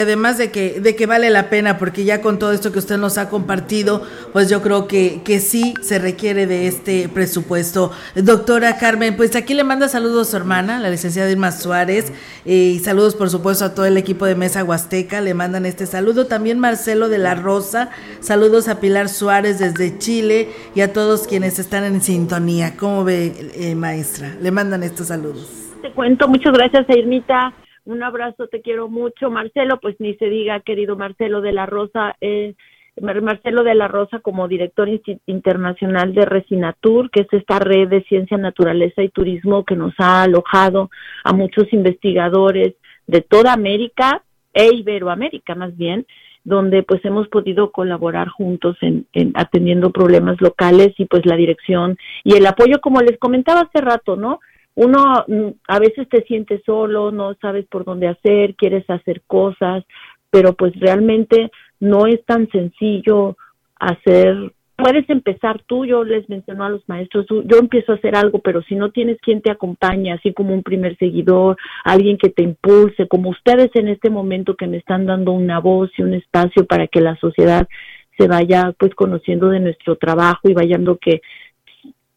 Además 0.00 0.38
de 0.38 0.50
que, 0.50 0.80
de 0.80 0.96
que 0.96 1.04
vale 1.04 1.28
la 1.28 1.50
pena, 1.50 1.76
porque 1.76 2.04
ya 2.04 2.22
con 2.22 2.38
todo 2.38 2.52
esto 2.52 2.72
que 2.72 2.78
usted 2.78 2.96
nos 2.96 3.18
ha 3.18 3.28
compartido, 3.28 4.02
pues 4.32 4.48
yo 4.48 4.62
creo 4.62 4.88
que, 4.88 5.20
que 5.26 5.40
sí 5.40 5.74
se 5.82 5.98
requiere 5.98 6.46
de 6.46 6.66
este 6.68 7.10
presupuesto. 7.10 7.92
Doctora 8.14 8.78
Carmen, 8.78 9.14
pues 9.14 9.36
aquí 9.36 9.52
le 9.52 9.62
manda 9.62 9.88
saludos 9.88 10.28
a 10.28 10.30
su 10.30 10.36
hermana, 10.38 10.80
la 10.80 10.88
licenciada 10.88 11.30
Irma 11.30 11.52
Suárez, 11.52 12.14
eh, 12.46 12.72
y 12.76 12.78
saludos 12.78 13.14
por 13.14 13.28
supuesto 13.28 13.66
a 13.66 13.74
todo 13.74 13.84
el 13.84 13.98
equipo 13.98 14.24
de 14.24 14.34
Mesa 14.34 14.64
Huasteca, 14.64 15.20
le 15.20 15.34
mandan 15.34 15.66
este 15.66 15.84
saludo. 15.84 16.26
También 16.26 16.58
Marcelo 16.58 17.10
de 17.10 17.18
la 17.18 17.34
Rosa, 17.34 17.90
saludos 18.20 18.68
a 18.68 18.80
Pilar 18.80 19.10
Suárez 19.10 19.58
desde 19.58 19.98
Chile 19.98 20.48
y 20.74 20.80
a 20.80 20.94
todos 20.94 21.26
quienes 21.26 21.58
están 21.58 21.84
en 21.84 22.00
sintonía. 22.00 22.74
¿Cómo 22.78 23.04
ve, 23.04 23.34
eh, 23.54 23.74
maestra? 23.74 24.34
Le 24.40 24.50
mandan 24.50 24.82
estos 24.82 25.08
saludos. 25.08 25.46
Te 25.82 25.92
cuento, 25.92 26.26
muchas 26.26 26.54
gracias 26.54 26.86
Irmita 26.88 27.52
un 27.90 28.02
abrazo, 28.02 28.46
te 28.48 28.62
quiero 28.62 28.88
mucho. 28.88 29.30
Marcelo, 29.30 29.78
pues 29.80 29.96
ni 29.98 30.14
se 30.14 30.26
diga, 30.26 30.60
querido 30.60 30.96
Marcelo 30.96 31.40
de 31.40 31.52
la 31.52 31.66
Rosa, 31.66 32.16
eh, 32.20 32.54
Marcelo 33.00 33.64
de 33.64 33.74
la 33.74 33.88
Rosa 33.88 34.20
como 34.20 34.48
director 34.48 34.88
internacional 35.26 36.14
de 36.14 36.24
Resinatur, 36.24 37.10
que 37.10 37.22
es 37.22 37.28
esta 37.32 37.58
red 37.58 37.88
de 37.88 38.02
ciencia, 38.04 38.36
naturaleza 38.36 39.02
y 39.02 39.08
turismo 39.08 39.64
que 39.64 39.76
nos 39.76 39.94
ha 39.98 40.22
alojado 40.22 40.90
a 41.24 41.32
muchos 41.32 41.72
investigadores 41.72 42.74
de 43.06 43.20
toda 43.22 43.52
América 43.52 44.22
e 44.52 44.74
Iberoamérica 44.74 45.54
más 45.54 45.76
bien, 45.76 46.06
donde 46.44 46.82
pues 46.82 47.04
hemos 47.04 47.28
podido 47.28 47.70
colaborar 47.70 48.28
juntos 48.28 48.76
en, 48.80 49.06
en, 49.12 49.32
atendiendo 49.34 49.90
problemas 49.90 50.40
locales 50.40 50.94
y 50.98 51.04
pues 51.04 51.24
la 51.26 51.36
dirección 51.36 51.96
y 52.24 52.34
el 52.34 52.46
apoyo, 52.46 52.80
como 52.80 53.00
les 53.00 53.18
comentaba 53.18 53.62
hace 53.62 53.80
rato, 53.80 54.16
¿no? 54.16 54.40
Uno 54.82 55.24
mm, 55.26 55.48
a 55.68 55.78
veces 55.78 56.08
te 56.08 56.22
sientes 56.22 56.62
solo, 56.64 57.10
no 57.10 57.34
sabes 57.34 57.66
por 57.66 57.84
dónde 57.84 58.08
hacer, 58.08 58.54
quieres 58.54 58.88
hacer 58.88 59.20
cosas, 59.26 59.84
pero 60.30 60.54
pues 60.54 60.72
realmente 60.80 61.50
no 61.80 62.06
es 62.06 62.24
tan 62.24 62.48
sencillo 62.50 63.36
hacer 63.78 64.52
puedes 64.82 65.08
empezar 65.10 65.60
tú, 65.66 65.84
yo 65.84 66.04
les 66.04 66.26
menciono 66.30 66.64
a 66.64 66.70
los 66.70 66.88
maestros, 66.88 67.26
yo 67.28 67.58
empiezo 67.58 67.92
a 67.92 67.96
hacer 67.96 68.16
algo, 68.16 68.38
pero 68.38 68.62
si 68.62 68.74
no 68.74 68.90
tienes 68.90 69.18
quien 69.20 69.42
te 69.42 69.50
acompañe, 69.50 70.10
así 70.10 70.32
como 70.32 70.54
un 70.54 70.62
primer 70.62 70.96
seguidor, 70.96 71.58
alguien 71.84 72.16
que 72.16 72.30
te 72.30 72.42
impulse, 72.42 73.06
como 73.06 73.28
ustedes 73.28 73.70
en 73.74 73.88
este 73.88 74.08
momento 74.08 74.54
que 74.54 74.66
me 74.66 74.78
están 74.78 75.04
dando 75.04 75.32
una 75.32 75.60
voz 75.60 75.90
y 75.98 76.02
un 76.02 76.14
espacio 76.14 76.64
para 76.64 76.86
que 76.86 77.02
la 77.02 77.16
sociedad 77.16 77.68
se 78.16 78.26
vaya 78.28 78.72
pues 78.78 78.94
conociendo 78.94 79.48
de 79.48 79.60
nuestro 79.60 79.96
trabajo 79.96 80.48
y 80.48 80.54
vayando 80.54 80.96
que 80.96 81.20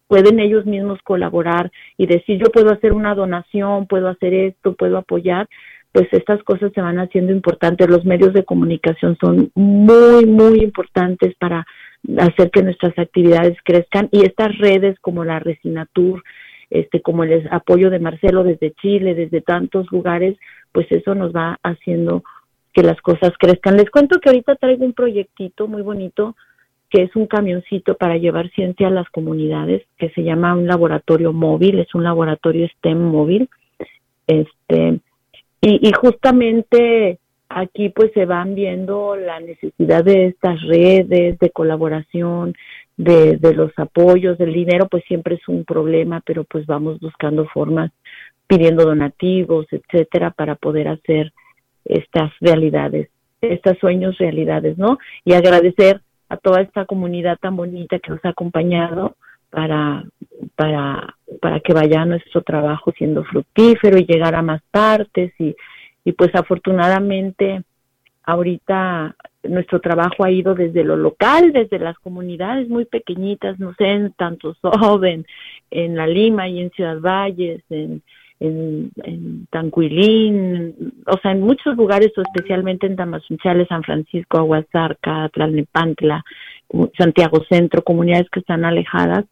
pueden 0.07 0.39
ellos 0.39 0.65
mismos 0.65 0.99
colaborar 1.03 1.71
y 1.97 2.05
decir 2.05 2.39
yo 2.39 2.51
puedo 2.51 2.71
hacer 2.71 2.93
una 2.93 3.15
donación, 3.15 3.87
puedo 3.87 4.09
hacer 4.09 4.33
esto, 4.33 4.73
puedo 4.75 4.97
apoyar, 4.97 5.47
pues 5.91 6.07
estas 6.11 6.41
cosas 6.43 6.71
se 6.73 6.81
van 6.81 6.97
haciendo 6.99 7.31
importantes. 7.31 7.89
Los 7.89 8.03
medios 8.03 8.33
de 8.33 8.43
comunicación 8.43 9.17
son 9.21 9.51
muy, 9.55 10.25
muy 10.25 10.59
importantes 10.61 11.35
para 11.39 11.65
hacer 12.17 12.51
que 12.51 12.63
nuestras 12.63 12.97
actividades 12.97 13.57
crezcan 13.63 14.09
y 14.11 14.25
estas 14.25 14.57
redes 14.57 14.99
como 14.99 15.23
la 15.23 15.39
Resinatur, 15.39 16.23
este, 16.69 17.01
como 17.01 17.23
el 17.23 17.47
apoyo 17.51 17.89
de 17.89 17.99
Marcelo 17.99 18.43
desde 18.43 18.73
Chile, 18.81 19.13
desde 19.13 19.41
tantos 19.41 19.91
lugares, 19.91 20.35
pues 20.71 20.87
eso 20.89 21.13
nos 21.13 21.31
va 21.31 21.59
haciendo 21.63 22.23
que 22.73 22.81
las 22.81 22.99
cosas 23.01 23.31
crezcan. 23.37 23.77
Les 23.77 23.91
cuento 23.91 24.19
que 24.19 24.29
ahorita 24.29 24.55
traigo 24.55 24.83
un 24.83 24.93
proyectito 24.93 25.67
muy 25.67 25.83
bonito 25.83 26.35
que 26.93 27.01
es 27.01 27.15
un 27.15 27.25
camioncito 27.25 27.95
para 27.95 28.17
llevar 28.17 28.51
ciencia 28.51 28.85
a 28.85 28.91
las 28.91 29.09
comunidades, 29.09 29.81
que 29.97 30.11
se 30.11 30.21
llama 30.21 30.53
un 30.53 30.67
laboratorio 30.67 31.33
móvil, 31.33 31.79
es 31.79 31.95
un 31.95 32.03
laboratorio 32.03 32.67
STEM 32.67 32.99
móvil. 32.99 33.49
Este, 34.27 34.99
y, 35.59 35.91
justamente 35.91 37.17
aquí 37.49 37.89
pues 37.89 38.11
se 38.13 38.25
van 38.25 38.53
viendo 38.53 39.15
la 39.15 39.39
necesidad 39.39 40.03
de 40.03 40.27
estas 40.27 40.61
redes 40.61 41.39
de 41.39 41.49
colaboración, 41.49 42.53
de, 42.95 43.37
de 43.37 43.55
los 43.55 43.71
apoyos, 43.77 44.37
del 44.37 44.53
dinero 44.53 44.87
pues 44.87 45.03
siempre 45.07 45.35
es 45.35 45.47
un 45.47 45.65
problema, 45.65 46.21
pero 46.23 46.43
pues 46.43 46.67
vamos 46.67 46.99
buscando 46.99 47.47
formas, 47.47 47.91
pidiendo 48.45 48.85
donativos, 48.85 49.65
etcétera, 49.71 50.29
para 50.29 50.53
poder 50.53 50.89
hacer 50.89 51.33
estas 51.85 52.31
realidades, 52.39 53.09
estos 53.41 53.79
sueños 53.79 54.15
realidades, 54.19 54.77
¿no? 54.77 54.99
Y 55.25 55.33
agradecer 55.33 56.01
a 56.33 56.37
toda 56.37 56.61
esta 56.61 56.85
comunidad 56.85 57.37
tan 57.39 57.55
bonita 57.55 57.99
que 57.99 58.11
nos 58.11 58.23
ha 58.25 58.29
acompañado 58.29 59.15
para, 59.49 60.03
para, 60.55 61.15
para 61.39 61.59
que 61.59 61.73
vaya 61.73 62.05
nuestro 62.05 62.41
trabajo 62.41 62.91
siendo 62.97 63.23
fructífero 63.23 63.97
y 63.99 64.05
llegar 64.05 64.33
a 64.35 64.41
más 64.41 64.61
partes. 64.71 65.31
Y, 65.39 65.55
y 66.03 66.11
pues 66.13 66.33
afortunadamente 66.33 67.63
ahorita 68.23 69.15
nuestro 69.43 69.79
trabajo 69.79 70.23
ha 70.23 70.31
ido 70.31 70.55
desde 70.55 70.83
lo 70.83 70.95
local, 70.95 71.51
desde 71.53 71.77
las 71.77 71.97
comunidades 71.99 72.67
muy 72.67 72.85
pequeñitas, 72.85 73.59
no 73.59 73.73
sé, 73.75 73.85
en 73.85 74.13
tanto 74.13 74.55
Soben, 74.61 75.25
en 75.69 75.95
La 75.95 76.07
Lima 76.07 76.47
y 76.47 76.61
en 76.61 76.71
Ciudad 76.71 76.99
Valles, 76.99 77.61
en, 77.69 78.01
en, 78.43 78.91
en 79.03 79.47
o 81.05 81.17
sea, 81.21 81.31
en 81.31 81.41
muchos 81.41 81.75
lugares, 81.77 82.11
especialmente 82.15 82.87
en 82.87 82.95
Tamazunchales, 82.95 83.67
San 83.69 83.83
Francisco, 83.83 84.37
Aguasarca, 84.37 85.29
Tlalnepantla, 85.29 86.23
Santiago 86.97 87.43
Centro, 87.49 87.83
comunidades 87.83 88.29
que 88.29 88.41
están 88.41 88.65
alejadas, 88.65 89.25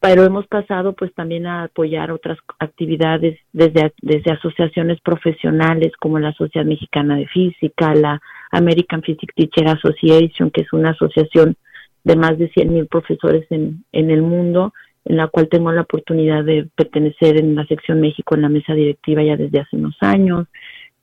pero 0.00 0.24
hemos 0.24 0.46
pasado 0.46 0.92
pues 0.92 1.14
también 1.14 1.46
a 1.46 1.64
apoyar 1.64 2.10
otras 2.10 2.38
actividades 2.58 3.38
desde, 3.52 3.92
desde 4.02 4.32
asociaciones 4.32 5.00
profesionales 5.00 5.92
como 5.98 6.18
la 6.18 6.32
Sociedad 6.32 6.66
Mexicana 6.66 7.16
de 7.16 7.26
Física, 7.26 7.94
la 7.94 8.20
American 8.50 9.00
Physics 9.00 9.34
Teacher 9.34 9.68
Association, 9.68 10.50
que 10.50 10.62
es 10.62 10.72
una 10.72 10.90
asociación 10.90 11.56
de 12.04 12.16
más 12.16 12.38
de 12.38 12.48
100 12.50 12.72
mil 12.72 12.86
profesores 12.86 13.46
en, 13.50 13.84
en 13.92 14.10
el 14.10 14.22
mundo, 14.22 14.72
en 15.06 15.16
la 15.16 15.28
cual 15.28 15.48
tengo 15.48 15.70
la 15.70 15.82
oportunidad 15.82 16.44
de 16.44 16.68
pertenecer 16.74 17.38
en 17.38 17.54
la 17.54 17.64
sección 17.66 18.00
México 18.00 18.34
en 18.34 18.42
la 18.42 18.48
mesa 18.48 18.74
directiva 18.74 19.22
ya 19.22 19.36
desde 19.36 19.60
hace 19.60 19.76
unos 19.76 19.96
años, 20.00 20.48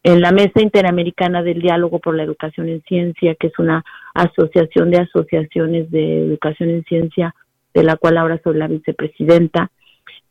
en 0.03 0.19
la 0.19 0.33
Mesa 0.33 0.61
Interamericana 0.61 1.41
del 1.41 1.61
Diálogo 1.61 1.99
por 1.99 2.13
la 2.13 2.23
Educación 2.23 2.67
en 2.67 2.81
Ciencia, 2.81 3.35
que 3.35 3.47
es 3.47 3.57
una 3.57 3.85
asociación 4.13 4.91
de 4.91 4.97
asociaciones 4.97 5.89
de 5.89 6.25
educación 6.25 6.69
en 6.69 6.83
ciencia, 6.83 7.33
de 7.73 7.83
la 7.83 7.95
cual 7.95 8.17
ahora 8.17 8.39
soy 8.43 8.57
la 8.57 8.67
vicepresidenta. 8.67 9.71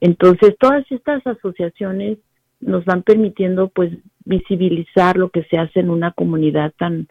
Entonces, 0.01 0.55
todas 0.61 0.85
estas 0.93 1.27
asociaciones 1.27 2.19
nos 2.61 2.85
van 2.85 3.03
permitiendo 3.03 3.69
pues 3.69 3.91
visibilizar 4.27 5.17
lo 5.17 5.31
que 5.31 5.45
se 5.45 5.57
hace 5.57 5.81
en 5.81 5.89
una 5.89 6.13
comunidad 6.13 6.75
tan 6.79 7.07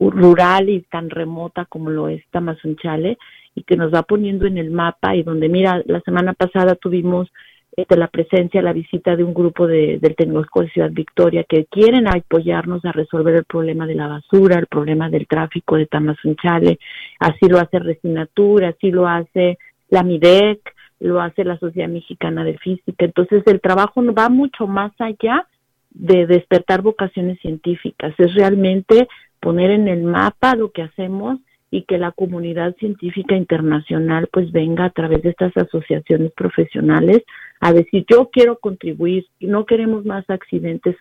rural 0.00 0.70
y 0.70 0.80
tan 0.82 1.10
remota 1.10 1.66
como 1.66 1.90
lo 1.90 2.08
es 2.08 2.22
Tamazunchale 2.30 3.18
y 3.58 3.64
que 3.64 3.76
nos 3.76 3.92
va 3.92 4.02
poniendo 4.02 4.46
en 4.46 4.56
el 4.56 4.70
mapa 4.70 5.16
y 5.16 5.22
donde 5.22 5.48
mira 5.48 5.82
la 5.86 6.00
semana 6.00 6.32
pasada 6.32 6.76
tuvimos 6.76 7.28
este, 7.76 7.96
la 7.96 8.08
presencia, 8.08 8.62
la 8.62 8.72
visita 8.72 9.16
de 9.16 9.24
un 9.24 9.34
grupo 9.34 9.66
de, 9.66 9.98
del 9.98 10.16
Tecnológico 10.16 10.62
de 10.62 10.70
Ciudad 10.70 10.90
Victoria 10.90 11.44
que 11.44 11.66
quieren 11.66 12.06
apoyarnos 12.08 12.84
a 12.84 12.92
resolver 12.92 13.34
el 13.34 13.44
problema 13.44 13.86
de 13.86 13.94
la 13.94 14.08
basura, 14.08 14.58
el 14.58 14.66
problema 14.66 15.10
del 15.10 15.26
tráfico 15.26 15.76
de 15.76 15.86
Tamazunchale, 15.86 16.78
así 17.18 17.48
lo 17.48 17.58
hace 17.58 17.78
Resinatura, 17.78 18.68
así 18.68 18.90
lo 18.90 19.06
hace 19.06 19.58
la 19.90 20.02
MIDEC, 20.02 20.60
lo 21.00 21.20
hace 21.20 21.44
la 21.44 21.58
Sociedad 21.58 21.88
Mexicana 21.88 22.44
de 22.44 22.58
Física, 22.58 23.04
entonces 23.04 23.42
el 23.46 23.60
trabajo 23.60 24.02
va 24.12 24.28
mucho 24.28 24.66
más 24.66 24.92
allá 25.00 25.46
de 25.90 26.26
despertar 26.26 26.82
vocaciones 26.82 27.40
científicas, 27.40 28.14
es 28.18 28.34
realmente 28.34 29.08
poner 29.40 29.70
en 29.70 29.88
el 29.88 30.02
mapa 30.02 30.56
lo 30.56 30.70
que 30.70 30.82
hacemos 30.82 31.38
y 31.70 31.82
que 31.82 31.98
la 31.98 32.12
comunidad 32.12 32.74
científica 32.76 33.36
internacional 33.36 34.28
pues 34.32 34.50
venga 34.52 34.86
a 34.86 34.90
través 34.90 35.22
de 35.22 35.30
estas 35.30 35.54
asociaciones 35.56 36.32
profesionales 36.32 37.22
a 37.60 37.72
decir 37.72 38.06
yo 38.08 38.30
quiero 38.32 38.58
contribuir 38.58 39.26
y 39.38 39.46
no 39.46 39.66
queremos 39.66 40.04
más 40.04 40.28
accidentes 40.30 40.96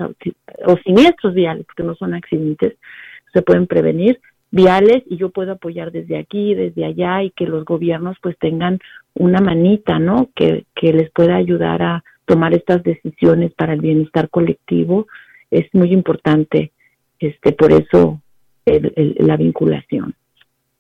o 0.66 0.78
siniestros 0.84 1.34
viales 1.34 1.66
porque 1.66 1.84
no 1.84 1.96
son 1.96 2.14
accidentes 2.14 2.76
se 3.34 3.42
pueden 3.42 3.68
prevenir 3.68 4.20
viales 4.52 5.04
y 5.08 5.18
yo 5.18 5.30
puedo 5.30 5.54
apoyar 5.54 5.92
desde 5.92 6.18
aquí 6.18 6.54
desde 6.54 6.84
allá 6.84 7.24
y 7.24 7.32
que 7.32 7.46
los 7.46 7.64
gobiernos 7.64 8.18
pues 8.22 8.38
tengan 8.38 8.80
una 9.14 9.40
manita 9.40 10.00
no 10.00 10.30
que, 10.36 10.66
que 10.76 10.92
les 10.92 11.10
pueda 11.12 11.36
ayudar 11.36 11.82
a 11.82 12.04
tomar 12.26 12.54
estas 12.54 12.84
decisiones 12.84 13.54
para 13.54 13.74
el 13.74 13.80
bienestar 13.80 14.30
colectivo 14.30 15.08
es 15.50 15.74
muy 15.74 15.94
importante 15.94 16.72
este 17.20 17.54
por 17.54 17.72
eso 17.72 18.22
la 18.66 19.38
vinculación. 19.38 20.14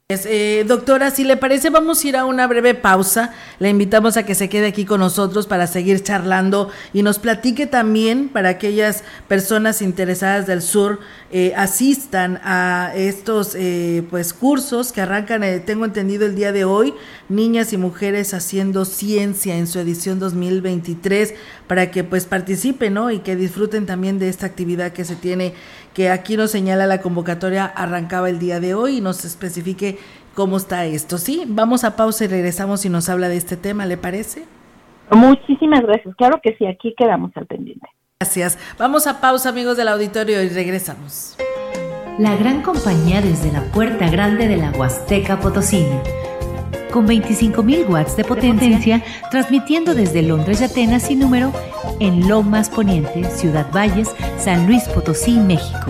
Eh, 0.09 0.63
doctora, 0.65 1.11
si 1.11 1.25
le 1.25 1.35
parece, 1.35 1.69
vamos 1.69 2.01
a 2.01 2.07
ir 2.07 2.15
a 2.15 2.23
una 2.23 2.47
breve 2.47 2.73
pausa. 2.75 3.33
Le 3.59 3.67
invitamos 3.67 4.15
a 4.15 4.23
que 4.23 4.35
se 4.35 4.47
quede 4.47 4.67
aquí 4.67 4.85
con 4.85 5.01
nosotros 5.01 5.47
para 5.47 5.67
seguir 5.67 6.01
charlando 6.01 6.69
y 6.93 7.03
nos 7.03 7.19
platique 7.19 7.67
también 7.67 8.29
para 8.29 8.47
aquellas 8.47 9.03
personas 9.27 9.81
interesadas 9.81 10.47
del 10.47 10.61
sur 10.61 11.01
eh, 11.29 11.51
asistan 11.57 12.39
a 12.41 12.93
estos 12.95 13.53
eh, 13.55 14.01
pues 14.09 14.31
cursos 14.31 14.93
que 14.93 15.01
arrancan, 15.01 15.41
tengo 15.65 15.83
entendido, 15.83 16.25
el 16.25 16.35
día 16.35 16.53
de 16.53 16.63
hoy, 16.63 16.93
niñas 17.27 17.73
y 17.73 17.77
mujeres 17.77 18.33
haciendo 18.33 18.85
ciencia 18.85 19.57
en 19.57 19.67
su 19.67 19.77
edición 19.77 20.19
2023 20.19 21.33
para 21.67 21.91
que 21.91 22.05
pues 22.05 22.23
participen 22.25 22.93
¿no? 22.93 23.11
y 23.11 23.19
que 23.19 23.35
disfruten 23.35 23.85
también 23.85 24.19
de 24.19 24.29
esta 24.29 24.45
actividad 24.45 24.93
que 24.93 25.03
se 25.03 25.17
tiene 25.17 25.53
que 25.97 26.11
aquí 26.11 26.37
nos 26.37 26.51
señala 26.51 26.85
la 26.85 27.01
convocatoria 27.01 27.65
arrancaba 27.65 28.29
el 28.29 28.37
día 28.37 28.59
de 28.59 28.75
hoy 28.75 28.97
y 28.97 29.01
nos 29.01 29.25
especifique 29.25 29.97
cómo 30.35 30.57
está 30.57 30.85
esto. 30.85 31.17
Sí, 31.17 31.45
vamos 31.47 31.83
a 31.83 31.95
pausa 31.95 32.25
y 32.25 32.27
regresamos 32.27 32.85
y 32.85 32.89
nos 32.89 33.09
habla 33.09 33.29
de 33.29 33.37
este 33.37 33.57
tema, 33.57 33.87
¿le 33.87 33.97
parece? 33.97 34.45
Muchísimas 35.09 35.81
gracias. 35.81 36.15
Claro 36.15 36.39
que 36.43 36.55
sí, 36.55 36.67
aquí 36.67 36.93
quedamos 36.95 37.31
al 37.33 37.47
pendiente. 37.47 37.87
Gracias. 38.19 38.59
Vamos 38.77 39.07
a 39.07 39.19
pausa, 39.19 39.49
amigos 39.49 39.75
del 39.75 39.87
auditorio, 39.87 40.43
y 40.43 40.49
regresamos. 40.49 41.35
La 42.19 42.35
gran 42.35 42.61
compañía 42.61 43.19
desde 43.19 43.51
la 43.51 43.63
puerta 43.71 44.07
grande 44.07 44.47
de 44.47 44.57
la 44.57 44.69
Huasteca 44.73 45.39
Potosina 45.39 46.03
con 46.91 47.07
25.000 47.07 47.89
watts 47.89 48.15
de 48.15 48.23
potencia, 48.23 49.03
transmitiendo 49.31 49.95
desde 49.95 50.21
Londres 50.21 50.61
y 50.61 50.65
Atenas 50.65 51.01
sin 51.03 51.19
número 51.19 51.51
en 51.99 52.27
Lomas 52.27 52.69
Poniente, 52.69 53.23
Ciudad 53.29 53.67
Valles, 53.73 54.09
San 54.37 54.67
Luis 54.67 54.83
Potosí, 54.83 55.39
México. 55.39 55.87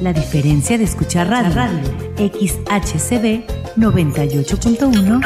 La 0.01 0.12
diferencia 0.12 0.76
de 0.78 0.84
escuchar 0.84 1.28
radio, 1.28 1.55
radio 1.55 1.80
XHCB 2.16 3.44
98.1 3.76 5.20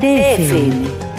DFM. 0.00 1.15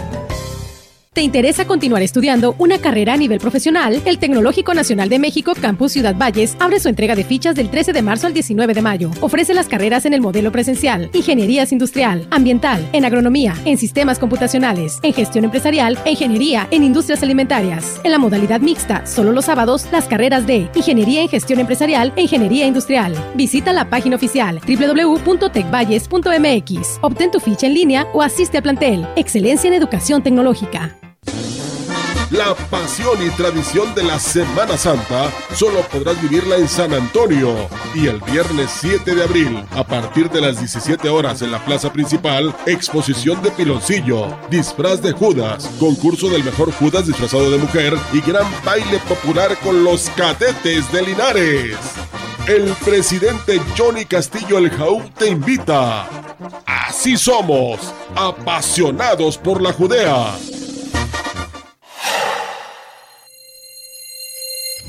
¿Te 1.18 1.24
interesa 1.24 1.66
continuar 1.66 2.04
estudiando 2.04 2.54
una 2.60 2.78
carrera 2.78 3.14
a 3.14 3.18
nivel 3.18 3.40
profesional? 3.40 4.00
El 4.06 4.20
Tecnológico 4.20 4.76
Nacional 4.76 5.10
de 5.10 5.18
México 5.18 5.54
Campus 5.60 5.94
Ciudad 5.94 6.16
Valles 6.16 6.56
abre 6.60 6.80
su 6.80 6.90
entrega 6.90 7.16
de 7.16 7.24
fichas 7.24 7.56
del 7.56 7.72
13 7.72 7.92
de 7.92 8.04
marzo 8.04 8.28
al 8.28 8.36
19 8.36 8.76
de 8.76 8.84
mayo. 8.84 9.10
Ofrece 9.20 9.56
las 9.56 9.68
carreras 9.68 10.06
en 10.06 10.14
el 10.14 10.22
modelo 10.22 10.52
presencial, 10.52 11.10
ingenierías 11.14 11.72
industrial, 11.72 12.28
ambiental, 12.30 12.88
en 12.94 13.04
agronomía, 13.04 13.56
en 13.66 13.80
sistemas 13.80 14.20
computacionales, 14.20 15.00
en 15.02 15.12
gestión 15.12 15.46
empresarial 15.46 15.98
e 16.06 16.12
ingeniería 16.12 16.68
en 16.70 16.84
industrias 16.84 17.24
alimentarias. 17.24 18.00
En 18.04 18.12
la 18.12 18.20
modalidad 18.20 18.62
mixta, 18.62 19.04
solo 19.08 19.32
los 19.32 19.46
sábados, 19.46 19.88
las 19.92 20.06
carreras 20.06 20.46
de 20.46 20.70
ingeniería 20.76 21.24
en 21.24 21.30
gestión 21.30 21.60
empresarial 21.60 22.14
e 22.16 22.22
ingeniería 22.22 22.68
industrial. 22.68 23.16
Visita 23.34 23.74
la 23.74 23.90
página 23.90 24.18
oficial 24.18 24.62
www.tecvalles.mx. 24.68 27.00
Obtén 27.02 27.32
tu 27.32 27.40
ficha 27.40 27.66
en 27.66 27.74
línea 27.74 28.06
o 28.14 28.22
asiste 28.22 28.58
al 28.58 28.64
plantel. 28.64 29.08
Excelencia 29.16 29.68
en 29.68 29.74
educación 29.74 30.22
tecnológica. 30.22 30.96
La 32.32 32.54
pasión 32.70 33.26
y 33.26 33.30
tradición 33.32 33.96
de 33.96 34.04
la 34.04 34.20
Semana 34.20 34.78
Santa 34.78 35.32
solo 35.56 35.82
podrás 35.84 36.22
vivirla 36.22 36.58
en 36.58 36.68
San 36.68 36.94
Antonio. 36.94 37.56
Y 37.96 38.08
el 38.08 38.20
viernes 38.20 38.70
7 38.82 39.16
de 39.16 39.24
abril, 39.24 39.66
a 39.72 39.88
partir 39.88 40.30
de 40.30 40.42
las 40.42 40.60
17 40.60 41.08
horas 41.08 41.42
en 41.42 41.52
la 41.52 41.64
plaza 41.64 41.92
principal, 41.92 42.54
exposición 42.66 43.42
de 43.42 43.52
piloncillo, 43.52 44.28
disfraz 44.50 45.02
de 45.02 45.14
Judas, 45.14 45.70
concurso 45.80 46.30
del 46.30 46.44
mejor 46.44 46.72
Judas 46.74 47.08
disfrazado 47.08 47.50
de 47.50 47.60
mujer 47.60 47.98
y 48.12 48.20
gran 48.20 48.46
baile 48.66 49.00
popular 49.08 49.58
con 49.64 49.86
los 49.86 50.10
cadetes 50.12 50.92
de 50.92 51.02
Linares. 51.04 51.78
El 52.46 52.66
presidente 52.86 53.62
Johnny 53.78 54.06
Castillo 54.06 54.58
El 54.58 54.70
Jaú 54.70 55.02
te 55.18 55.30
invita. 55.30 56.08
Así 56.66 57.16
somos, 57.16 57.80
apasionados 58.16 59.38
por 59.38 59.62
la 59.62 59.72
Judea. 59.72 60.36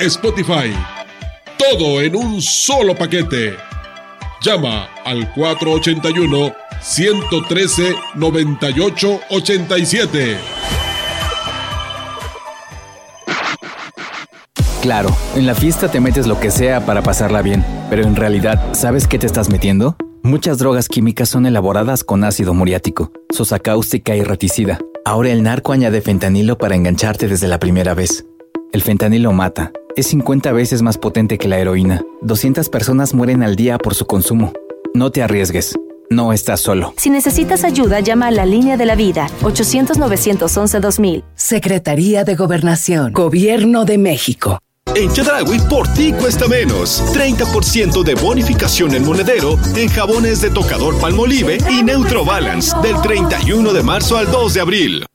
Spotify. 0.00 0.74
Todo 1.58 2.02
en 2.02 2.16
un 2.16 2.42
solo 2.42 2.94
paquete. 2.94 3.54
Llama 4.42 4.88
al 5.04 5.32
481 5.32 6.52
113 6.80 7.94
9887. 8.14 10.36
Claro, 14.82 15.16
en 15.34 15.46
la 15.46 15.54
fiesta 15.54 15.90
te 15.90 16.00
metes 16.00 16.26
lo 16.26 16.38
que 16.38 16.50
sea 16.50 16.84
para 16.86 17.02
pasarla 17.02 17.42
bien, 17.42 17.64
pero 17.90 18.04
en 18.04 18.14
realidad, 18.14 18.72
¿sabes 18.72 19.08
qué 19.08 19.18
te 19.18 19.26
estás 19.26 19.48
metiendo? 19.48 19.96
Muchas 20.22 20.58
drogas 20.58 20.88
químicas 20.88 21.28
son 21.28 21.46
elaboradas 21.46 22.04
con 22.04 22.22
ácido 22.22 22.54
muriático, 22.54 23.10
sosa 23.30 23.58
cáustica 23.58 24.14
y 24.14 24.22
reticida. 24.22 24.78
Ahora 25.04 25.30
el 25.30 25.42
narco 25.42 25.72
añade 25.72 26.00
fentanilo 26.02 26.58
para 26.58 26.76
engancharte 26.76 27.26
desde 27.28 27.48
la 27.48 27.58
primera 27.58 27.94
vez. 27.94 28.26
El 28.76 28.82
fentanilo 28.82 29.32
mata. 29.32 29.72
Es 29.96 30.08
50 30.08 30.52
veces 30.52 30.82
más 30.82 30.98
potente 30.98 31.38
que 31.38 31.48
la 31.48 31.58
heroína. 31.58 32.04
200 32.20 32.68
personas 32.68 33.14
mueren 33.14 33.42
al 33.42 33.56
día 33.56 33.78
por 33.78 33.94
su 33.94 34.04
consumo. 34.04 34.52
No 34.92 35.10
te 35.10 35.22
arriesgues. 35.22 35.74
No 36.10 36.30
estás 36.34 36.60
solo. 36.60 36.92
Si 36.98 37.08
necesitas 37.08 37.64
ayuda, 37.64 38.00
llama 38.00 38.26
a 38.26 38.30
la 38.32 38.44
línea 38.44 38.76
de 38.76 38.84
la 38.84 38.94
vida 38.94 39.30
800-911-2000. 39.40 41.24
Secretaría 41.34 42.24
de 42.24 42.34
Gobernación. 42.34 43.14
Gobierno 43.14 43.86
de 43.86 43.96
México. 43.96 44.58
En 44.94 45.10
Chedraui 45.10 45.58
por 45.70 45.88
ti 45.94 46.12
cuesta 46.12 46.46
menos. 46.46 47.02
30% 47.14 48.04
de 48.04 48.14
bonificación 48.14 48.94
en 48.94 49.06
monedero 49.06 49.58
en 49.74 49.88
jabones 49.88 50.42
de 50.42 50.50
tocador 50.50 51.00
Palmolive 51.00 51.56
y 51.70 51.82
Neutro 51.82 52.26
Balance 52.26 52.76
del 52.82 53.00
31 53.00 53.72
de 53.72 53.82
marzo 53.82 54.18
al 54.18 54.30
2 54.30 54.52
de 54.52 54.60
abril. 54.60 55.06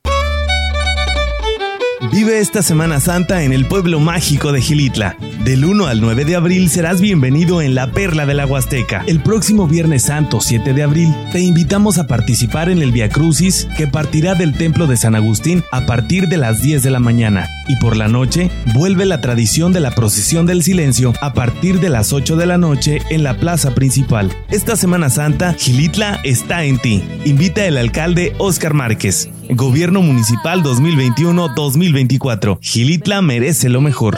Vive 2.11 2.39
esta 2.39 2.61
Semana 2.61 2.99
Santa 2.99 3.43
en 3.43 3.53
el 3.53 3.65
pueblo 3.65 4.01
mágico 4.01 4.51
de 4.51 4.61
Gilitla. 4.61 5.15
Del 5.45 5.63
1 5.63 5.87
al 5.87 6.01
9 6.01 6.25
de 6.25 6.35
abril 6.35 6.69
serás 6.69 6.99
bienvenido 6.99 7.61
en 7.61 7.73
la 7.73 7.93
Perla 7.93 8.25
de 8.25 8.33
la 8.33 8.45
Huasteca. 8.45 9.05
El 9.07 9.23
próximo 9.23 9.65
Viernes 9.65 10.03
Santo 10.03 10.41
7 10.41 10.73
de 10.73 10.83
abril 10.83 11.15
te 11.31 11.39
invitamos 11.39 11.99
a 11.99 12.07
participar 12.07 12.69
en 12.69 12.81
el 12.81 12.91
Via 12.91 13.07
Crucis 13.07 13.65
que 13.77 13.87
partirá 13.87 14.35
del 14.35 14.53
Templo 14.57 14.87
de 14.87 14.97
San 14.97 15.15
Agustín 15.15 15.63
a 15.71 15.85
partir 15.85 16.27
de 16.27 16.35
las 16.35 16.61
10 16.61 16.83
de 16.83 16.91
la 16.91 16.99
mañana. 16.99 17.47
Y 17.71 17.77
por 17.77 17.95
la 17.95 18.09
noche 18.09 18.51
vuelve 18.75 19.05
la 19.05 19.21
tradición 19.21 19.71
de 19.71 19.79
la 19.79 19.91
procesión 19.91 20.45
del 20.45 20.61
silencio 20.61 21.13
a 21.21 21.31
partir 21.31 21.79
de 21.79 21.87
las 21.87 22.11
8 22.11 22.35
de 22.35 22.45
la 22.45 22.57
noche 22.57 22.99
en 23.09 23.23
la 23.23 23.37
plaza 23.37 23.73
principal. 23.73 24.29
Esta 24.49 24.75
Semana 24.75 25.09
Santa, 25.09 25.53
Gilitla 25.53 26.19
está 26.25 26.65
en 26.65 26.79
ti. 26.79 27.01
Invita 27.23 27.65
el 27.65 27.77
alcalde 27.77 28.35
Oscar 28.39 28.73
Márquez. 28.73 29.29
Gobierno 29.51 30.01
Municipal 30.01 30.61
2021-2024. 30.63 32.57
Gilitla 32.59 33.21
merece 33.21 33.69
lo 33.69 33.79
mejor. 33.79 34.17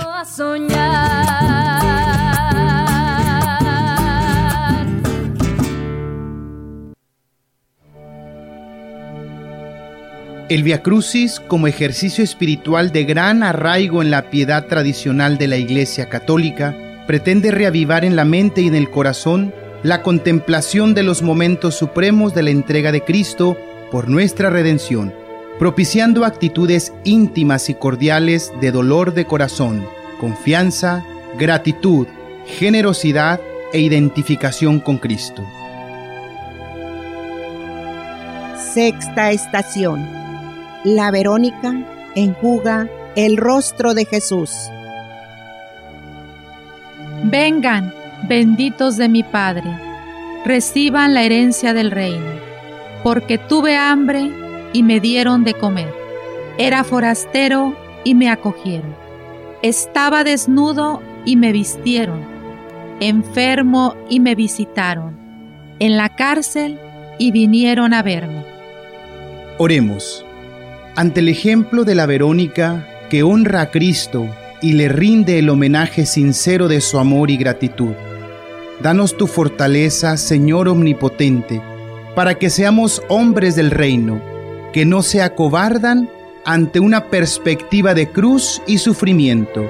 El 10.53 10.61
Via 10.61 10.83
Crucis, 10.83 11.39
como 11.39 11.65
ejercicio 11.65 12.23
espiritual 12.23 12.91
de 12.91 13.05
gran 13.05 13.41
arraigo 13.41 14.03
en 14.03 14.11
la 14.11 14.29
piedad 14.29 14.67
tradicional 14.67 15.39
de 15.39 15.47
la 15.47 15.57
Iglesia 15.57 16.09
Católica, 16.09 16.77
pretende 17.07 17.49
reavivar 17.49 18.05
en 18.05 18.15
la 18.15 18.23
mente 18.23 18.61
y 18.61 18.67
en 18.67 18.75
el 18.75 18.91
corazón 18.91 19.51
la 19.81 20.03
contemplación 20.03 20.93
de 20.93 21.01
los 21.01 21.23
momentos 21.23 21.73
supremos 21.73 22.35
de 22.35 22.43
la 22.43 22.51
entrega 22.51 22.91
de 22.91 23.01
Cristo 23.01 23.57
por 23.91 24.09
nuestra 24.09 24.51
redención 24.51 25.11
propiciando 25.57 26.23
actitudes 26.23 26.93
íntimas 27.03 27.69
y 27.69 27.73
cordiales 27.73 28.51
de 28.61 28.71
dolor 28.71 29.15
de 29.15 29.25
corazón, 29.25 29.87
confianza, 30.19 31.03
gratitud, 31.39 32.05
generosidad 32.45 33.39
e 33.71 33.79
identificación 33.79 34.79
con 34.79 34.97
Cristo. 34.99 35.43
Sexta 38.73 39.31
estación. 39.31 40.22
La 40.83 41.11
Verónica 41.11 41.73
enjuga 42.13 42.89
el 43.15 43.37
rostro 43.37 43.93
de 43.93 44.03
Jesús. 44.03 44.51
Vengan, 47.23 47.93
benditos 48.27 48.97
de 48.97 49.07
mi 49.07 49.23
Padre, 49.23 49.69
reciban 50.43 51.13
la 51.13 51.23
herencia 51.23 51.73
del 51.73 51.89
reino, 51.89 52.25
porque 53.01 53.37
tuve 53.37 53.77
hambre 53.77 54.29
y 54.73 54.83
me 54.83 54.99
dieron 54.99 55.45
de 55.45 55.53
comer. 55.53 55.93
Era 56.57 56.83
forastero 56.83 57.73
y 58.03 58.13
me 58.13 58.29
acogieron. 58.29 58.93
Estaba 59.61 60.25
desnudo 60.25 61.01
y 61.23 61.37
me 61.37 61.53
vistieron. 61.53 62.25
Enfermo 62.99 63.95
y 64.09 64.19
me 64.19 64.35
visitaron. 64.35 65.17
En 65.79 65.95
la 65.95 66.09
cárcel 66.09 66.77
y 67.19 67.31
vinieron 67.31 67.93
a 67.93 68.03
verme. 68.03 68.43
Oremos. 69.59 70.25
Ante 70.95 71.21
el 71.21 71.29
ejemplo 71.29 71.85
de 71.85 71.95
la 71.95 72.05
Verónica 72.05 72.87
que 73.09 73.23
honra 73.23 73.61
a 73.61 73.71
Cristo 73.71 74.29
y 74.61 74.73
le 74.73 74.89
rinde 74.89 75.39
el 75.39 75.49
homenaje 75.49 76.05
sincero 76.05 76.67
de 76.67 76.81
su 76.81 76.99
amor 76.99 77.31
y 77.31 77.37
gratitud. 77.37 77.93
Danos 78.79 79.17
tu 79.17 79.25
fortaleza, 79.25 80.17
Señor 80.17 80.67
Omnipotente, 80.67 81.63
para 82.15 82.35
que 82.35 82.51
seamos 82.51 83.01
hombres 83.07 83.55
del 83.55 83.71
reino 83.71 84.21
que 84.71 84.85
no 84.85 85.01
se 85.01 85.23
acobardan 85.23 86.09
ante 86.45 86.79
una 86.79 87.05
perspectiva 87.05 87.95
de 87.95 88.09
cruz 88.09 88.61
y 88.67 88.77
sufrimiento. 88.77 89.67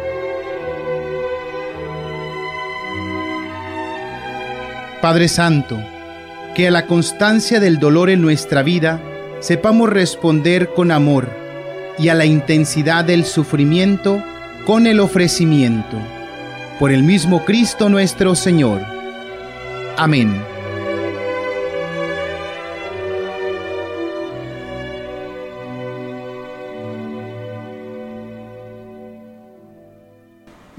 Padre 5.01 5.29
Santo, 5.29 5.79
que 6.53 6.67
a 6.67 6.71
la 6.71 6.85
constancia 6.85 7.61
del 7.61 7.79
dolor 7.79 8.09
en 8.09 8.21
nuestra 8.21 8.61
vida 8.61 9.01
sepamos 9.43 9.89
responder 9.89 10.69
con 10.69 10.89
amor 10.89 11.27
y 11.99 12.07
a 12.07 12.15
la 12.15 12.25
intensidad 12.25 13.03
del 13.03 13.25
sufrimiento 13.25 14.23
con 14.65 14.87
el 14.87 15.01
ofrecimiento. 15.01 15.97
Por 16.79 16.93
el 16.93 17.03
mismo 17.03 17.43
Cristo 17.43 17.89
nuestro 17.89 18.35
Señor. 18.35 18.81
Amén. 19.97 20.52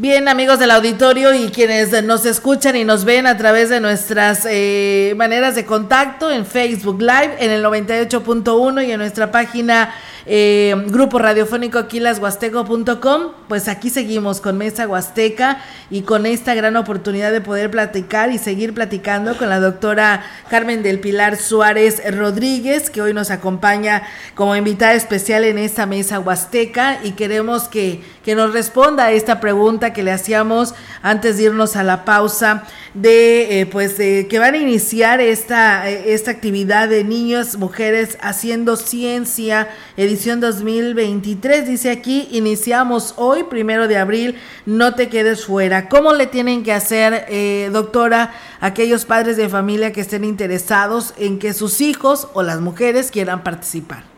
Bien, 0.05 0.29
amigos 0.29 0.59
del 0.59 0.71
auditorio 0.71 1.33
y 1.33 1.49
quienes 1.49 2.05
nos 2.05 2.27
escuchan 2.27 2.77
y 2.77 2.85
nos 2.85 3.07
ven 3.07 3.27
a 3.27 3.39
través 3.39 3.71
de 3.71 3.81
nuestras 3.81 4.47
eh, 4.47 5.15
maneras 5.17 5.55
de 5.55 5.65
contacto 5.65 6.31
en 6.31 6.45
Facebook 6.45 7.01
Live, 7.01 7.37
en 7.39 7.51
el 7.51 7.65
98.1 7.65 8.87
y 8.87 8.93
en 8.93 8.99
nuestra 8.99 9.33
página 9.33 9.95
eh, 10.27 10.75
grupo 10.89 11.19
radiofónico 11.19 11.79
aquilashuasteco.com, 11.79 13.23
pues 13.47 13.69
aquí 13.69 13.91
seguimos 13.91 14.41
con 14.41 14.57
Mesa 14.57 14.89
Huasteca 14.89 15.61
y 15.91 16.03
con 16.03 16.25
esta 16.25 16.55
gran 16.55 16.77
oportunidad 16.77 17.31
de 17.31 17.43
poder 17.43 17.71
platicar 17.71 18.33
y 18.33 18.39
seguir 18.39 18.73
platicando 18.73 19.37
con 19.37 19.51
la 19.51 19.61
doctora 19.61 20.25
Carmen 20.49 20.83
del 20.83 21.01
Pilar 21.01 21.37
Suárez 21.37 22.03
Rodríguez, 22.17 22.89
que 22.89 23.03
hoy 23.03 23.13
nos 23.13 23.31
acompaña 23.31 24.03
como 24.35 24.57
invitada 24.57 24.95
especial 24.95 25.45
en 25.45 25.59
esta 25.59 25.85
Mesa 25.87 26.21
Huasteca. 26.21 27.01
Y 27.05 27.13
queremos 27.13 27.69
que, 27.69 28.03
que 28.25 28.35
nos 28.35 28.53
responda 28.53 29.05
a 29.05 29.13
esta 29.13 29.41
pregunta 29.41 29.93
que 29.93 30.03
le 30.03 30.13
hacíamos 30.13 30.75
antes 31.03 31.37
de 31.37 31.45
irnos 31.45 31.77
a 31.77 31.83
la 31.83 32.05
pausa 32.05 32.65
de 32.95 33.61
eh, 33.61 33.67
pues 33.67 33.95
que 33.95 34.39
van 34.39 34.55
a 34.55 34.59
iniciar 34.59 35.21
esta, 35.21 35.89
esta 35.91 36.31
actividad 36.31 36.89
de 36.89 37.05
niños, 37.05 37.59
mujeres 37.59 38.17
haciendo 38.21 38.77
ciencia, 38.77 39.69
edición 39.97 40.41
2023. 40.41 41.67
Dice 41.67 41.91
aquí, 41.91 42.29
iniciamos 42.31 43.15
hoy, 43.17 43.45
primero 43.45 43.89
de 43.89 43.99
abril, 43.99 44.37
no 44.65 44.95
te 44.95 45.09
quedes 45.09 45.45
fuera. 45.45 45.89
¿Cómo 45.89 46.13
le 46.13 46.27
tienen 46.27 46.63
que 46.63 46.73
hacer, 46.73 47.27
eh, 47.29 47.69
doctora, 47.73 48.33
aquellos 48.61 49.05
padres 49.05 49.37
de 49.37 49.49
familia 49.49 49.93
que 49.93 50.01
estén 50.01 50.25
interesados 50.25 51.15
en 51.19 51.39
que 51.39 51.53
sus 51.53 51.81
hijos 51.81 52.29
o 52.35 52.43
las 52.43 52.61
mujeres 52.61 53.11
quieran 53.11 53.43
participar? 53.43 54.14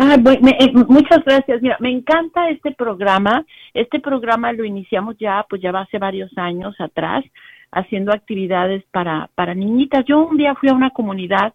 Ah, 0.00 0.14
eh, 0.14 0.72
muchas 0.86 1.24
gracias. 1.24 1.60
Mira, 1.60 1.76
me 1.80 1.90
encanta 1.90 2.48
este 2.50 2.70
programa. 2.70 3.44
Este 3.74 3.98
programa 3.98 4.52
lo 4.52 4.64
iniciamos 4.64 5.16
ya, 5.18 5.44
pues 5.50 5.60
ya 5.60 5.72
va 5.72 5.80
hace 5.80 5.98
varios 5.98 6.30
años 6.38 6.80
atrás, 6.80 7.24
haciendo 7.72 8.12
actividades 8.12 8.84
para, 8.92 9.28
para 9.34 9.54
niñitas. 9.54 10.04
Yo 10.06 10.20
un 10.20 10.36
día 10.36 10.54
fui 10.54 10.68
a 10.68 10.74
una 10.74 10.90
comunidad, 10.90 11.52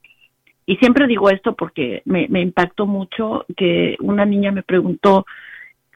y 0.65 0.75
siempre 0.75 1.07
digo 1.07 1.29
esto 1.29 1.55
porque 1.55 2.01
me, 2.03 2.27
me 2.27 2.41
impactó 2.41 2.85
mucho, 2.85 3.45
que 3.55 3.95
una 4.01 4.25
niña 4.25 4.51
me 4.51 4.63
preguntó, 4.63 5.25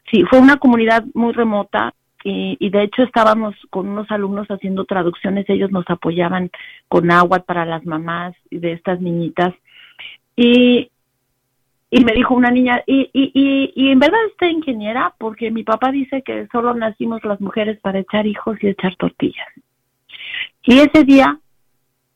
si 0.09 0.23
fue 0.23 0.39
una 0.39 0.55
comunidad 0.55 1.03
muy 1.13 1.33
remota, 1.33 1.93
y, 2.23 2.55
y, 2.61 2.69
de 2.69 2.83
hecho 2.83 3.03
estábamos 3.03 3.55
con 3.69 3.89
unos 3.89 4.09
alumnos 4.09 4.47
haciendo 4.47 4.85
traducciones, 4.85 5.49
ellos 5.49 5.71
nos 5.71 5.85
apoyaban 5.89 6.49
con 6.87 7.11
agua 7.11 7.39
para 7.39 7.65
las 7.65 7.85
mamás 7.85 8.35
de 8.49 8.71
estas 8.71 9.01
niñitas. 9.01 9.53
Y 10.35 10.89
y 11.89 12.03
me 12.03 12.13
dijo 12.13 12.33
una 12.33 12.51
niña, 12.51 12.83
y, 12.85 13.09
y, 13.13 13.71
y, 13.73 13.91
en 13.91 13.99
verdad 13.99 14.19
está 14.31 14.47
ingeniera 14.47 15.13
porque 15.17 15.51
mi 15.51 15.63
papá 15.63 15.91
dice 15.91 16.21
que 16.21 16.47
solo 16.51 16.73
nacimos 16.73 17.23
las 17.23 17.39
mujeres 17.39 17.79
para 17.79 17.99
echar 17.99 18.27
hijos 18.27 18.57
y 18.61 18.67
echar 18.67 18.95
tortillas. 18.97 19.47
Y 20.63 20.79
ese 20.79 21.05
día 21.05 21.39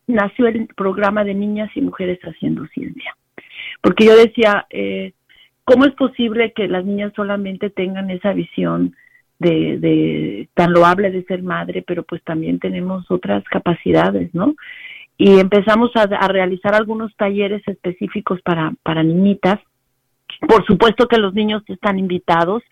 nació 0.08 0.48
el 0.48 0.68
programa 0.76 1.24
de 1.24 1.34
niñas 1.34 1.70
y 1.76 1.82
mujeres 1.82 2.20
haciendo 2.22 2.68
ciencia. 2.68 3.16
Porque 3.82 4.06
yo 4.06 4.16
decía, 4.18 4.68
eh, 4.70 5.14
¿cómo 5.64 5.86
es 5.86 5.94
posible 5.94 6.52
que 6.52 6.68
las 6.68 6.84
niñas 6.84 7.14
solamente 7.16 7.70
tengan 7.70 8.10
esa 8.10 8.34
visión 8.34 8.94
de, 9.40 9.80
de 9.80 10.50
tan 10.54 10.72
loable 10.72 11.10
de 11.10 11.24
ser 11.24 11.42
madre, 11.42 11.84
pero 11.86 12.04
pues 12.04 12.22
también 12.24 12.60
tenemos 12.60 13.10
otras 13.10 13.44
capacidades, 13.46 14.34
¿no? 14.36 14.54
Y 15.18 15.40
empezamos 15.40 15.92
a, 15.96 16.04
a 16.04 16.28
realizar 16.28 16.74
algunos 16.74 17.16
talleres 17.16 17.62
específicos 17.68 18.42
para, 18.42 18.74
para 18.84 19.04
niñitas. 19.04 19.60
Por 20.48 20.66
supuesto 20.66 21.08
que 21.08 21.18
los 21.18 21.34
niños 21.34 21.64
están 21.68 22.00
invitados, 22.00 22.64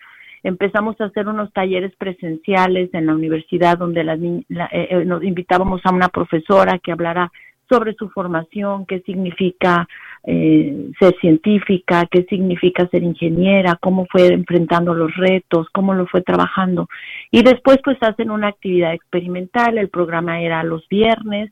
empezamos 0.44 1.00
a 1.00 1.06
hacer 1.06 1.28
unos 1.28 1.52
talleres 1.54 1.96
presenciales 1.98 2.90
en 2.94 3.06
la 3.06 3.14
universidad 3.14 3.78
donde 3.78 4.04
las, 4.04 4.20
la, 4.48 4.66
eh, 4.72 4.88
eh, 4.92 5.06
nos 5.06 5.24
invitábamos 5.24 5.82
a 5.84 5.94
una 5.94 6.10
profesora 6.10 6.80
que 6.80 6.92
hablara 6.92 7.32
sobre 7.70 7.94
su 7.94 8.10
formación, 8.10 8.86
qué 8.88 9.02
significa 9.02 9.88
eh, 10.24 10.90
ser 11.00 11.16
científica, 11.22 12.08
qué 12.10 12.24
significa 12.24 12.88
ser 12.88 13.04
ingeniera, 13.04 13.78
cómo 13.80 14.08
fue 14.12 14.28
enfrentando 14.28 14.96
los 14.96 15.16
retos, 15.16 15.68
cómo 15.72 15.94
lo 15.94 16.08
fue 16.08 16.22
trabajando. 16.22 16.88
Y 17.30 17.44
después 17.44 17.78
pues 17.84 17.98
hacen 18.02 18.32
una 18.32 18.48
actividad 18.48 18.94
experimental, 18.94 19.78
el 19.78 19.90
programa 19.90 20.42
era 20.42 20.64
los 20.64 20.88
viernes, 20.90 21.52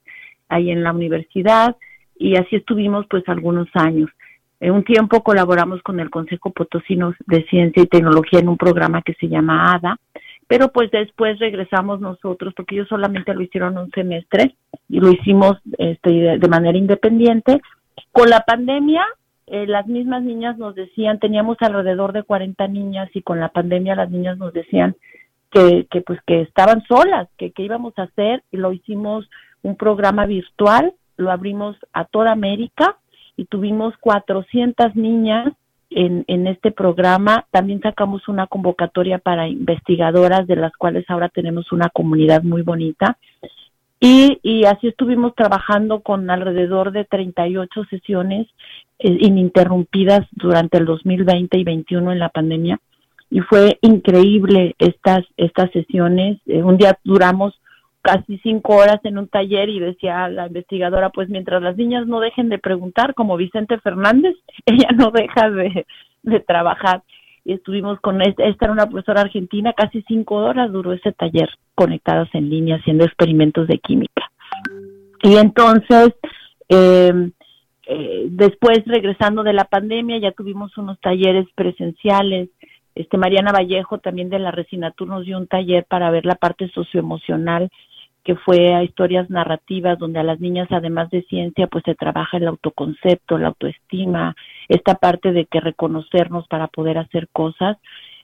ahí 0.49 0.71
en 0.71 0.83
la 0.83 0.91
universidad, 0.91 1.75
y 2.17 2.35
así 2.35 2.55
estuvimos 2.55 3.05
pues 3.09 3.27
algunos 3.27 3.67
años. 3.73 4.09
En 4.59 4.71
un 4.71 4.83
tiempo 4.83 5.21
colaboramos 5.23 5.81
con 5.83 5.99
el 5.99 6.09
Consejo 6.09 6.51
Potosino 6.51 7.13
de 7.27 7.43
Ciencia 7.45 7.83
y 7.83 7.87
Tecnología 7.87 8.39
en 8.39 8.49
un 8.49 8.57
programa 8.57 9.03
que 9.03 9.13
se 9.13 9.27
llama 9.27 9.75
ADA, 9.75 9.99
pero 10.47 10.71
pues 10.71 10.89
después 10.91 11.37
regresamos 11.39 11.99
nosotros 11.99 12.53
porque 12.55 12.75
ellos 12.75 12.87
solamente 12.87 13.33
lo 13.33 13.41
hicieron 13.41 13.77
un 13.77 13.91
semestre 13.91 14.55
y 14.89 14.99
lo 14.99 15.11
hicimos 15.11 15.57
este, 15.77 16.09
de, 16.09 16.47
manera 16.47 16.77
independiente. 16.77 17.61
Con 18.11 18.29
la 18.29 18.39
pandemia, 18.39 19.03
eh, 19.45 19.67
las 19.67 19.87
mismas 19.87 20.23
niñas 20.23 20.57
nos 20.57 20.73
decían, 20.73 21.19
teníamos 21.19 21.57
alrededor 21.59 22.13
de 22.13 22.23
40 22.23 22.67
niñas 22.69 23.09
y 23.13 23.21
con 23.21 23.39
la 23.39 23.49
pandemia 23.49 23.95
las 23.95 24.09
niñas 24.09 24.37
nos 24.37 24.53
decían 24.53 24.95
que, 25.51 25.85
que 25.91 26.01
pues 26.01 26.19
que 26.25 26.41
estaban 26.41 26.83
solas, 26.87 27.27
que 27.37 27.51
qué 27.51 27.63
íbamos 27.63 27.93
a 27.97 28.03
hacer 28.03 28.43
y 28.51 28.57
lo 28.57 28.71
hicimos 28.71 29.29
un 29.63 29.75
programa 29.75 30.25
virtual, 30.25 30.93
lo 31.17 31.31
abrimos 31.31 31.75
a 31.93 32.05
toda 32.05 32.31
América 32.31 32.97
y 33.35 33.45
tuvimos 33.45 33.95
400 33.99 34.95
niñas 34.95 35.53
en, 35.89 36.25
en 36.27 36.47
este 36.47 36.71
programa. 36.71 37.45
También 37.51 37.81
sacamos 37.81 38.27
una 38.27 38.47
convocatoria 38.47 39.17
para 39.19 39.47
investigadoras, 39.47 40.47
de 40.47 40.55
las 40.55 40.73
cuales 40.75 41.05
ahora 41.09 41.29
tenemos 41.29 41.71
una 41.71 41.89
comunidad 41.89 42.43
muy 42.43 42.61
bonita. 42.61 43.17
Y, 43.99 44.39
y 44.43 44.65
así 44.65 44.87
estuvimos 44.87 45.33
trabajando 45.33 46.01
con 46.01 46.29
alrededor 46.29 46.91
de 46.91 47.05
38 47.05 47.85
sesiones 47.89 48.47
eh, 48.99 49.17
ininterrumpidas 49.21 50.27
durante 50.31 50.77
el 50.77 50.85
2020 50.85 51.57
y 51.57 51.63
2021 51.63 52.11
en 52.11 52.19
la 52.19 52.29
pandemia. 52.29 52.79
Y 53.29 53.41
fue 53.41 53.79
increíble 53.81 54.75
estas, 54.77 55.25
estas 55.35 55.71
sesiones. 55.71 56.37
Eh, 56.45 56.61
un 56.63 56.77
día 56.77 56.97
duramos 57.03 57.59
casi 58.07 58.37
cinco 58.37 58.77
horas 58.77 59.01
en 59.03 59.17
un 59.17 59.27
taller 59.27 59.67
y 59.67 59.81
decía 59.81 60.29
la 60.29 60.47
investigadora, 60.47 61.09
pues 61.09 61.27
mientras 61.27 61.61
las 61.61 61.75
niñas 61.75 62.07
no 62.07 62.21
dejen 62.21 62.47
de 62.47 62.57
preguntar, 62.57 63.13
como 63.13 63.35
Vicente 63.35 63.77
Fernández, 63.79 64.33
ella 64.65 64.87
no 64.95 65.11
deja 65.11 65.49
de, 65.49 65.85
trabajar. 66.47 67.03
Y 67.43 67.51
estuvimos 67.51 67.99
con, 67.99 68.21
esta, 68.21 68.45
esta 68.45 68.65
era 68.65 68.71
una 68.71 68.85
profesora 68.85 69.21
argentina, 69.21 69.73
casi 69.73 70.03
cinco 70.07 70.35
horas 70.35 70.71
duró 70.71 70.93
ese 70.93 71.11
taller 71.11 71.49
conectadas 71.75 72.29
en 72.33 72.49
línea 72.49 72.77
haciendo 72.77 73.03
experimentos 73.03 73.67
de 73.67 73.77
química. 73.79 74.31
Y 75.23 75.35
entonces, 75.35 76.13
eh, 76.69 77.29
eh, 77.87 78.25
después 78.29 78.83
regresando 78.85 79.43
de 79.43 79.51
la 79.51 79.65
pandemia, 79.65 80.17
ya 80.17 80.31
tuvimos 80.31 80.77
unos 80.77 80.97
talleres 81.01 81.45
presenciales 81.55 82.49
este 82.97 83.17
Mariana 83.17 83.51
Vallejo 83.51 83.99
también 83.99 84.29
de 84.29 84.39
la 84.39 84.51
Resinatur 84.51 85.07
nos 85.07 85.23
dio 85.23 85.37
un 85.37 85.47
taller 85.47 85.85
para 85.85 86.09
ver 86.09 86.25
la 86.25 86.33
parte 86.35 86.67
socioemocional 86.69 87.69
que 88.27 88.35
fue 88.35 88.75
a 88.75 88.83
historias 88.83 89.29
narrativas 89.29 89.97
donde 89.97 90.19
a 90.19 90.23
las 90.23 90.41
niñas 90.41 90.67
además 90.69 91.09
de 91.11 91.21
ciencia 91.29 91.67
pues 91.67 91.85
se 91.85 91.95
trabaja 91.95 92.35
el 92.35 92.49
autoconcepto, 92.49 93.37
la 93.37 93.47
autoestima, 93.47 94.35
esta 94.67 94.95
parte 94.95 95.31
de 95.31 95.45
que 95.45 95.61
reconocernos 95.61 96.45
para 96.49 96.67
poder 96.67 96.97
hacer 96.97 97.29
cosas 97.31 97.77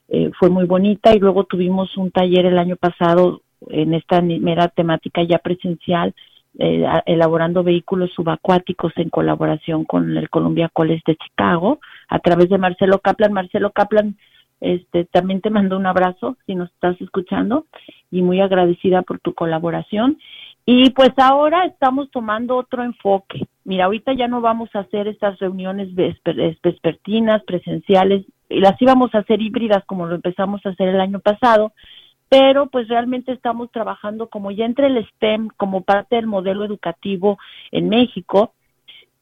eh, 0.09 0.29
fue 0.37 0.49
muy 0.49 0.65
bonita 0.65 1.15
y 1.15 1.19
luego 1.19 1.45
tuvimos 1.45 1.95
un 1.95 2.11
taller 2.11 2.45
el 2.45 2.59
año 2.59 2.75
pasado 2.75 3.43
en 3.69 3.93
esta 3.93 4.21
mera 4.21 4.67
temática 4.67 5.23
ya 5.23 5.37
presencial 5.37 6.13
eh, 6.59 6.85
elaborando 7.05 7.63
vehículos 7.63 8.11
subacuáticos 8.13 8.91
en 8.97 9.09
colaboración 9.09 9.85
con 9.85 10.17
el 10.17 10.29
Columbia 10.29 10.69
College 10.73 11.03
de 11.07 11.15
Chicago 11.15 11.79
a 12.09 12.19
través 12.19 12.49
de 12.49 12.57
Marcelo 12.57 12.99
Kaplan. 12.99 13.31
Marcelo 13.31 13.71
Kaplan 13.71 14.17
este, 14.63 15.03
también 15.05 15.41
te 15.41 15.49
mando 15.49 15.77
un 15.77 15.85
abrazo 15.85 16.37
si 16.45 16.55
nos 16.55 16.71
estás 16.71 16.99
escuchando 17.01 17.65
y 18.09 18.21
muy 18.21 18.39
agradecida 18.39 19.01
por 19.01 19.19
tu 19.19 19.33
colaboración. 19.33 20.17
Y 20.65 20.91
pues 20.91 21.11
ahora 21.17 21.65
estamos 21.65 22.09
tomando 22.11 22.55
otro 22.55 22.83
enfoque. 22.83 23.45
Mira, 23.65 23.85
ahorita 23.85 24.13
ya 24.13 24.29
no 24.29 24.39
vamos 24.39 24.69
a 24.73 24.79
hacer 24.79 25.09
estas 25.09 25.37
reuniones 25.39 25.93
vespertinas, 25.93 27.43
presenciales, 27.43 28.25
y 28.47 28.59
las 28.61 28.81
íbamos 28.81 29.13
a 29.13 29.19
hacer 29.19 29.41
híbridas 29.41 29.83
como 29.85 30.05
lo 30.05 30.15
empezamos 30.15 30.65
a 30.65 30.69
hacer 30.69 30.87
el 30.87 31.01
año 31.01 31.19
pasado, 31.19 31.73
pero 32.29 32.67
pues 32.67 32.87
realmente 32.87 33.33
estamos 33.33 33.69
trabajando 33.71 34.29
como 34.29 34.51
ya 34.51 34.65
entre 34.65 34.87
el 34.87 35.05
STEM, 35.05 35.49
como 35.57 35.81
parte 35.81 36.15
del 36.15 36.27
modelo 36.27 36.63
educativo 36.63 37.37
en 37.71 37.89
México, 37.89 38.53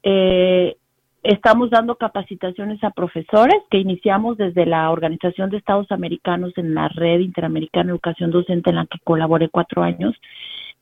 eh, 0.04 0.78
Estamos 1.24 1.70
dando 1.70 1.96
capacitaciones 1.96 2.84
a 2.84 2.90
profesores 2.90 3.58
que 3.70 3.78
iniciamos 3.78 4.38
desde 4.38 4.66
la 4.66 4.90
Organización 4.90 5.52
de 5.52 5.58
Estados 5.58 5.92
Americanos 5.92 6.52
en 6.56 6.74
la 6.74 6.88
Red 6.88 7.20
Interamericana 7.20 7.86
de 7.86 7.92
Educación 7.92 8.32
Docente 8.32 8.72
en 8.72 8.78
la 8.78 8.88
que 8.88 8.98
colaboré 9.04 9.50
cuatro 9.50 9.84
años, 9.84 10.16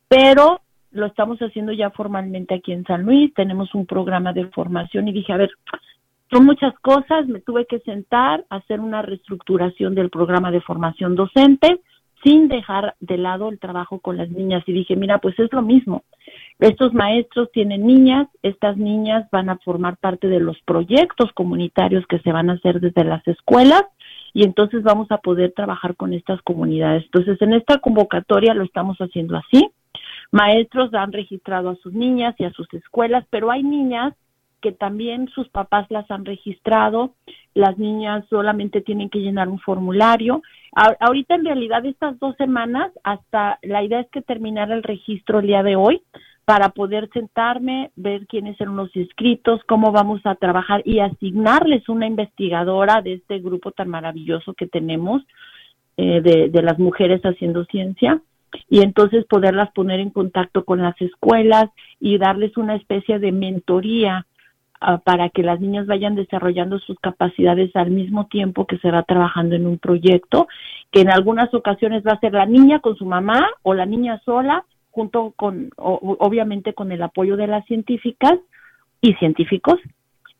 pero 0.07 0.61
lo 0.91 1.07
estamos 1.07 1.39
haciendo 1.39 1.73
ya 1.73 1.89
formalmente 1.89 2.55
aquí 2.55 2.71
en 2.71 2.85
San 2.85 3.03
Luis. 3.03 3.33
Tenemos 3.33 3.75
un 3.75 3.85
programa 3.85 4.31
de 4.31 4.47
formación 4.47 5.09
y 5.09 5.11
dije, 5.11 5.33
a 5.33 5.37
ver, 5.37 5.51
son 6.31 6.45
muchas 6.45 6.73
cosas, 6.79 7.27
me 7.27 7.41
tuve 7.41 7.65
que 7.65 7.79
sentar, 7.79 8.45
hacer 8.49 8.79
una 8.79 9.01
reestructuración 9.01 9.93
del 9.93 10.09
programa 10.09 10.51
de 10.51 10.61
formación 10.61 11.15
docente 11.15 11.81
sin 12.23 12.47
dejar 12.47 12.95
de 12.99 13.17
lado 13.17 13.49
el 13.49 13.59
trabajo 13.59 13.99
con 13.99 14.17
las 14.17 14.29
niñas 14.29 14.63
y 14.67 14.73
dije, 14.73 14.95
mira, 14.95 15.19
pues 15.19 15.37
es 15.39 15.51
lo 15.53 15.61
mismo. 15.61 16.03
Estos 16.59 16.93
maestros 16.93 17.49
tienen 17.51 17.87
niñas, 17.87 18.27
estas 18.43 18.77
niñas 18.77 19.27
van 19.31 19.49
a 19.49 19.57
formar 19.59 19.97
parte 19.97 20.27
de 20.27 20.39
los 20.39 20.59
proyectos 20.61 21.31
comunitarios 21.33 22.05
que 22.07 22.19
se 22.19 22.31
van 22.31 22.49
a 22.49 22.53
hacer 22.53 22.79
desde 22.81 23.03
las 23.03 23.25
escuelas 23.27 23.83
y 24.33 24.43
entonces 24.43 24.83
vamos 24.83 25.09
a 25.11 25.19
poder 25.19 25.53
trabajar 25.55 25.95
con 25.95 26.13
estas 26.13 26.41
comunidades. 26.41 27.05
Entonces, 27.05 27.41
en 27.41 27.53
esta 27.53 27.79
convocatoria 27.79 28.53
lo 28.53 28.63
estamos 28.63 28.97
haciendo 28.97 29.37
así. 29.37 29.69
Maestros 30.31 30.93
han 30.93 31.11
registrado 31.11 31.69
a 31.69 31.75
sus 31.77 31.93
niñas 31.93 32.35
y 32.37 32.43
a 32.43 32.51
sus 32.51 32.71
escuelas, 32.73 33.25
pero 33.29 33.49
hay 33.51 33.63
niñas 33.63 34.13
que 34.61 34.71
también 34.71 35.27
sus 35.29 35.49
papás 35.49 35.87
las 35.89 36.09
han 36.11 36.25
registrado, 36.25 37.13
las 37.53 37.77
niñas 37.77 38.25
solamente 38.29 38.81
tienen 38.81 39.09
que 39.09 39.19
llenar 39.19 39.49
un 39.49 39.59
formulario. 39.59 40.41
ahorita 40.99 41.35
en 41.35 41.45
realidad 41.45 41.85
estas 41.85 42.19
dos 42.19 42.35
semanas, 42.37 42.91
hasta 43.03 43.59
la 43.63 43.83
idea 43.83 44.01
es 44.01 44.09
que 44.09 44.21
terminara 44.21 44.75
el 44.75 44.83
registro 44.83 45.39
el 45.39 45.47
día 45.47 45.63
de 45.63 45.75
hoy 45.75 46.01
para 46.45 46.69
poder 46.69 47.09
sentarme, 47.13 47.91
ver 47.95 48.25
quiénes 48.25 48.57
son 48.57 48.75
los 48.75 48.95
inscritos, 48.95 49.61
cómo 49.67 49.91
vamos 49.91 50.21
a 50.23 50.35
trabajar 50.35 50.81
y 50.83 50.99
asignarles 50.99 51.87
una 51.89 52.07
investigadora 52.07 53.01
de 53.01 53.13
este 53.13 53.39
grupo 53.39 53.71
tan 53.71 53.89
maravilloso 53.89 54.53
que 54.55 54.65
tenemos 54.65 55.21
eh, 55.97 56.21
de, 56.21 56.49
de 56.49 56.61
las 56.63 56.79
mujeres 56.79 57.21
haciendo 57.21 57.65
ciencia 57.65 58.21
y 58.69 58.81
entonces 58.81 59.25
poderlas 59.25 59.71
poner 59.73 59.99
en 59.99 60.09
contacto 60.09 60.65
con 60.65 60.81
las 60.81 60.99
escuelas 61.01 61.69
y 61.99 62.17
darles 62.17 62.57
una 62.57 62.75
especie 62.75 63.19
de 63.19 63.31
mentoría 63.31 64.25
Ah, 64.81 64.97
para 64.97 65.29
que 65.29 65.43
las 65.43 65.59
niñas 65.59 65.87
vayan 65.87 66.15
desarrollando 66.15 66.79
sus 66.79 66.97
capacidades 67.01 67.75
al 67.75 67.91
mismo 67.91 68.27
tiempo 68.27 68.65
que 68.65 68.77
se 68.77 68.89
va 68.89 69.03
trabajando 69.03 69.55
en 69.57 69.67
un 69.67 69.77
proyecto, 69.77 70.47
que 70.89 71.01
en 71.01 71.09
algunas 71.09 71.53
ocasiones 71.53 72.01
va 72.07 72.13
a 72.13 72.19
ser 72.21 72.31
la 72.31 72.45
niña 72.45 72.79
con 72.79 72.95
su 72.95 73.05
mamá 73.05 73.45
o 73.61 73.73
la 73.73 73.85
niña 73.85 74.21
sola, 74.23 74.63
junto 74.89 75.33
con, 75.35 75.69
obviamente, 75.75 76.73
con 76.73 76.93
el 76.93 77.03
apoyo 77.03 77.35
de 77.35 77.47
las 77.47 77.65
científicas 77.65 78.39
y 79.01 79.15
científicos. 79.15 79.79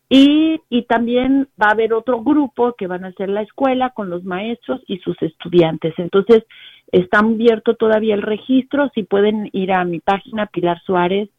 Y, 0.08 0.62
y 0.70 0.84
también 0.84 1.50
va 1.62 1.68
a 1.68 1.74
haber 1.74 1.94
otro 1.94 2.24
grupo 2.24 2.74
que 2.78 2.88
van 2.88 3.04
a 3.04 3.12
ser 3.14 3.28
la 3.28 3.42
escuela 3.42 3.90
con 3.90 4.10
los 4.10 4.24
maestros 4.24 4.82
y 4.88 5.00
sus 5.00 5.22
estudiantes. 5.22 5.94
Entonces, 5.98 6.46
está 6.94 7.20
abierto 7.20 7.76
todavía 7.76 8.16
el 8.16 8.22
registro. 8.22 8.90
Si 8.96 9.04
pueden 9.04 9.50
ir 9.52 9.74
a 9.74 9.84
mi 9.84 10.00
página, 10.00 10.46
Pilar 10.46 10.82
Suárez, 10.84 11.30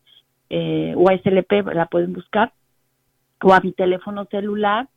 eh, 0.51 0.92
UASLP, 0.94 1.74
la 1.74 1.86
pueden 1.86 2.12
buscar 2.12 2.53
o 3.43 3.53
a 3.53 3.61
mi 3.61 3.72
teléfono 3.72 4.26
celular, 4.26 4.88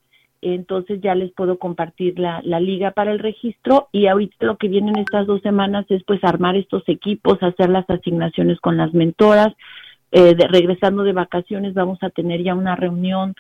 entonces 0.42 1.00
ya 1.02 1.16
les 1.16 1.32
puedo 1.32 1.58
compartir 1.58 2.20
la, 2.20 2.42
la, 2.44 2.60
liga 2.60 2.92
para 2.92 3.12
el 3.12 3.20
registro. 3.20 3.88
Y 3.92 4.08
ahorita 4.08 4.46
lo 4.46 4.58
que 4.58 4.68
vienen 4.68 4.98
estas 4.98 5.26
dos 5.26 5.42
semanas 5.42 5.86
es 5.90 6.04
pues 6.04 6.24
armar 6.24 6.56
estos 6.56 6.84
equipos, 6.88 7.42
hacer 7.42 7.70
las 7.70 7.90
asignaciones 7.90 8.60
con 8.60 8.76
las 8.76 8.94
mentoras, 8.94 9.54
eh, 10.16 10.36
de, 10.36 10.48
regresando 10.48 11.02
de 11.04 11.12
vacaciones 11.12 11.74
vamos 11.74 11.98
a 12.04 12.12
tener 12.12 12.44
ya 12.44 12.54
una 12.54 12.76
reunión 12.76 13.34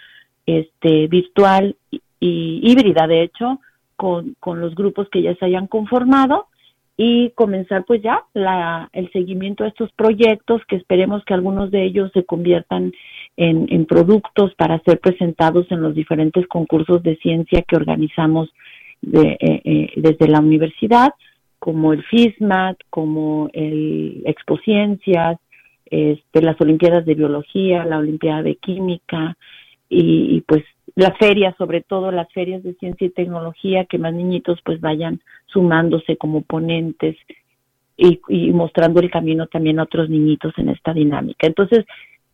este 0.48 1.08
virtual 1.08 1.76
y, 1.92 2.02
híbrida 2.20 3.06
de 3.06 3.22
hecho 3.22 3.60
con, 3.96 4.36
con 4.40 4.60
los 4.60 4.74
grupos 4.74 5.08
que 5.10 5.22
ya 5.22 5.36
se 5.36 5.46
hayan 5.46 5.68
conformado 5.68 6.48
y 6.96 7.32
comenzar 7.32 7.86
pues 7.86 8.02
ya 8.02 8.24
la, 8.34 8.90
el 8.94 9.12
seguimiento 9.12 9.64
de 9.64 9.70
estos 9.70 9.92
proyectos 9.94 10.62
que 10.68 10.76
esperemos 10.76 11.24
que 11.26 11.34
algunos 11.34 11.72
de 11.72 11.84
ellos 11.84 12.12
se 12.14 12.24
conviertan 12.24 12.94
en, 13.36 13.68
en 13.70 13.86
productos 13.86 14.54
para 14.56 14.80
ser 14.80 15.00
presentados 15.00 15.66
en 15.72 15.82
los 15.82 15.96
diferentes 15.96 16.46
concursos 16.48 17.02
de 17.02 17.16
ciencia 17.18 17.64
que 17.64 17.76
organizamos 17.76 18.54
de, 19.02 19.38
eh, 19.40 19.62
eh, 19.64 19.90
desde 19.96 20.28
la 20.28 20.40
universidad, 20.40 21.14
como 21.60 21.94
el 21.94 22.04
FISMAT, 22.04 22.78
como 22.90 23.50
el 23.54 24.22
Expociencias, 24.26 25.40
este, 25.86 26.42
las 26.42 26.60
Olimpiadas 26.62 27.06
de 27.06 27.16
Biología, 27.16 27.86
la 27.86 27.98
Olimpiada 27.98 28.44
de 28.44 28.56
Química 28.56 29.36
y, 29.94 30.38
y 30.38 30.42
pues 30.42 30.64
las 30.96 31.18
ferias, 31.18 31.56
sobre 31.58 31.82
todo 31.82 32.12
las 32.12 32.32
ferias 32.32 32.64
de 32.64 32.74
ciencia 32.76 33.08
y 33.08 33.12
tecnología, 33.12 33.86
que 33.86 33.98
más 33.98 34.14
niñitos 34.14 34.60
pues 34.64 34.80
vayan 34.80 35.22
sumándose 35.48 36.18
como 36.18 36.42
ponentes 36.42 37.16
y, 37.98 38.20
y, 38.28 38.52
mostrando 38.52 39.00
el 39.00 39.12
camino 39.12 39.48
también 39.48 39.80
a 39.80 39.84
otros 39.84 40.10
niñitos 40.10 40.54
en 40.58 40.70
esta 40.70 40.94
dinámica. 40.94 41.48
Entonces, 41.48 41.86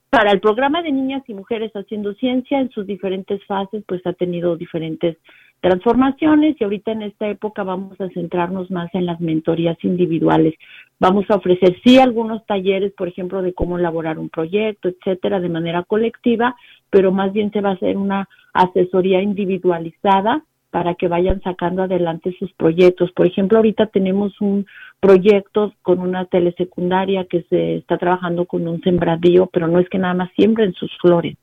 para 0.09 0.31
el 0.31 0.39
programa 0.39 0.81
de 0.81 0.91
niñas 0.91 1.23
y 1.27 1.33
mujeres 1.33 1.71
haciendo 1.73 2.13
ciencia 2.15 2.59
en 2.59 2.69
sus 2.71 2.87
diferentes 2.87 3.43
fases, 3.45 3.83
pues 3.87 4.05
ha 4.05 4.13
tenido 4.13 4.55
diferentes 4.57 5.17
transformaciones 5.61 6.55
y 6.59 6.63
ahorita 6.63 6.91
en 6.91 7.03
esta 7.03 7.27
época 7.27 7.63
vamos 7.63 7.99
a 7.99 8.09
centrarnos 8.09 8.71
más 8.71 8.93
en 8.93 9.05
las 9.05 9.19
mentorías 9.19 9.77
individuales. 9.83 10.55
Vamos 10.99 11.25
a 11.29 11.35
ofrecer 11.35 11.75
sí 11.83 11.99
algunos 11.99 12.45
talleres, 12.45 12.93
por 12.93 13.07
ejemplo, 13.07 13.41
de 13.41 13.53
cómo 13.53 13.77
elaborar 13.77 14.19
un 14.19 14.29
proyecto, 14.29 14.89
etcétera, 14.89 15.39
de 15.39 15.49
manera 15.49 15.83
colectiva, 15.83 16.55
pero 16.89 17.11
más 17.11 17.33
bien 17.33 17.51
se 17.51 17.61
va 17.61 17.71
a 17.71 17.73
hacer 17.73 17.97
una 17.97 18.27
asesoría 18.53 19.21
individualizada 19.21 20.43
para 20.71 20.95
que 20.95 21.07
vayan 21.07 21.41
sacando 21.41 21.83
adelante 21.83 22.35
sus 22.37 22.51
proyectos. 22.53 23.11
Por 23.11 23.25
ejemplo, 23.25 23.57
ahorita 23.57 23.87
tenemos 23.87 24.39
un 24.39 24.65
proyecto 24.99 25.73
con 25.81 25.99
una 25.99 26.25
telesecundaria 26.25 27.25
que 27.25 27.43
se 27.49 27.77
está 27.77 27.97
trabajando 27.97 28.45
con 28.45 28.67
un 28.67 28.81
sembradío, 28.81 29.49
pero 29.51 29.67
no 29.67 29.79
es 29.79 29.89
que 29.89 29.97
nada 29.97 30.13
más 30.13 30.29
siembren 30.35 30.73
sus 30.73 30.91
flores, 31.01 31.35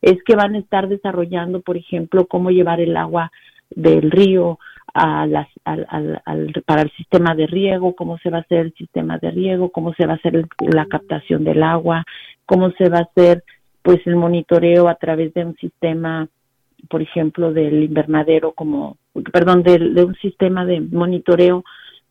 es 0.00 0.22
que 0.24 0.34
van 0.34 0.54
a 0.54 0.58
estar 0.58 0.88
desarrollando, 0.88 1.60
por 1.60 1.76
ejemplo, 1.76 2.26
cómo 2.26 2.50
llevar 2.50 2.80
el 2.80 2.96
agua 2.96 3.30
del 3.70 4.10
río 4.10 4.58
a 4.92 5.26
las, 5.26 5.48
al, 5.64 5.86
al, 6.24 6.52
para 6.66 6.82
el 6.82 6.90
sistema 6.92 7.34
de 7.34 7.46
riego, 7.46 7.94
cómo 7.94 8.18
se 8.18 8.30
va 8.30 8.38
a 8.38 8.40
hacer 8.40 8.66
el 8.66 8.74
sistema 8.74 9.18
de 9.18 9.30
riego, 9.30 9.70
cómo 9.70 9.94
se 9.94 10.06
va 10.06 10.14
a 10.14 10.16
hacer 10.16 10.46
la 10.58 10.86
captación 10.86 11.44
del 11.44 11.62
agua, 11.62 12.04
cómo 12.46 12.70
se 12.72 12.88
va 12.88 12.98
a 12.98 13.02
hacer 13.02 13.44
pues 13.82 14.04
el 14.06 14.16
monitoreo 14.16 14.88
a 14.88 14.96
través 14.96 15.32
de 15.34 15.44
un 15.44 15.56
sistema, 15.56 16.28
por 16.88 17.02
ejemplo, 17.02 17.52
del 17.52 17.84
invernadero, 17.84 18.52
como, 18.52 18.98
perdón, 19.32 19.62
de, 19.62 19.78
de 19.78 20.04
un 20.04 20.14
sistema 20.16 20.66
de 20.66 20.80
monitoreo 20.80 21.64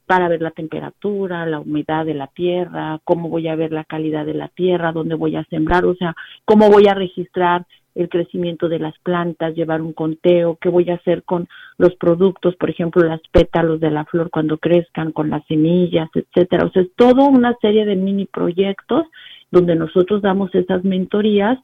para 0.09 0.27
ver 0.27 0.41
la 0.41 0.51
temperatura, 0.51 1.45
la 1.45 1.59
humedad 1.59 2.03
de 2.03 2.15
la 2.15 2.25
tierra, 2.27 2.99
cómo 3.03 3.29
voy 3.29 3.47
a 3.47 3.55
ver 3.55 3.71
la 3.71 3.83
calidad 3.83 4.25
de 4.25 4.33
la 4.33 4.47
tierra, 4.47 4.91
dónde 4.91 5.13
voy 5.13 5.35
a 5.35 5.43
sembrar, 5.45 5.85
o 5.85 5.93
sea, 5.93 6.15
cómo 6.45 6.71
voy 6.71 6.87
a 6.87 6.95
registrar 6.95 7.67
el 8.01 8.09
crecimiento 8.09 8.69
de 8.69 8.79
las 8.79 8.97
plantas, 8.99 9.55
llevar 9.55 9.81
un 9.81 9.93
conteo, 9.93 10.57
qué 10.59 10.69
voy 10.69 10.89
a 10.89 10.95
hacer 10.95 11.23
con 11.23 11.47
los 11.77 11.95
productos, 11.95 12.55
por 12.55 12.69
ejemplo, 12.69 13.03
las 13.03 13.21
pétalos 13.31 13.79
de 13.79 13.91
la 13.91 14.05
flor 14.05 14.29
cuando 14.29 14.57
crezcan, 14.57 15.11
con 15.11 15.29
las 15.29 15.45
semillas, 15.47 16.09
etcétera. 16.13 16.65
O 16.65 16.71
sea, 16.71 16.81
es 16.81 16.89
todo 16.95 17.27
una 17.27 17.55
serie 17.61 17.85
de 17.85 17.95
mini 17.95 18.25
proyectos 18.25 19.05
donde 19.51 19.75
nosotros 19.75 20.21
damos 20.21 20.53
esas 20.55 20.83
mentorías 20.83 21.59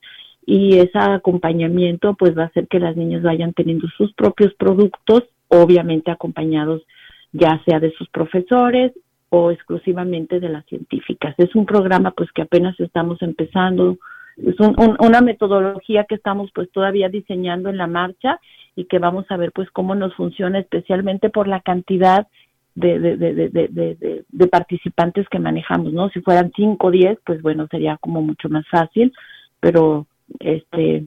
y 0.45 0.77
ese 0.77 0.97
acompañamiento 0.99 2.15
pues 2.15 2.38
va 2.38 2.43
a 2.43 2.47
hacer 2.47 2.67
que 2.67 2.79
las 2.79 2.95
niñas 2.95 3.23
vayan 3.23 3.53
teniendo 3.53 3.88
sus 3.97 4.13
propios 4.13 4.53
productos, 4.55 5.23
obviamente 5.47 6.11
acompañados 6.11 6.83
ya 7.31 7.61
sea 7.65 7.79
de 7.79 7.91
sus 7.93 8.07
profesores 8.09 8.93
o 9.29 9.51
exclusivamente 9.51 10.39
de 10.39 10.49
las 10.49 10.65
científicas. 10.65 11.36
Es 11.38 11.53
un 11.55 11.65
programa 11.65 12.11
pues 12.11 12.31
que 12.31 12.41
apenas 12.41 12.79
estamos 12.79 13.21
empezando, 13.21 13.97
es 14.38 14.55
una 14.59 15.21
metodología 15.21 16.05
que 16.05 16.15
estamos 16.15 16.51
pues 16.53 16.71
todavía 16.71 17.09
diseñando 17.09 17.69
en 17.69 17.77
la 17.77 17.88
marcha 17.88 18.39
y 18.75 18.86
que 18.86 18.99
vamos 18.99 19.25
a 19.29 19.38
ver 19.38 19.51
pues 19.53 19.69
cómo 19.71 19.95
nos 19.95 20.13
funciona 20.15 20.59
especialmente 20.59 21.29
por 21.29 21.47
la 21.47 21.61
cantidad 21.61 22.27
de, 22.75 22.99
de, 22.99 23.15
de, 23.17 24.25
de, 24.27 24.47
participantes 24.47 25.29
que 25.29 25.39
manejamos, 25.39 25.93
¿no? 25.93 26.09
Si 26.09 26.19
fueran 26.19 26.51
5 26.53 26.86
o 26.86 26.91
10, 26.91 27.19
pues 27.25 27.41
bueno, 27.41 27.67
sería 27.71 27.97
como 28.01 28.21
mucho 28.21 28.49
más 28.49 28.67
fácil, 28.67 29.13
pero 29.61 30.07
este 30.39 31.05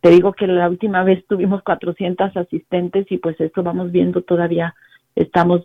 te 0.00 0.08
digo 0.08 0.32
que 0.32 0.46
la 0.46 0.68
última 0.68 1.04
vez 1.04 1.26
tuvimos 1.26 1.62
400 1.62 2.34
asistentes 2.34 3.06
y 3.10 3.18
pues 3.18 3.38
esto 3.38 3.62
vamos 3.62 3.92
viendo 3.92 4.22
todavía, 4.22 4.74
estamos 5.14 5.62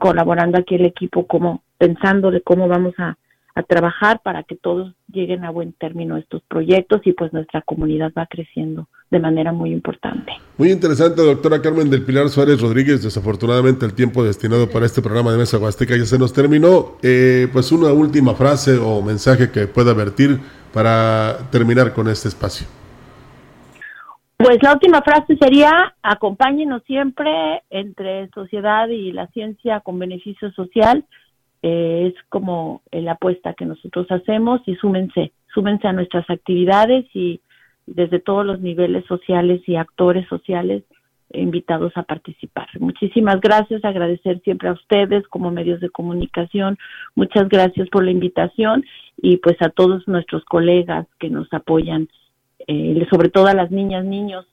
colaborando 0.00 0.58
aquí 0.58 0.74
el 0.74 0.86
equipo 0.86 1.26
como 1.28 1.62
pensando 1.78 2.32
de 2.32 2.40
cómo 2.40 2.66
vamos 2.66 2.94
a 2.98 3.16
a 3.56 3.62
trabajar 3.62 4.20
para 4.22 4.42
que 4.42 4.54
todos 4.54 4.92
lleguen 5.10 5.44
a 5.44 5.50
buen 5.50 5.72
término 5.72 6.18
estos 6.18 6.42
proyectos 6.46 7.00
y 7.04 7.14
pues 7.14 7.32
nuestra 7.32 7.62
comunidad 7.62 8.12
va 8.16 8.26
creciendo 8.26 8.86
de 9.10 9.18
manera 9.18 9.50
muy 9.50 9.72
importante. 9.72 10.30
Muy 10.58 10.70
interesante, 10.70 11.22
doctora 11.22 11.62
Carmen 11.62 11.88
del 11.88 12.04
Pilar 12.04 12.28
Suárez 12.28 12.60
Rodríguez. 12.60 13.02
Desafortunadamente 13.02 13.86
el 13.86 13.94
tiempo 13.94 14.22
destinado 14.22 14.68
para 14.68 14.84
este 14.84 15.00
programa 15.00 15.32
de 15.32 15.38
Mesa 15.38 15.58
Huasteca 15.58 15.96
ya 15.96 16.04
se 16.04 16.18
nos 16.18 16.34
terminó. 16.34 16.96
Eh, 17.02 17.48
pues 17.50 17.72
una 17.72 17.92
última 17.94 18.34
frase 18.34 18.76
o 18.76 19.00
mensaje 19.00 19.50
que 19.50 19.66
pueda 19.66 19.94
vertir 19.94 20.38
para 20.74 21.38
terminar 21.50 21.94
con 21.94 22.08
este 22.08 22.28
espacio. 22.28 22.66
Pues 24.36 24.58
la 24.62 24.74
última 24.74 25.00
frase 25.00 25.34
sería, 25.40 25.94
acompáñenos 26.02 26.82
siempre 26.84 27.62
entre 27.70 28.28
sociedad 28.34 28.86
y 28.88 29.12
la 29.12 29.28
ciencia 29.28 29.80
con 29.80 29.98
beneficio 29.98 30.52
social 30.52 31.06
es 31.66 32.14
como 32.28 32.82
la 32.92 33.12
apuesta 33.12 33.54
que 33.54 33.64
nosotros 33.64 34.06
hacemos 34.10 34.60
y 34.66 34.76
súmense, 34.76 35.32
súmense 35.52 35.88
a 35.88 35.92
nuestras 35.92 36.28
actividades 36.30 37.06
y 37.12 37.40
desde 37.86 38.20
todos 38.20 38.46
los 38.46 38.60
niveles 38.60 39.04
sociales 39.06 39.62
y 39.66 39.74
actores 39.76 40.28
sociales 40.28 40.84
invitados 41.32 41.92
a 41.96 42.04
participar. 42.04 42.68
Muchísimas 42.78 43.40
gracias, 43.40 43.84
agradecer 43.84 44.40
siempre 44.42 44.68
a 44.68 44.74
ustedes 44.74 45.26
como 45.26 45.50
medios 45.50 45.80
de 45.80 45.90
comunicación, 45.90 46.78
muchas 47.16 47.48
gracias 47.48 47.88
por 47.88 48.04
la 48.04 48.12
invitación 48.12 48.84
y 49.16 49.38
pues 49.38 49.56
a 49.60 49.70
todos 49.70 50.06
nuestros 50.06 50.44
colegas 50.44 51.06
que 51.18 51.30
nos 51.30 51.52
apoyan, 51.52 52.08
eh, 52.68 53.06
sobre 53.10 53.28
todo 53.28 53.48
a 53.48 53.54
las 53.54 53.72
niñas, 53.72 54.04
niños, 54.04 54.46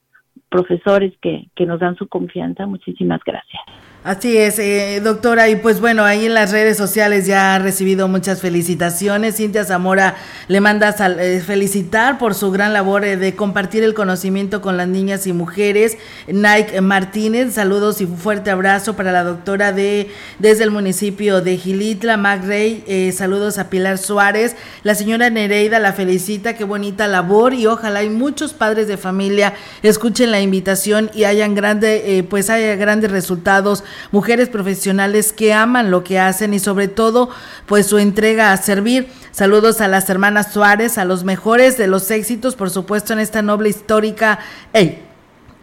profesores 0.50 1.14
que, 1.22 1.48
que 1.56 1.68
nos 1.68 1.80
dan 1.80 1.96
su 1.96 2.08
confianza, 2.08 2.66
muchísimas 2.66 3.22
gracias. 3.24 3.93
Así 4.04 4.38
es, 4.38 4.60
eh, 4.60 5.00
doctora, 5.02 5.48
y 5.48 5.56
pues 5.56 5.80
bueno, 5.80 6.04
ahí 6.04 6.26
en 6.26 6.34
las 6.34 6.52
redes 6.52 6.76
sociales 6.76 7.26
ya 7.26 7.56
ha 7.56 7.60
recibido 7.60 8.10
muchas 8.10 8.42
felicitaciones. 8.42 9.38
Cintia 9.38 9.64
Zamora 9.64 10.18
le 10.50 10.60
manda 10.60 10.94
eh, 11.22 11.42
felicitar 11.46 12.18
por 12.18 12.36
su 12.36 12.52
gran 12.52 12.74
labor 12.74 13.06
eh, 13.06 13.16
de 13.16 13.34
compartir 13.34 13.82
el 13.82 13.94
conocimiento 13.94 14.60
con 14.60 14.76
las 14.76 14.90
niñas 14.90 15.26
y 15.26 15.32
mujeres. 15.32 15.98
Nike 16.28 16.82
Martínez, 16.82 17.54
saludos 17.54 18.02
y 18.02 18.06
fuerte 18.06 18.52
abrazo 18.52 18.98
para 18.98 19.14
la 19.14 19.24
doctora 19.24 19.72
de 19.72 20.10
desde 20.38 20.66
el 20.66 20.72
municipio 20.72 21.40
de 21.40 21.56
Gilitla, 21.56 22.18
Mac 22.18 22.44
Rey, 22.46 22.84
eh, 22.88 23.14
saludos 23.14 23.58
a 23.58 23.70
Pilar 23.70 24.00
Suárez. 24.00 24.58
La 24.84 24.96
señora 24.96 25.30
Nereida 25.30 25.80
la 25.80 25.94
felicita, 25.94 26.56
qué 26.56 26.66
bonita 26.66 27.08
labor 27.08 27.54
y 27.54 27.68
ojalá 27.68 28.00
hay 28.00 28.10
muchos 28.10 28.52
padres 28.52 28.90
de 28.90 28.98
familia 28.98 29.54
escuchen 29.82 30.30
la 30.32 30.42
invitación 30.42 31.10
y 31.14 31.24
hayan 31.24 31.56
grande, 31.56 32.26
pues 32.30 32.50
haya 32.50 32.76
grandes 32.76 33.10
resultados 33.10 33.86
mujeres 34.12 34.50
profesionales 34.50 35.34
que 35.34 35.54
aman 35.54 35.92
lo 35.92 36.04
que 36.04 36.20
hacen 36.20 36.54
y 36.54 36.60
sobre 36.60 36.88
todo 36.88 37.30
pues 37.66 37.88
su 37.88 37.98
entrega 37.98 38.52
a 38.52 38.58
servir. 38.58 39.08
Saludos 39.32 39.82
a 39.82 39.88
las 39.88 40.10
hermanas 40.10 40.54
Suárez, 40.54 40.98
a 40.98 41.06
los 41.06 41.24
mejores 41.24 41.78
de 41.78 41.88
los 41.88 42.12
éxitos, 42.12 42.56
por 42.56 42.70
supuesto, 42.70 43.14
en 43.14 43.20
esta 43.20 43.42
noble 43.42 43.70
histórica 43.70 44.40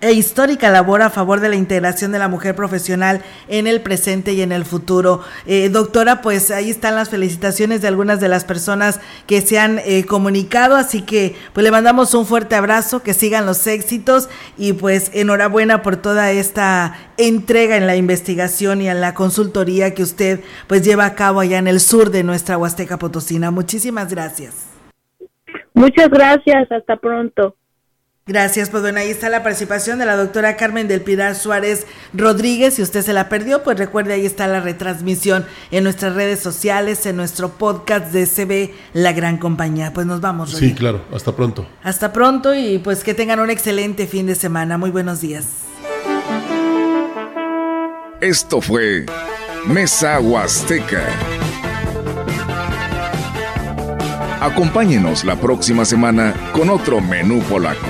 e 0.01 0.13
histórica 0.13 0.71
labor 0.71 1.03
a 1.03 1.11
favor 1.11 1.41
de 1.41 1.49
la 1.49 1.57
integración 1.57 2.13
de 2.13 2.19
la 2.19 2.29
mujer 2.29 2.55
profesional 2.55 3.23
en 3.49 3.67
el 3.67 3.81
presente 3.81 4.33
y 4.33 4.43
en 4.43 4.53
el 4.53 4.65
futuro. 4.65 5.23
Eh, 5.47 5.69
doctora, 5.69 6.23
pues 6.23 6.51
ahí 6.51 6.71
están 6.71 6.95
las 6.95 7.11
felicitaciones 7.11 7.83
de 7.83 7.89
algunas 7.89 8.21
de 8.21 8.29
las 8.29 8.45
personas 8.45 9.01
que 9.27 9.41
se 9.41 9.59
han 9.59 9.79
eh, 9.81 10.05
comunicado, 10.07 10.77
así 10.77 11.03
que 11.03 11.37
pues 11.53 11.65
le 11.65 11.71
mandamos 11.71 12.15
un 12.15 12.27
fuerte 12.27 12.55
abrazo, 12.55 13.03
que 13.03 13.15
sigan 13.15 13.47
los 13.47 13.67
éxitos 13.67 14.29
y 14.57 14.73
pues 14.73 15.11
enhorabuena 15.15 15.83
por 15.83 15.97
toda 15.97 16.31
esta 16.33 16.97
entrega 17.17 17.77
en 17.77 17.87
la 17.87 17.97
investigación 17.97 18.81
y 18.81 18.89
en 18.89 19.01
la 19.01 19.15
consultoría 19.15 19.95
que 19.95 20.03
usted 20.03 20.41
pues 20.67 20.83
lleva 20.83 21.05
a 21.05 21.15
cabo 21.15 21.41
allá 21.41 21.59
en 21.59 21.69
el 21.69 21.81
sur 21.81 22.11
de 22.11 22.25
nuestra 22.25 22.57
Huasteca 22.57 22.99
Potosina. 22.99 23.51
Muchísimas 23.51 24.11
gracias. 24.11 24.71
Muchas 25.75 26.09
gracias, 26.09 26.71
hasta 26.71 26.97
pronto. 26.97 27.57
Gracias, 28.31 28.71
pues 28.71 28.85
bueno, 28.85 29.01
ahí 29.01 29.11
está 29.11 29.29
la 29.29 29.43
participación 29.43 29.99
de 29.99 30.07
la 30.07 30.15
doctora 30.15 30.57
Carmen 30.57 30.87
del 30.87 31.01
Pilar 31.01 31.35
Suárez 31.35 31.85
Rodríguez. 32.15 32.75
Si 32.75 32.83
usted 32.83 33.03
se 33.03 33.13
la 33.13 33.29
perdió, 33.29 33.65
pues 33.65 33.77
recuerde, 33.77 34.13
ahí 34.13 34.25
está 34.25 34.47
la 34.47 34.61
retransmisión 34.61 35.45
en 35.73 35.83
nuestras 35.83 36.15
redes 36.15 36.39
sociales, 36.39 37.05
en 37.07 37.17
nuestro 37.17 37.49
podcast 37.49 38.13
de 38.13 38.29
CB 38.29 38.73
La 38.93 39.11
Gran 39.13 39.37
Compañía. 39.37 39.93
Pues 39.93 40.07
nos 40.07 40.21
vamos. 40.21 40.53
Sí, 40.53 40.75
claro, 40.75 41.05
hasta 41.13 41.35
pronto. 41.35 41.67
Hasta 41.83 42.13
pronto 42.13 42.55
y 42.55 42.79
pues 42.79 43.03
que 43.03 43.15
tengan 43.15 43.41
un 43.41 43.51
excelente 43.51 44.07
fin 44.07 44.29
de 44.29 44.37
semana. 44.37 44.79
Muy 44.79 44.91
buenos 44.91 45.21
días. 45.21 45.47
Esto 48.21 48.61
fue 48.61 49.07
Mesa 49.67 50.21
Huasteca. 50.21 51.03
Acompáñenos 54.41 55.25
la 55.25 55.35
próxima 55.35 55.85
semana 55.85 56.33
con 56.53 56.71
otro 56.71 57.01
menú 57.01 57.41
polaco. 57.41 57.89